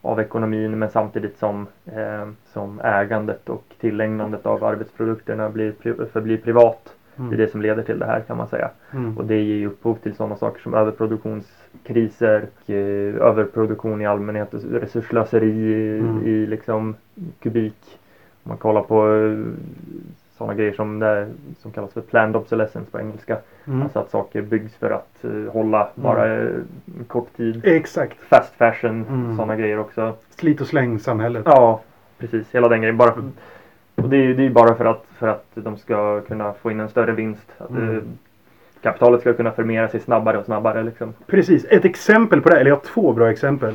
av 0.00 0.20
ekonomin 0.20 0.78
men 0.78 0.90
samtidigt 0.90 1.38
som, 1.38 1.66
eh, 1.86 2.28
som 2.52 2.80
ägandet 2.80 3.48
och 3.48 3.64
tillägnandet 3.80 4.46
av 4.46 4.64
arbetsprodukterna 4.64 5.50
blir, 5.50 5.72
pri- 5.72 6.06
förblir 6.12 6.36
privat. 6.36 6.94
Det 7.16 7.34
är 7.34 7.38
det 7.38 7.50
som 7.50 7.62
leder 7.62 7.82
till 7.82 7.98
det 7.98 8.06
här 8.06 8.20
kan 8.20 8.36
man 8.36 8.48
säga. 8.48 8.70
Mm. 8.92 9.18
Och 9.18 9.24
det 9.24 9.40
ger 9.40 9.56
ju 9.56 9.66
upphov 9.66 9.94
till 9.94 10.14
sådana 10.14 10.36
saker 10.36 10.60
som 10.62 10.74
överproduktionskriser, 11.84 12.46
och, 12.64 12.70
eh, 12.70 13.28
överproduktion 13.28 14.00
i 14.00 14.06
allmänhet, 14.06 14.54
och 14.54 14.60
resurslöseri 14.62 15.50
i, 15.50 15.98
Mm. 15.98 16.26
i 16.26 16.46
liksom 16.46 16.94
kubik. 17.42 17.98
Om 18.44 18.48
man 18.48 18.56
kollar 18.58 18.82
på 18.82 19.06
sådana 20.38 20.54
grejer 20.54 20.72
som, 20.72 20.98
det, 20.98 21.28
som 21.58 21.70
kallas 21.72 21.92
för 21.92 22.00
planned 22.00 22.36
obsolescence 22.36 22.90
på 22.90 22.98
engelska. 23.00 23.38
Mm. 23.66 23.82
Alltså 23.82 23.98
att 23.98 24.10
saker 24.10 24.42
byggs 24.42 24.74
för 24.74 24.90
att 24.90 25.24
eh, 25.24 25.52
hålla 25.52 25.88
bara 25.94 26.26
eh, 26.34 26.48
en 26.98 27.04
kort 27.06 27.36
tid. 27.36 27.60
Exakt. 27.64 28.16
Fast 28.28 28.52
fashion, 28.54 29.04
Mm. 29.08 29.36
sådana 29.36 29.56
grejer 29.56 29.78
också. 29.78 30.12
Slit 30.30 30.60
och 30.60 30.66
släng 30.66 30.98
samhället. 30.98 31.42
Ja, 31.46 31.80
precis. 32.18 32.54
Hela 32.54 32.68
den 32.68 32.80
grejen. 32.80 32.96
Bara 32.96 33.12
för, 33.12 33.22
Och 33.96 34.08
det 34.08 34.16
är 34.16 34.40
ju 34.40 34.50
bara 34.50 34.74
för 34.74 34.84
att, 34.84 35.04
för 35.18 35.28
att 35.28 35.46
de 35.54 35.76
ska 35.76 36.20
kunna 36.20 36.52
få 36.52 36.70
in 36.70 36.80
en 36.80 36.88
större 36.88 37.12
vinst. 37.12 37.52
Att 37.58 37.70
Mm. 37.70 38.02
Kapitalet 38.84 39.20
ska 39.20 39.32
kunna 39.32 39.50
förmera 39.52 39.88
sig 39.88 40.00
snabbare 40.00 40.38
och 40.38 40.44
snabbare 40.44 40.82
liksom. 40.82 41.12
Precis, 41.26 41.66
ett 41.70 41.84
exempel 41.84 42.40
på 42.40 42.48
det, 42.48 42.60
eller 42.60 42.70
jag 42.70 42.76
har 42.76 42.82
två 42.82 43.12
bra 43.12 43.30
exempel. 43.30 43.74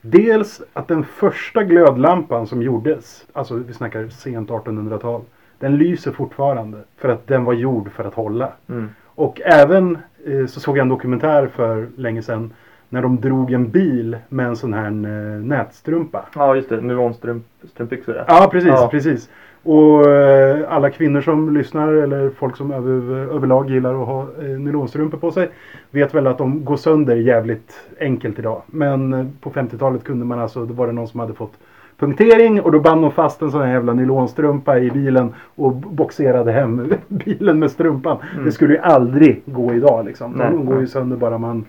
Dels 0.00 0.62
att 0.72 0.88
den 0.88 1.04
första 1.04 1.62
glödlampan 1.64 2.46
som 2.46 2.62
gjordes, 2.62 3.26
alltså 3.32 3.54
vi 3.54 3.72
snackar 3.72 4.08
sent 4.08 4.50
1800-tal, 4.50 5.20
den 5.58 5.76
lyser 5.76 6.12
fortfarande. 6.12 6.78
För 6.96 7.08
att 7.08 7.26
den 7.26 7.44
var 7.44 7.52
gjord 7.52 7.90
för 7.92 8.04
att 8.04 8.14
hålla. 8.14 8.52
Mm. 8.68 8.88
Och 9.04 9.40
även 9.44 9.98
eh, 10.26 10.46
så 10.46 10.60
såg 10.60 10.78
jag 10.78 10.82
en 10.82 10.88
dokumentär 10.88 11.46
för 11.46 11.88
länge 11.96 12.22
sedan 12.22 12.52
när 12.88 13.02
de 13.02 13.20
drog 13.20 13.52
en 13.52 13.70
bil 13.70 14.16
med 14.28 14.46
en 14.46 14.56
sån 14.56 14.74
här 14.74 14.86
eh, 14.86 15.44
nätstrumpa. 15.44 16.24
Ja 16.34 16.56
just 16.56 16.68
det, 16.68 16.80
nylonstrumpbyxor. 16.80 18.24
Ja, 18.28 18.48
precis, 18.52 18.70
Ja. 18.70 18.88
precis. 18.90 19.30
Och 19.66 20.10
eh, 20.10 20.72
alla 20.72 20.90
kvinnor 20.90 21.20
som 21.20 21.54
lyssnar 21.56 21.92
eller 21.92 22.30
folk 22.30 22.56
som 22.56 22.72
över, 22.72 23.16
överlag 23.34 23.70
gillar 23.70 24.02
att 24.02 24.06
ha 24.06 24.22
eh, 24.22 24.44
nylonstrumpor 24.44 25.18
på 25.18 25.30
sig 25.30 25.48
vet 25.90 26.14
väl 26.14 26.26
att 26.26 26.38
de 26.38 26.64
går 26.64 26.76
sönder 26.76 27.16
jävligt 27.16 27.72
enkelt 28.00 28.38
idag. 28.38 28.62
Men 28.66 29.12
eh, 29.14 29.26
på 29.40 29.50
50-talet 29.50 30.04
kunde 30.04 30.24
man 30.24 30.38
alltså, 30.38 30.64
då 30.64 30.74
var 30.74 30.86
det 30.86 30.92
någon 30.92 31.08
som 31.08 31.20
hade 31.20 31.34
fått 31.34 31.52
punktering 31.98 32.60
och 32.60 32.72
då 32.72 32.80
band 32.80 33.02
de 33.02 33.10
fast 33.12 33.42
en 33.42 33.50
sån 33.50 33.62
här 33.62 33.72
jävla 33.72 33.92
nylonstrumpa 33.92 34.78
i 34.78 34.90
bilen 34.90 35.34
och 35.56 35.72
boxerade 35.72 36.52
hem 36.52 36.92
bilen 37.08 37.58
med 37.58 37.70
strumpan. 37.70 38.16
Det 38.44 38.52
skulle 38.52 38.72
ju 38.74 38.80
aldrig 38.80 39.42
gå 39.46 39.74
idag 39.74 40.04
liksom. 40.06 40.32
Nej. 40.32 40.50
De 40.50 40.66
går 40.66 40.80
ju 40.80 40.86
sönder 40.86 41.16
bara 41.16 41.38
man, 41.38 41.64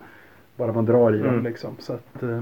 bara 0.56 0.72
man 0.74 0.86
drar 0.86 1.16
i 1.16 1.18
dem 1.20 1.30
Mm. 1.34 1.44
liksom. 1.44 1.70
Så 1.80 1.94
att, 1.94 2.16
Ja. 2.20 2.40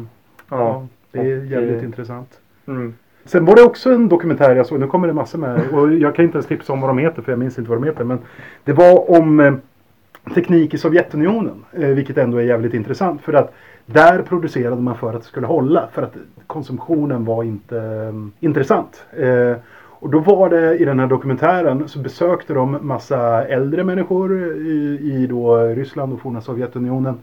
ja, 0.49 0.87
det 1.11 1.19
är 1.19 1.39
Och, 1.39 1.45
jävligt 1.45 1.77
eh, 1.77 1.83
intressant. 1.85 2.39
Mm. 2.67 2.93
Sen 3.25 3.45
var 3.45 3.55
det 3.55 3.63
också 3.63 3.93
en 3.93 4.09
dokumentär 4.09 4.55
jag 4.55 4.65
såg, 4.65 4.79
nu 4.79 4.87
kommer 4.87 5.07
det 5.07 5.13
massor 5.13 5.39
med 5.39 5.67
och 5.73 5.93
jag 5.93 6.15
kan 6.15 6.25
inte 6.25 6.35
ens 6.35 6.47
tipsa 6.47 6.73
om 6.73 6.81
vad 6.81 6.89
de 6.89 6.97
heter 6.97 7.21
för 7.21 7.31
jag 7.31 7.39
minns 7.39 7.57
inte 7.57 7.69
vad 7.69 7.81
de 7.81 7.87
heter. 7.87 8.03
Men 8.03 8.19
det 8.63 8.73
var 8.73 9.19
om 9.19 9.39
eh, 9.39 9.53
teknik 10.33 10.73
i 10.73 10.77
Sovjetunionen. 10.77 11.65
Eh, 11.71 11.87
vilket 11.87 12.17
ändå 12.17 12.37
är 12.37 12.43
jävligt 12.43 12.73
intressant 12.73 13.21
för 13.21 13.33
att 13.33 13.53
där 13.85 14.21
producerade 14.21 14.81
man 14.81 14.97
för 14.97 15.13
att 15.13 15.21
det 15.21 15.27
skulle 15.27 15.47
hålla. 15.47 15.87
För 15.91 16.01
att 16.01 16.15
konsumtionen 16.47 17.25
var 17.25 17.43
inte 17.43 17.77
eh, 17.77 18.45
intressant. 18.45 19.05
Och 19.99 20.09
då 20.09 20.19
var 20.19 20.49
det 20.49 20.77
i 20.77 20.85
den 20.85 20.99
här 20.99 21.07
dokumentären 21.07 21.87
så 21.87 21.99
besökte 21.99 22.53
de 22.53 22.77
massa 22.81 23.45
äldre 23.45 23.83
människor 23.83 24.57
i, 24.57 24.99
i 25.01 25.27
då 25.27 25.57
Ryssland 25.57 26.13
och 26.13 26.19
forna 26.19 26.41
Sovjetunionen. 26.41 27.17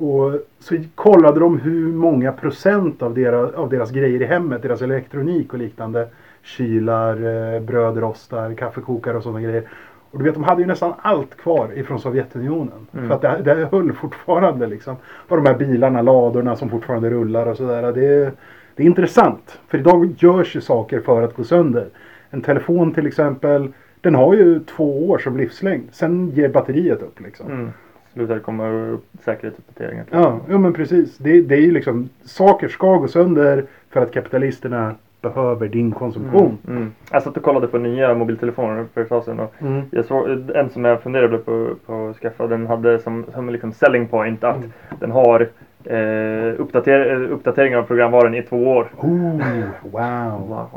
Och 0.00 0.32
så 0.58 0.76
kollade 0.94 1.40
de 1.40 1.58
hur 1.60 1.92
många 1.92 2.32
procent 2.32 3.02
av 3.02 3.14
deras, 3.14 3.54
av 3.54 3.68
deras 3.68 3.90
grejer 3.90 4.22
i 4.22 4.24
hemmet, 4.24 4.62
deras 4.62 4.82
elektronik 4.82 5.52
och 5.52 5.58
liknande. 5.58 6.08
Kylar, 6.42 7.54
eh, 7.54 7.60
brödrostar, 7.60 8.54
kaffekokare 8.54 9.16
och 9.16 9.22
sådana 9.22 9.40
grejer. 9.40 9.62
Och 10.10 10.18
du 10.18 10.24
vet, 10.24 10.34
de 10.34 10.44
hade 10.44 10.60
ju 10.62 10.66
nästan 10.66 10.92
allt 11.02 11.36
kvar 11.36 11.68
ifrån 11.78 12.00
Sovjetunionen. 12.00 12.86
Mm. 12.94 13.08
För 13.08 13.14
att 13.14 13.22
det, 13.44 13.54
det 13.54 13.68
höll 13.72 13.92
fortfarande 13.92 14.66
liksom. 14.66 14.96
Och 15.28 15.36
de 15.36 15.46
här 15.46 15.58
bilarna, 15.58 16.02
ladorna 16.02 16.56
som 16.56 16.70
fortfarande 16.70 17.10
rullar 17.10 17.46
och 17.46 17.56
sådär. 17.56 17.92
Det, 17.92 18.06
är- 18.06 18.32
det 18.74 18.82
är 18.82 18.86
intressant. 18.86 19.58
För 19.68 19.78
idag 19.78 20.14
görs 20.18 20.56
ju 20.56 20.60
saker 20.60 21.00
för 21.00 21.22
att 21.22 21.34
gå 21.36 21.44
sönder. 21.44 21.86
En 22.30 22.40
telefon 22.42 22.94
till 22.94 23.06
exempel. 23.06 23.72
Den 24.00 24.14
har 24.14 24.34
ju 24.34 24.60
två 24.60 25.08
år 25.10 25.18
som 25.18 25.36
livslängd. 25.36 25.88
Sen 25.92 26.30
ger 26.30 26.48
batteriet 26.48 27.02
upp 27.02 27.20
liksom. 27.20 27.46
Mm. 27.52 27.70
Slutar 28.12 28.38
komma 28.38 28.68
upp 28.70 29.04
säkerhetsuppdateringar. 29.24 30.04
Ja, 30.10 30.40
ja 30.48 30.58
men 30.58 30.72
precis. 30.72 31.18
Det, 31.18 31.40
det 31.40 31.54
är 31.54 31.60
ju 31.60 31.70
liksom, 31.70 32.08
saker 32.24 32.68
ska 32.68 32.96
gå 32.96 33.08
sönder 33.08 33.64
för 33.90 34.00
att 34.00 34.12
kapitalisterna 34.12 34.94
behöver 35.22 35.68
din 35.68 35.92
konsumtion. 35.92 36.58
Mm. 36.66 36.76
Mm. 36.76 36.92
Jag 37.12 37.22
satt 37.22 37.36
och 37.36 37.42
kollade 37.42 37.66
på 37.66 37.78
nya 37.78 38.14
mobiltelefoner 38.14 38.86
för 38.94 39.00
ett 39.00 39.08
tag 39.08 39.24
sedan 39.24 39.40
och 39.40 39.54
Mm. 39.60 39.82
jag 39.90 40.04
såg 40.04 40.28
en 40.54 40.70
som 40.70 40.84
jag 40.84 41.02
funderade 41.02 41.38
på, 41.38 41.68
på 41.86 42.08
att 42.08 42.16
skaffa. 42.16 42.46
Den 42.46 42.66
hade 42.66 42.98
som, 42.98 43.24
som 43.34 43.50
liksom 43.50 43.72
selling 43.72 44.06
point 44.06 44.44
att 44.44 44.56
Mm. 44.56 44.70
den 45.00 45.10
har 45.10 45.40
eh, 45.84 46.60
uppdater, 46.60 47.22
uppdateringar 47.30 47.78
av 47.78 47.82
programvaran 47.82 48.34
i 48.34 48.42
två 48.42 48.56
år. 48.68 48.90
Oh, 48.96 49.40
wow. 49.82 50.48
Wow. 50.48 50.68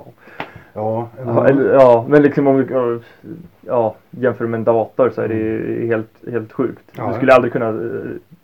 Ja, 0.74 1.08
Ja, 1.26 1.48
eller, 1.48 1.74
ja, 1.74 2.06
men 2.10 2.22
liksom 2.22 2.48
om 2.48 2.58
du 2.58 3.00
ja, 3.62 3.96
jämför 4.12 4.48
med 4.48 4.58
en 4.58 4.64
dator 4.64 5.10
så 5.10 5.22
är 5.22 5.28
det 5.28 5.36
ju 5.36 5.88
helt, 5.88 6.10
helt 6.32 6.52
sjukt. 6.54 6.84
Ja, 6.98 7.08
du 7.08 7.14
skulle 7.14 7.32
ja. 7.32 7.36
aldrig 7.36 7.54
kunna 7.54 7.68
eh, 7.70 7.76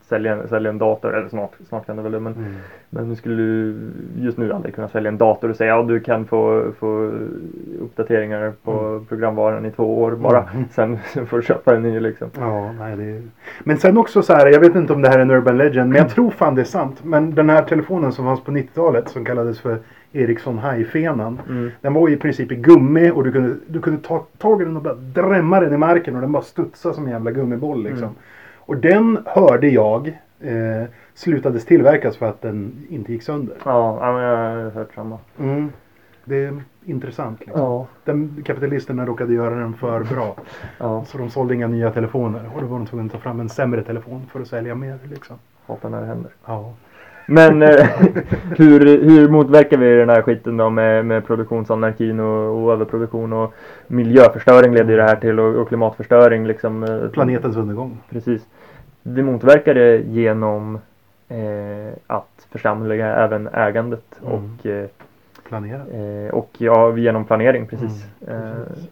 sälja, 0.02 0.34
en- 0.36 0.48
sälja 0.48 0.70
en 0.70 0.78
dator, 0.78 1.18
eller 1.18 1.30
snart, 1.30 1.52
snart 1.70 1.86
kan 1.86 1.96
du 1.98 2.04
väl 2.04 2.20
men, 2.20 2.34
Mm. 2.34 2.54
men 2.90 3.10
du 3.10 3.16
skulle 3.16 3.74
just 4.18 4.38
nu 4.38 4.54
aldrig 4.54 4.76
kunna 4.76 4.88
sälja 4.88 5.10
en 5.10 5.18
dator 5.18 5.50
och 5.50 5.56
säga 5.56 5.76
ja 5.76 5.84
du 5.84 6.00
kan 6.00 6.26
få, 6.26 6.72
få 6.80 7.12
uppdateringar 7.82 8.54
på 8.64 9.06
programvaran 9.10 9.66
i 9.66 9.72
två 9.72 10.02
år 10.02 10.12
bara. 10.12 10.44
Mm. 10.54 10.66
Sen, 10.72 10.98
sen 11.14 11.26
får 11.28 11.38
du 11.38 11.44
köpa 11.44 11.76
en 11.76 11.82
ny 11.82 12.00
liksom. 12.00 12.30
Ja, 12.40 12.72
nej 12.80 12.96
det 12.98 13.04
är... 13.04 13.22
Men 13.64 13.78
sen 13.78 13.98
också 13.98 14.22
så 14.22 14.34
här, 14.34 14.48
jag 14.48 14.60
vet 14.60 14.76
inte 14.76 14.94
om 14.94 15.02
det 15.02 15.10
här 15.10 15.18
är 15.18 15.22
en 15.22 15.32
urban 15.32 15.58
legend, 15.58 15.90
men 15.90 15.98
jag 16.02 16.10
tror 16.10 16.32
fan 16.32 16.56
det 16.56 16.62
är 16.62 16.66
sant. 16.66 17.04
Men 17.04 17.36
den 17.36 17.50
här 17.50 17.62
telefonen 17.62 18.12
som 18.12 18.26
fanns 18.26 18.44
på 18.44 18.52
90-talet 18.52 19.10
som 19.10 19.26
kallades 19.26 19.60
för 19.60 19.78
Ericsson 20.14 20.60
High-fenan. 20.60 21.41
Mm. 21.49 21.72
Den 21.82 21.93
var 21.93 22.10
i 22.10 22.18
princip 22.18 22.51
i 22.51 22.55
gummi 22.55 23.12
och 23.12 23.24
du 23.24 23.32
kunde, 23.32 23.55
du 23.68 23.82
kunde 23.82 24.01
ta 24.01 24.26
tag 24.38 24.62
i 24.62 24.66
den 24.66 24.78
och 24.78 24.84
bara 24.84 24.95
drämma 24.95 25.60
den 25.60 25.74
i 25.74 25.78
marken 25.78 26.16
och 26.16 26.22
den 26.22 26.32
bara 26.32 26.43
studsade 26.43 26.95
som 26.95 27.05
en 27.05 27.12
jävla 27.12 27.32
gummiboll 27.32 27.84
liksom. 27.84 28.03
Mm. 28.03 28.16
Och 28.55 28.78
den 28.78 29.20
hörde 29.26 29.68
jag 29.68 30.07
eh, 30.39 30.84
slutades 31.14 31.66
tillverkas 31.66 32.18
för 32.18 32.26
att 32.26 32.41
den 32.41 32.86
inte 32.89 33.12
gick 33.12 33.24
sönder. 33.24 33.55
Ja, 33.66 34.12
men 34.14 34.24
jag 34.24 34.38
har 34.38 34.72
hört 34.72 34.93
samma. 34.95 35.18
Mm. 35.39 35.72
Det 36.26 36.45
är 36.45 36.62
intressant. 36.86 37.39
Liksom. 37.39 37.62
Ja. 37.62 37.88
Den, 38.03 38.43
kapitalisterna 38.45 39.05
råkade 39.05 39.34
göra 39.34 39.55
den 39.55 39.74
för 39.74 40.03
bra. 40.03 40.36
Ja, 40.78 41.05
Så 41.05 41.18
de 41.18 41.30
sålde 41.30 41.55
inga 41.55 41.68
nya 41.68 41.91
telefoner. 41.91 42.41
Och 42.55 42.62
då 42.62 42.68
var 42.68 42.78
de 42.78 42.88
tvungna 42.88 43.05
att 43.05 43.12
ta 43.12 43.18
fram 43.18 43.39
en 43.39 43.49
sämre 43.49 43.84
telefon 43.84 44.22
för 44.32 44.39
att 44.39 44.47
sälja 44.47 44.76
mer. 44.76 44.99
Liksom. 45.03 45.36
hatar 45.68 45.89
när 45.89 46.01
det 46.01 46.07
händer. 46.07 46.32
Ja. 46.45 46.74
Men 47.30 47.62
eh, 47.62 47.70
hur, 48.58 48.80
hur 49.04 49.30
motverkar 49.30 49.78
vi 49.78 49.96
den 49.96 50.10
här 50.10 50.22
skiten 50.22 50.58
då 50.58 50.70
med, 50.70 51.06
med 51.06 51.26
produktionsanarkin 51.28 52.20
och, 52.20 52.64
och 52.64 52.74
överproduktion 52.74 53.34
och 53.34 53.54
miljöförstöring 53.88 54.74
leder 54.74 54.90
ju 54.92 54.96
det 54.98 55.04
här 55.04 55.16
till 55.16 55.40
och, 55.40 55.56
och 55.62 55.68
klimatförstöring 55.68 56.48
liksom. 56.48 56.84
eh, 56.84 57.08
Planetens 57.10 57.58
undergång. 57.58 57.98
Precis. 58.10 58.42
Vi 59.04 59.24
motverkar 59.24 59.74
det 59.74 59.98
genom 59.98 60.76
eh, 61.30 61.94
att 62.08 62.48
församliga 62.52 63.08
även 63.16 63.48
ägandet 63.48 64.04
Mm. 64.26 64.34
och, 64.34 64.66
eh, 64.66 64.86
Planera. 65.50 65.82
eh, 66.26 66.30
och 66.34 66.50
ja, 66.58 66.98
genom 66.98 67.26
planering 67.26 67.68
precis. 67.68 68.06
Mm, 68.28 68.38
Eh, 68.42 68.54
precis. 68.68 68.90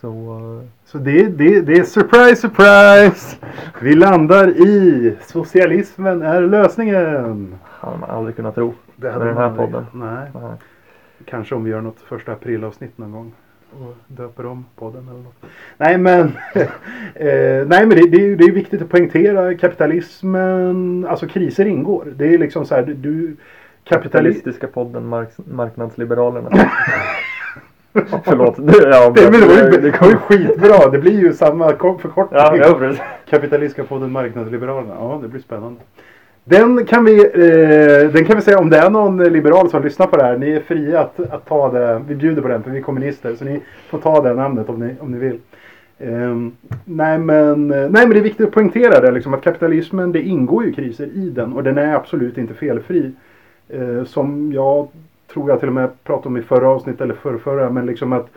Så 0.00 0.62
Så 0.84 0.98
det, 0.98 1.22
det, 1.26 1.60
det 1.60 1.72
är 1.72 1.82
surprise, 1.84 2.36
surprise! 2.36 3.36
Vi 3.82 3.94
landar 3.94 4.48
i 4.48 5.14
socialismen 5.26 6.22
är 6.22 6.40
lösningen. 6.40 7.54
hade 7.64 7.98
man 7.98 8.10
aldrig 8.10 8.36
kunnat 8.36 8.54
tro. 8.54 8.74
Det 8.96 9.06
Med 9.18 9.26
den 9.26 9.36
här 9.36 9.44
aldrig- 9.44 9.66
podden. 9.66 9.86
Nej. 9.92 10.30
Nej. 10.34 10.52
Kanske 11.24 11.54
om 11.54 11.64
vi 11.64 11.70
gör 11.70 11.80
något 11.80 12.00
första 12.00 12.32
aprilavsnitt 12.32 12.98
någon 12.98 13.12
gång. 13.12 13.32
Och 13.80 13.96
döper 14.06 14.46
om 14.46 14.64
podden 14.76 15.08
eller 15.08 15.18
något. 15.18 15.42
Nej 15.76 15.98
men, 15.98 16.20
eh, 16.54 17.66
nej, 17.66 17.86
men 17.86 17.88
det, 17.88 18.08
det, 18.10 18.34
det 18.34 18.44
är 18.44 18.52
viktigt 18.52 18.82
att 18.82 18.88
poängtera 18.88 19.54
kapitalismen. 19.54 21.06
Alltså 21.08 21.26
kriser 21.26 21.64
ingår. 21.64 22.12
Det 22.16 22.34
är 22.34 22.38
liksom 22.38 22.66
så 22.66 22.74
här. 22.74 22.82
Du, 22.82 22.94
du 22.94 23.36
kapitalist... 23.84 24.12
Kapitalistiska 24.12 24.66
podden 24.66 25.06
mark 25.06 25.28
Marknadsliberalerna. 25.36 26.50
Förlåt. 28.24 28.56
Det, 28.56 28.88
ja, 28.90 29.12
Det, 29.16 29.30
men 29.30 29.40
det, 29.40 29.46
var 29.46 29.54
ju, 29.54 29.70
det 29.70 30.00
var 30.00 30.08
ju 30.08 30.16
skitbra. 30.16 30.90
Det 30.90 30.98
blir 30.98 31.20
ju 31.20 31.32
samma 31.32 31.68
förkortning. 31.68 32.40
Ja. 32.40 32.92
Kapitalistiska 33.30 33.84
podden 33.84 34.12
Marknadsliberalerna. 34.12 34.94
Ja, 34.98 35.18
det 35.22 35.28
blir 35.28 35.40
spännande. 35.40 35.80
Den 36.44 36.86
kan, 36.86 37.04
vi, 37.04 37.18
eh, 37.18 38.12
den 38.12 38.24
kan 38.24 38.36
vi 38.36 38.42
säga 38.42 38.58
om 38.58 38.70
det 38.70 38.78
är 38.78 38.90
någon 38.90 39.24
liberal 39.24 39.70
som 39.70 39.82
lyssnar 39.82 40.06
på 40.06 40.16
det 40.16 40.22
här. 40.22 40.38
Ni 40.38 40.50
är 40.50 40.60
fria 40.60 41.00
att, 41.00 41.20
att 41.20 41.46
ta 41.46 41.72
det. 41.72 42.02
Vi 42.08 42.14
bjuder 42.14 42.42
på 42.42 42.48
den 42.48 42.62
för 42.62 42.70
vi 42.70 42.78
är 42.78 42.82
kommunister. 42.82 43.34
Så 43.34 43.44
ni 43.44 43.60
får 43.88 43.98
ta 43.98 44.22
det 44.22 44.34
namnet 44.34 44.68
om 44.68 44.80
ni, 44.80 44.94
om 45.00 45.10
ni 45.10 45.18
vill. 45.18 45.38
Ehm, 45.98 46.52
nej, 46.84 47.18
men, 47.18 47.68
nej 47.68 47.90
men 47.90 48.10
det 48.10 48.18
är 48.18 48.22
viktigt 48.22 48.46
att 48.46 48.52
poängtera 48.52 49.00
det. 49.00 49.10
Liksom, 49.10 49.34
att 49.34 49.42
kapitalismen, 49.42 50.12
det 50.12 50.22
ingår 50.22 50.64
ju 50.64 50.72
kriser 50.72 51.06
i 51.06 51.30
den. 51.30 51.52
Och 51.52 51.62
den 51.62 51.78
är 51.78 51.94
absolut 51.94 52.38
inte 52.38 52.54
felfri. 52.54 53.12
Eh, 53.68 54.04
som 54.04 54.52
jag 54.52 54.88
tror 55.32 55.50
jag 55.50 55.60
till 55.60 55.68
och 55.68 55.74
med 55.74 56.04
pratade 56.04 56.28
om 56.28 56.36
i 56.36 56.42
förra 56.42 56.68
avsnittet 56.68 57.00
eller 57.00 57.14
förrförra. 57.14 57.70
Men 57.70 57.86
liksom 57.86 58.12
att 58.12 58.28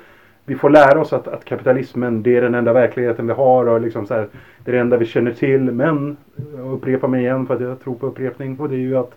vi 0.45 0.55
får 0.55 0.69
lära 0.69 1.01
oss 1.01 1.13
att, 1.13 1.27
att 1.27 1.45
kapitalismen 1.45 2.23
det 2.23 2.37
är 2.37 2.41
den 2.41 2.55
enda 2.55 2.73
verkligheten 2.73 3.27
vi 3.27 3.33
har 3.33 3.65
och 3.65 3.81
liksom 3.81 4.07
så 4.07 4.13
här, 4.13 4.27
det 4.63 4.71
är 4.71 4.73
det 4.75 4.81
enda 4.81 4.97
vi 4.97 5.05
känner 5.05 5.33
till. 5.33 5.61
Men 5.61 6.17
jag 6.57 6.73
upprepar 6.73 7.07
mig 7.07 7.21
igen 7.21 7.47
för 7.47 7.55
att 7.55 7.61
jag 7.61 7.79
tror 7.79 7.95
på 7.95 8.07
upprepning. 8.07 8.59
Och 8.59 8.69
det 8.69 8.75
är 8.75 8.79
ju 8.79 8.97
att 8.97 9.15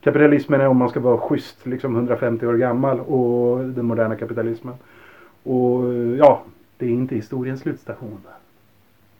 kapitalismen 0.00 0.60
är 0.60 0.68
om 0.68 0.76
man 0.76 0.88
ska 0.88 1.00
vara 1.00 1.18
schysst 1.18 1.66
liksom 1.66 1.96
150 1.96 2.46
år 2.46 2.54
gammal 2.54 3.00
och 3.00 3.58
den 3.64 3.84
moderna 3.84 4.16
kapitalismen. 4.16 4.74
Och 5.42 5.94
ja, 6.18 6.42
det 6.78 6.86
är 6.86 6.90
inte 6.90 7.14
historiens 7.14 7.60
slutstation. 7.60 8.20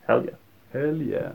Hell 0.06 0.24
yeah. 0.24 0.36
Hell 0.72 1.02
yeah. 1.02 1.32